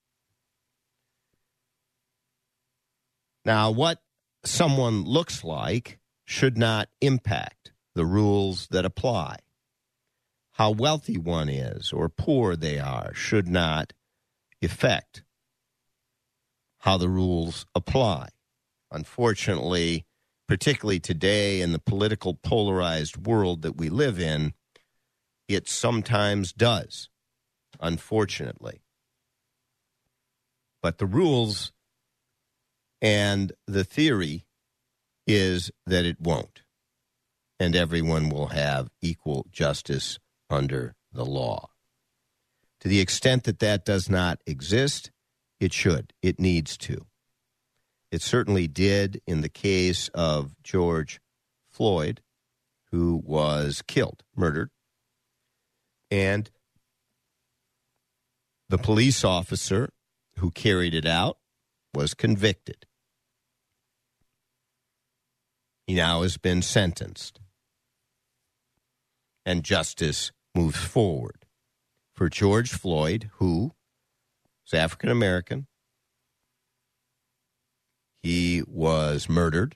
Now, 3.43 3.71
what 3.71 4.01
someone 4.43 5.03
looks 5.03 5.43
like 5.43 5.99
should 6.25 6.57
not 6.57 6.89
impact 7.01 7.71
the 7.95 8.05
rules 8.05 8.67
that 8.71 8.85
apply. 8.85 9.37
How 10.53 10.71
wealthy 10.71 11.17
one 11.17 11.49
is 11.49 11.91
or 11.91 12.07
poor 12.09 12.55
they 12.55 12.79
are 12.79 13.13
should 13.13 13.47
not 13.47 13.93
affect 14.61 15.23
how 16.79 16.97
the 16.97 17.09
rules 17.09 17.65
apply. 17.75 18.29
Unfortunately, 18.91 20.05
particularly 20.47 20.99
today 20.99 21.61
in 21.61 21.71
the 21.71 21.79
political 21.79 22.33
polarized 22.33 23.25
world 23.25 23.61
that 23.61 23.77
we 23.77 23.89
live 23.89 24.19
in, 24.19 24.53
it 25.47 25.67
sometimes 25.67 26.51
does, 26.53 27.09
unfortunately. 27.79 28.81
But 30.81 30.97
the 30.97 31.05
rules 31.05 31.71
and 33.01 33.51
the 33.67 33.83
theory 33.83 34.45
is 35.25 35.71
that 35.85 36.05
it 36.05 36.19
won't. 36.19 36.61
And 37.59 37.75
everyone 37.75 38.29
will 38.29 38.47
have 38.47 38.89
equal 39.01 39.45
justice 39.51 40.19
under 40.49 40.95
the 41.11 41.25
law. 41.25 41.69
To 42.81 42.87
the 42.87 42.99
extent 42.99 43.43
that 43.43 43.59
that 43.59 43.85
does 43.85 44.09
not 44.09 44.41
exist, 44.47 45.11
it 45.59 45.71
should. 45.71 46.13
It 46.21 46.39
needs 46.39 46.77
to. 46.79 47.05
It 48.11 48.21
certainly 48.21 48.67
did 48.67 49.21
in 49.27 49.41
the 49.41 49.49
case 49.49 50.09
of 50.09 50.55
George 50.63 51.19
Floyd, 51.69 52.21
who 52.91 53.21
was 53.23 53.83
killed, 53.87 54.23
murdered. 54.35 54.69
And 56.09 56.49
the 58.67 58.79
police 58.79 59.23
officer 59.23 59.91
who 60.37 60.51
carried 60.51 60.93
it 60.93 61.05
out 61.05 61.37
was 61.93 62.13
convicted. 62.13 62.85
He 65.87 65.95
now 65.95 66.21
has 66.21 66.37
been 66.37 66.61
sentenced. 66.61 67.39
And 69.45 69.63
justice 69.63 70.31
moves 70.55 70.77
forward 70.77 71.45
for 72.13 72.29
George 72.29 72.71
Floyd, 72.71 73.29
who 73.35 73.71
was 74.63 74.79
African 74.79 75.09
American. 75.09 75.67
He 78.21 78.61
was 78.67 79.27
murdered. 79.27 79.75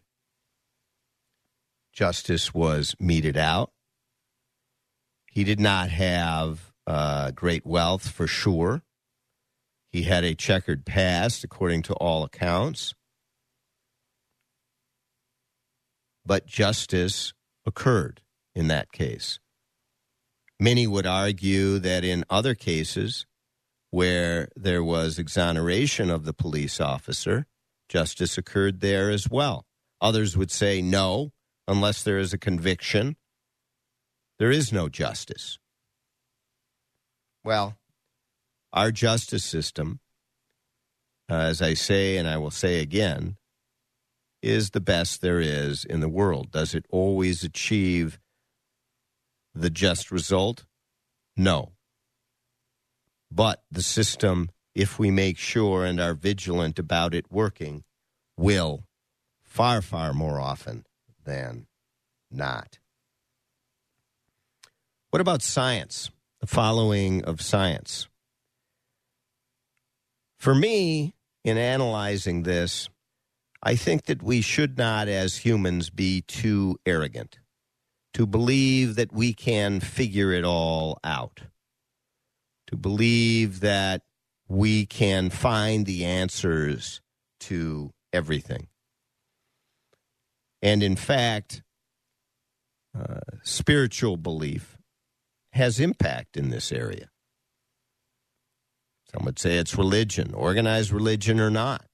Justice 1.91 2.53
was 2.53 2.95
meted 2.99 3.37
out. 3.37 3.71
He 5.31 5.43
did 5.43 5.59
not 5.59 5.89
have 5.89 6.71
uh, 6.85 7.31
great 7.31 7.65
wealth 7.65 8.09
for 8.09 8.27
sure. 8.27 8.83
He 9.91 10.03
had 10.03 10.23
a 10.23 10.35
checkered 10.35 10.85
past, 10.85 11.43
according 11.43 11.81
to 11.83 11.93
all 11.95 12.23
accounts. 12.23 12.93
But 16.25 16.45
justice 16.45 17.33
occurred 17.65 18.21
in 18.55 18.67
that 18.67 18.91
case. 18.91 19.39
Many 20.59 20.87
would 20.87 21.05
argue 21.05 21.79
that 21.79 22.03
in 22.03 22.23
other 22.29 22.55
cases 22.55 23.25
where 23.91 24.49
there 24.55 24.83
was 24.83 25.19
exoneration 25.19 26.09
of 26.09 26.25
the 26.25 26.33
police 26.33 26.81
officer, 26.81 27.45
justice 27.89 28.37
occurred 28.37 28.79
there 28.79 29.09
as 29.09 29.29
well. 29.29 29.65
Others 30.01 30.35
would 30.37 30.51
say 30.51 30.81
no, 30.81 31.31
unless 31.67 32.03
there 32.03 32.19
is 32.19 32.33
a 32.33 32.37
conviction, 32.37 33.15
there 34.39 34.51
is 34.51 34.71
no 34.73 34.89
justice. 34.89 35.57
Well, 37.43 37.77
our 38.73 38.91
justice 38.91 39.45
system, 39.45 39.99
uh, 41.29 41.35
as 41.35 41.61
I 41.61 41.73
say 41.73 42.17
and 42.17 42.27
I 42.27 42.37
will 42.37 42.51
say 42.51 42.81
again, 42.81 43.37
is 44.45 44.69
the 44.69 44.79
best 44.79 45.21
there 45.21 45.39
is 45.39 45.83
in 45.83 46.01
the 46.01 46.09
world. 46.09 46.51
Does 46.51 46.75
it 46.75 46.85
always 46.91 47.43
achieve 47.43 48.19
the 49.55 49.71
just 49.71 50.11
result? 50.11 50.65
No. 51.35 51.71
But 53.31 53.63
the 53.71 53.81
system, 53.81 54.51
if 54.75 54.99
we 54.99 55.09
make 55.09 55.39
sure 55.39 55.83
and 55.83 55.99
are 55.99 56.13
vigilant 56.13 56.77
about 56.77 57.15
it 57.15 57.25
working, 57.31 57.83
will 58.37 58.83
far, 59.41 59.81
far 59.81 60.13
more 60.13 60.39
often 60.39 60.85
than 61.23 61.65
not. 62.29 62.77
What 65.09 65.21
about 65.21 65.41
science? 65.41 66.11
The 66.41 66.47
following 66.47 67.23
of 67.23 67.41
science. 67.41 68.07
For 70.37 70.53
me, 70.53 71.15
in 71.43 71.57
analyzing 71.57 72.43
this, 72.43 72.89
I 73.67 73.75
think 73.75 74.05
that 74.05 74.21
we 74.21 74.41
should 74.41 74.77
not, 74.77 75.07
as 75.07 75.37
humans, 75.37 75.89
be 75.89 76.21
too 76.21 76.77
arrogant 76.85 77.39
to 78.13 78.27
believe 78.27 78.93
that 78.95 79.11
we 79.11 79.33
can 79.33 79.79
figure 79.79 80.31
it 80.31 80.45
all 80.45 80.99
out, 81.03 81.41
to 82.67 82.77
believe 82.77 83.61
that 83.61 84.03
we 84.47 84.85
can 84.85 85.31
find 85.31 85.87
the 85.87 86.05
answers 86.05 87.01
to 87.39 87.91
everything. 88.13 88.67
And 90.61 90.83
in 90.83 90.95
fact, 90.95 91.63
uh, 92.97 93.19
spiritual 93.43 94.15
belief 94.15 94.77
has 95.53 95.79
impact 95.79 96.37
in 96.37 96.51
this 96.51 96.71
area. 96.71 97.09
Some 99.11 99.25
would 99.25 99.39
say 99.39 99.57
it's 99.57 99.75
religion, 99.75 100.35
organized 100.35 100.91
religion 100.91 101.39
or 101.39 101.49
not. 101.49 101.85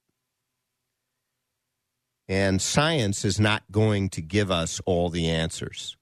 And 2.32 2.62
science 2.62 3.26
is 3.26 3.42
not 3.42 3.64
going 3.74 4.08
to 4.12 4.22
give 4.22 4.50
us 4.50 4.80
all 4.86 5.10
the 5.10 5.28
answers. 5.28 5.98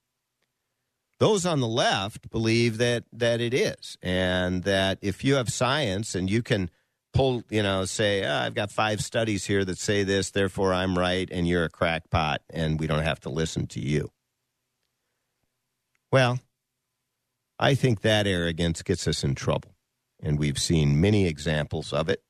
Those 1.18 1.44
on 1.44 1.60
the 1.60 1.68
left 1.68 2.30
believe 2.30 2.78
that 2.78 3.06
that 3.12 3.42
it 3.42 3.52
is, 3.52 3.98
and 4.04 4.62
that 4.62 5.00
if 5.02 5.24
you 5.24 5.36
have 5.36 5.50
science 5.50 6.14
and 6.14 6.30
you 6.30 6.44
can 6.44 6.70
pull, 7.14 7.44
you 7.50 7.64
know, 7.64 7.84
say, 7.86 8.24
oh, 8.24 8.32
I've 8.32 8.54
got 8.54 8.72
five 8.72 9.02
studies 9.02 9.46
here 9.46 9.66
that 9.66 9.80
say 9.80 10.04
this, 10.04 10.30
therefore 10.30 10.72
I'm 10.72 11.00
right, 11.00 11.28
and 11.32 11.48
you're 11.48 11.64
a 11.64 11.70
crackpot, 11.70 12.44
and 12.52 12.80
we 12.80 12.86
don't 12.86 13.02
have 13.02 13.22
to 13.22 13.30
listen 13.32 13.66
to 13.66 13.80
you. 13.80 14.12
Well, 16.12 16.38
I 17.58 17.74
think 17.74 18.02
that 18.02 18.28
arrogance 18.28 18.84
gets 18.84 19.08
us 19.08 19.24
in 19.24 19.34
trouble, 19.34 19.74
and 20.22 20.38
we've 20.38 20.60
seen 20.60 21.02
many 21.02 21.26
examples 21.26 21.92
of 21.92 22.08
it, 22.08 22.22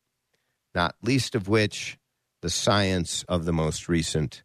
not 0.73 0.95
least 1.03 1.35
of 1.35 1.49
which 1.49 1.97
the 2.41 2.49
science 2.49 3.23
of 3.27 3.45
the 3.45 3.53
most 3.53 3.89
recent 3.89 4.43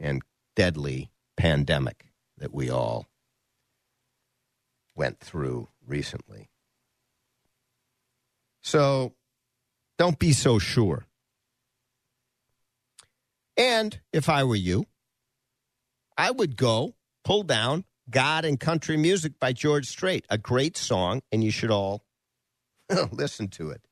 and 0.00 0.22
deadly 0.56 1.10
pandemic 1.36 2.06
that 2.38 2.52
we 2.52 2.70
all 2.70 3.06
went 4.94 5.20
through 5.20 5.68
recently. 5.86 6.50
So 8.60 9.14
don't 9.98 10.18
be 10.18 10.32
so 10.32 10.58
sure. 10.58 11.06
And 13.56 13.98
if 14.12 14.28
I 14.28 14.44
were 14.44 14.56
you, 14.56 14.86
I 16.16 16.30
would 16.30 16.56
go 16.56 16.94
pull 17.24 17.42
down 17.42 17.84
God 18.10 18.44
and 18.44 18.58
Country 18.58 18.96
Music 18.96 19.38
by 19.38 19.52
George 19.52 19.86
Strait, 19.86 20.24
a 20.30 20.38
great 20.38 20.76
song, 20.76 21.22
and 21.30 21.44
you 21.44 21.50
should 21.50 21.70
all 21.70 22.02
listen 23.12 23.48
to 23.48 23.70
it. 23.70 23.87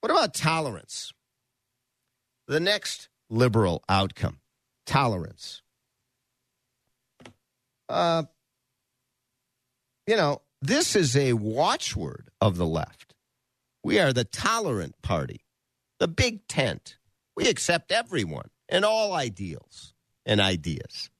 What 0.00 0.10
about 0.10 0.34
tolerance? 0.34 1.12
The 2.46 2.60
next 2.60 3.08
liberal 3.28 3.82
outcome 3.88 4.40
tolerance. 4.86 5.62
Uh, 7.88 8.24
you 10.06 10.16
know, 10.16 10.40
this 10.62 10.96
is 10.96 11.16
a 11.16 11.34
watchword 11.34 12.30
of 12.40 12.56
the 12.56 12.66
left. 12.66 13.14
We 13.84 13.98
are 13.98 14.12
the 14.12 14.24
tolerant 14.24 15.00
party, 15.02 15.44
the 15.98 16.08
big 16.08 16.46
tent. 16.48 16.96
We 17.36 17.48
accept 17.48 17.92
everyone 17.92 18.50
and 18.68 18.84
all 18.84 19.12
ideals 19.12 19.94
and 20.26 20.40
ideas. 20.40 21.10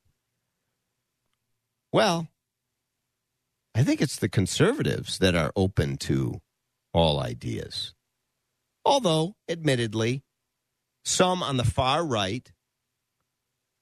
Well, 1.92 2.28
I 3.74 3.82
think 3.84 4.00
it's 4.00 4.16
the 4.16 4.28
conservatives 4.28 5.18
that 5.18 5.34
are 5.34 5.52
open 5.54 5.96
to 5.98 6.40
all 6.92 7.20
ideas. 7.20 7.94
Although, 8.84 9.36
admittedly, 9.48 10.22
some 11.04 11.42
on 11.42 11.56
the 11.56 11.64
far 11.64 12.04
right 12.04 12.50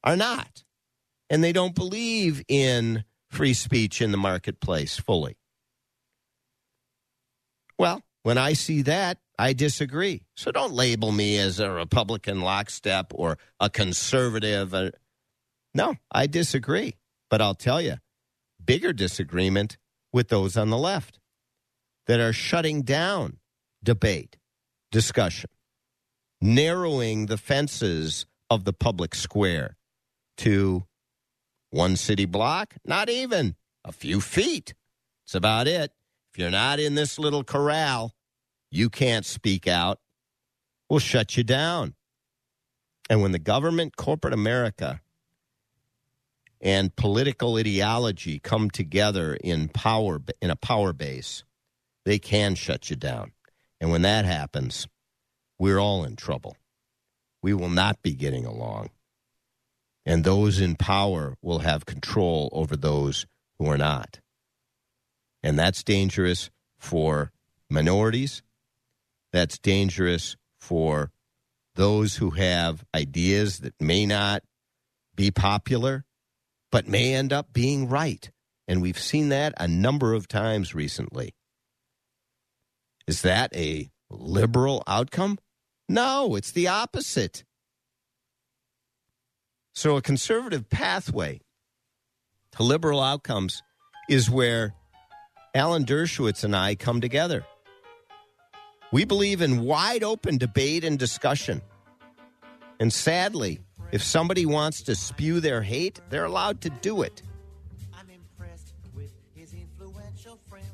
are 0.04 0.16
not. 0.16 0.64
And 1.28 1.42
they 1.42 1.52
don't 1.52 1.74
believe 1.74 2.42
in 2.48 3.04
free 3.30 3.54
speech 3.54 4.00
in 4.00 4.12
the 4.12 4.18
marketplace 4.18 4.96
fully. 4.96 5.36
Well, 7.78 8.02
when 8.22 8.38
I 8.38 8.54
see 8.54 8.82
that, 8.82 9.18
I 9.38 9.52
disagree. 9.52 10.22
So 10.34 10.50
don't 10.50 10.72
label 10.72 11.12
me 11.12 11.38
as 11.38 11.60
a 11.60 11.70
Republican 11.70 12.40
lockstep 12.40 13.12
or 13.14 13.38
a 13.60 13.68
conservative. 13.68 14.72
Uh, 14.72 14.90
no, 15.74 15.96
I 16.10 16.26
disagree. 16.26 16.94
But 17.28 17.42
I'll 17.42 17.54
tell 17.54 17.80
you, 17.80 17.96
bigger 18.64 18.92
disagreement 18.92 19.78
with 20.12 20.28
those 20.28 20.56
on 20.56 20.70
the 20.70 20.78
left 20.78 21.18
that 22.06 22.20
are 22.20 22.32
shutting 22.32 22.82
down 22.82 23.38
debate, 23.82 24.36
discussion, 24.90 25.50
narrowing 26.40 27.26
the 27.26 27.38
fences 27.38 28.26
of 28.50 28.64
the 28.64 28.72
public 28.72 29.14
square 29.14 29.76
to 30.38 30.84
one 31.70 31.96
city 31.96 32.24
block? 32.24 32.74
Not 32.84 33.08
even. 33.08 33.56
A 33.84 33.92
few 33.92 34.20
feet. 34.20 34.74
It's 35.24 35.34
about 35.34 35.66
it. 35.68 35.92
If 36.32 36.38
you're 36.38 36.50
not 36.50 36.80
in 36.80 36.94
this 36.94 37.18
little 37.18 37.44
corral, 37.44 38.14
you 38.70 38.90
can't 38.90 39.24
speak 39.24 39.66
out. 39.66 40.00
We'll 40.88 41.00
shut 41.00 41.36
you 41.36 41.44
down. 41.44 41.94
And 43.08 43.22
when 43.22 43.32
the 43.32 43.38
government, 43.38 43.96
corporate 43.96 44.34
America, 44.34 45.00
and 46.60 46.94
political 46.96 47.56
ideology 47.56 48.38
come 48.38 48.70
together 48.70 49.34
in 49.34 49.68
power 49.68 50.20
in 50.40 50.50
a 50.50 50.56
power 50.56 50.92
base, 50.92 51.44
they 52.04 52.18
can 52.18 52.54
shut 52.54 52.90
you 52.90 52.96
down. 52.96 53.32
And 53.80 53.90
when 53.90 54.02
that 54.02 54.24
happens, 54.24 54.86
we're 55.58 55.78
all 55.78 56.04
in 56.04 56.16
trouble. 56.16 56.56
We 57.42 57.54
will 57.54 57.68
not 57.68 58.02
be 58.02 58.14
getting 58.14 58.44
along 58.44 58.90
and 60.06 60.22
those 60.22 60.60
in 60.60 60.76
power 60.76 61.36
will 61.42 61.58
have 61.58 61.84
control 61.84 62.48
over 62.52 62.76
those 62.76 63.26
who 63.58 63.68
are 63.68 63.76
not. 63.76 64.20
And 65.42 65.58
that's 65.58 65.82
dangerous 65.82 66.48
for 66.78 67.32
minorities. 67.68 68.42
That's 69.32 69.58
dangerous 69.58 70.36
for 70.60 71.10
those 71.74 72.16
who 72.16 72.30
have 72.30 72.84
ideas 72.94 73.58
that 73.58 73.74
may 73.80 74.06
not 74.06 74.42
be 75.14 75.30
popular, 75.32 76.04
but 76.70 76.86
may 76.86 77.12
end 77.12 77.32
up 77.32 77.52
being 77.52 77.88
right. 77.88 78.30
And 78.68 78.80
we've 78.80 78.98
seen 78.98 79.28
that 79.30 79.54
a 79.58 79.66
number 79.66 80.14
of 80.14 80.28
times 80.28 80.74
recently. 80.74 81.34
Is 83.06 83.22
that 83.22 83.54
a 83.54 83.90
liberal 84.10 84.82
outcome? 84.86 85.38
No, 85.88 86.34
it's 86.34 86.50
the 86.50 86.68
opposite. 86.68 87.44
So, 89.74 89.96
a 89.96 90.02
conservative 90.02 90.68
pathway 90.68 91.40
to 92.52 92.62
liberal 92.62 93.00
outcomes 93.00 93.62
is 94.08 94.30
where 94.30 94.74
Alan 95.54 95.84
Dershowitz 95.84 96.44
and 96.44 96.56
I 96.56 96.74
come 96.74 97.00
together. 97.00 97.44
We 98.92 99.04
believe 99.04 99.42
in 99.42 99.64
wide 99.64 100.02
open 100.02 100.38
debate 100.38 100.84
and 100.84 100.98
discussion. 100.98 101.62
And 102.80 102.92
sadly, 102.92 103.60
if 103.92 104.02
somebody 104.02 104.46
wants 104.46 104.82
to 104.82 104.94
spew 104.94 105.40
their 105.40 105.62
hate, 105.62 106.00
they're 106.10 106.24
allowed 106.24 106.60
to 106.62 106.70
do 106.70 107.02
it. 107.02 107.22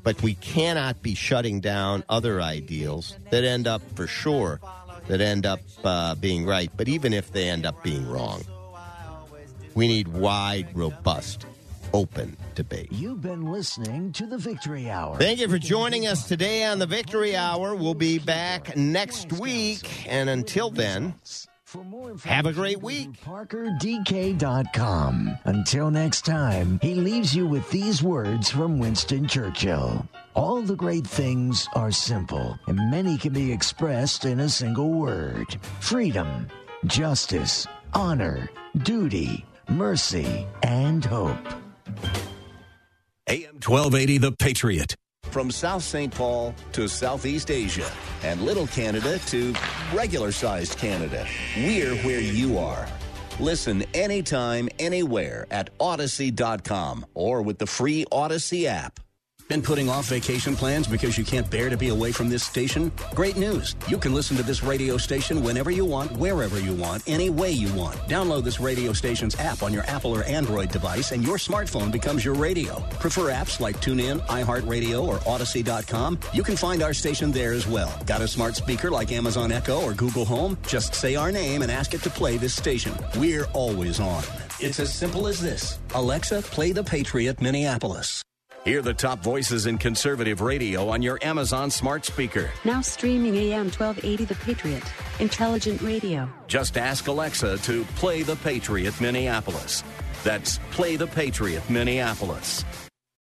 But 0.02 0.20
we 0.22 0.34
cannot 0.34 1.02
be 1.02 1.14
shutting 1.14 1.60
down 1.60 2.04
other 2.08 2.40
ideals 2.40 3.16
that 3.30 3.44
end 3.44 3.66
up, 3.66 3.82
for 3.94 4.06
sure, 4.06 4.60
that 5.06 5.20
end 5.20 5.46
up 5.46 5.60
uh, 5.84 6.14
being 6.16 6.44
right, 6.44 6.70
but 6.76 6.88
even 6.88 7.12
if 7.12 7.32
they 7.32 7.48
end 7.48 7.66
up 7.66 7.82
being 7.82 8.08
wrong. 8.08 8.44
We 9.74 9.88
need 9.88 10.08
wide, 10.08 10.68
robust, 10.76 11.46
open 11.94 12.36
debate. 12.54 12.88
You've 12.90 13.22
been 13.22 13.50
listening 13.50 14.12
to 14.12 14.26
the 14.26 14.38
Victory 14.38 14.90
Hour. 14.90 15.16
Thank 15.16 15.40
you 15.40 15.48
for 15.48 15.58
joining 15.58 16.06
us 16.06 16.28
today 16.28 16.64
on 16.64 16.78
the 16.78 16.86
Victory 16.86 17.36
Hour. 17.36 17.74
We'll 17.74 17.94
be 17.94 18.18
back 18.18 18.76
next 18.76 19.32
week. 19.32 20.06
And 20.06 20.28
until 20.28 20.70
then, 20.70 21.14
have 22.24 22.46
a 22.46 22.52
great 22.52 22.82
week. 22.82 23.10
ParkerDK.com. 23.24 25.38
Until 25.44 25.90
next 25.90 26.24
time, 26.24 26.78
he 26.82 26.94
leaves 26.94 27.34
you 27.34 27.46
with 27.46 27.68
these 27.70 28.02
words 28.02 28.50
from 28.50 28.78
Winston 28.78 29.28
Churchill. 29.28 30.06
All 30.34 30.62
the 30.62 30.76
great 30.76 31.06
things 31.06 31.68
are 31.74 31.92
simple, 31.92 32.58
and 32.66 32.90
many 32.90 33.18
can 33.18 33.32
be 33.32 33.52
expressed 33.52 34.24
in 34.24 34.40
a 34.40 34.48
single 34.48 34.90
word 34.90 35.56
freedom, 35.80 36.48
justice, 36.86 37.66
honor, 37.94 38.48
duty 38.82 39.44
mercy, 39.68 40.46
and 40.62 41.04
hope. 41.04 41.36
AM 43.28 43.60
1280, 43.60 44.18
The 44.18 44.32
Patriot. 44.32 44.96
From 45.30 45.50
South 45.50 45.82
St. 45.82 46.14
Paul 46.14 46.54
to 46.72 46.86
Southeast 46.88 47.50
Asia 47.50 47.90
and 48.22 48.42
Little 48.42 48.66
Canada 48.66 49.18
to 49.18 49.54
regular 49.94 50.30
sized 50.30 50.76
Canada, 50.76 51.26
we're 51.56 51.94
where 52.02 52.20
you 52.20 52.58
are. 52.58 52.86
Listen 53.40 53.82
anytime, 53.94 54.68
anywhere 54.78 55.46
at 55.50 55.76
Audacy.com 55.78 57.06
or 57.14 57.40
with 57.40 57.58
the 57.58 57.66
free 57.66 58.04
Audacy 58.12 58.66
app. 58.66 59.00
Been 59.52 59.60
putting 59.60 59.90
off 59.90 60.06
vacation 60.06 60.56
plans 60.56 60.86
because 60.86 61.18
you 61.18 61.26
can't 61.26 61.50
bear 61.50 61.68
to 61.68 61.76
be 61.76 61.90
away 61.90 62.10
from 62.10 62.30
this 62.30 62.42
station? 62.42 62.90
Great 63.14 63.36
news. 63.36 63.76
You 63.86 63.98
can 63.98 64.14
listen 64.14 64.34
to 64.38 64.42
this 64.42 64.62
radio 64.62 64.96
station 64.96 65.42
whenever 65.42 65.70
you 65.70 65.84
want, 65.84 66.10
wherever 66.12 66.58
you 66.58 66.72
want, 66.72 67.02
any 67.06 67.28
way 67.28 67.50
you 67.50 67.70
want. 67.74 67.96
Download 68.08 68.44
this 68.44 68.60
radio 68.60 68.94
station's 68.94 69.38
app 69.38 69.62
on 69.62 69.70
your 69.70 69.82
Apple 69.82 70.16
or 70.16 70.24
Android 70.24 70.70
device 70.70 71.12
and 71.12 71.22
your 71.22 71.36
smartphone 71.36 71.92
becomes 71.92 72.24
your 72.24 72.32
radio. 72.32 72.80
Prefer 72.98 73.24
apps 73.30 73.60
like 73.60 73.78
TuneIn, 73.82 74.26
iHeartRadio, 74.28 75.06
or 75.06 75.18
Audacy.com? 75.18 76.18
You 76.32 76.42
can 76.42 76.56
find 76.56 76.82
our 76.82 76.94
station 76.94 77.30
there 77.30 77.52
as 77.52 77.66
well. 77.66 77.92
Got 78.06 78.22
a 78.22 78.28
smart 78.28 78.56
speaker 78.56 78.90
like 78.90 79.12
Amazon 79.12 79.52
Echo 79.52 79.82
or 79.82 79.92
Google 79.92 80.24
Home? 80.24 80.56
Just 80.66 80.94
say 80.94 81.14
our 81.14 81.30
name 81.30 81.60
and 81.60 81.70
ask 81.70 81.92
it 81.92 82.02
to 82.04 82.08
play 82.08 82.38
this 82.38 82.54
station. 82.54 82.94
We're 83.18 83.44
always 83.52 84.00
on. 84.00 84.24
It's 84.60 84.80
as 84.80 84.94
simple 84.94 85.26
as 85.26 85.42
this. 85.42 85.78
Alexa, 85.94 86.40
play 86.40 86.72
the 86.72 86.82
Patriot 86.82 87.42
Minneapolis. 87.42 88.22
Hear 88.64 88.80
the 88.80 88.94
top 88.94 89.18
voices 89.18 89.66
in 89.66 89.76
conservative 89.76 90.40
radio 90.40 90.88
on 90.88 91.02
your 91.02 91.18
Amazon 91.20 91.68
smart 91.68 92.04
speaker. 92.04 92.48
Now 92.64 92.80
streaming 92.80 93.34
AM 93.34 93.66
1280 93.66 94.24
The 94.24 94.34
Patriot. 94.36 94.84
Intelligent 95.18 95.82
radio. 95.82 96.28
Just 96.46 96.78
ask 96.78 97.08
Alexa 97.08 97.58
to 97.58 97.84
play 97.96 98.22
the 98.22 98.36
Patriot 98.36 99.00
Minneapolis. 99.00 99.82
That's 100.22 100.58
Play 100.70 100.94
the 100.94 101.08
Patriot 101.08 101.68
Minneapolis. 101.68 102.64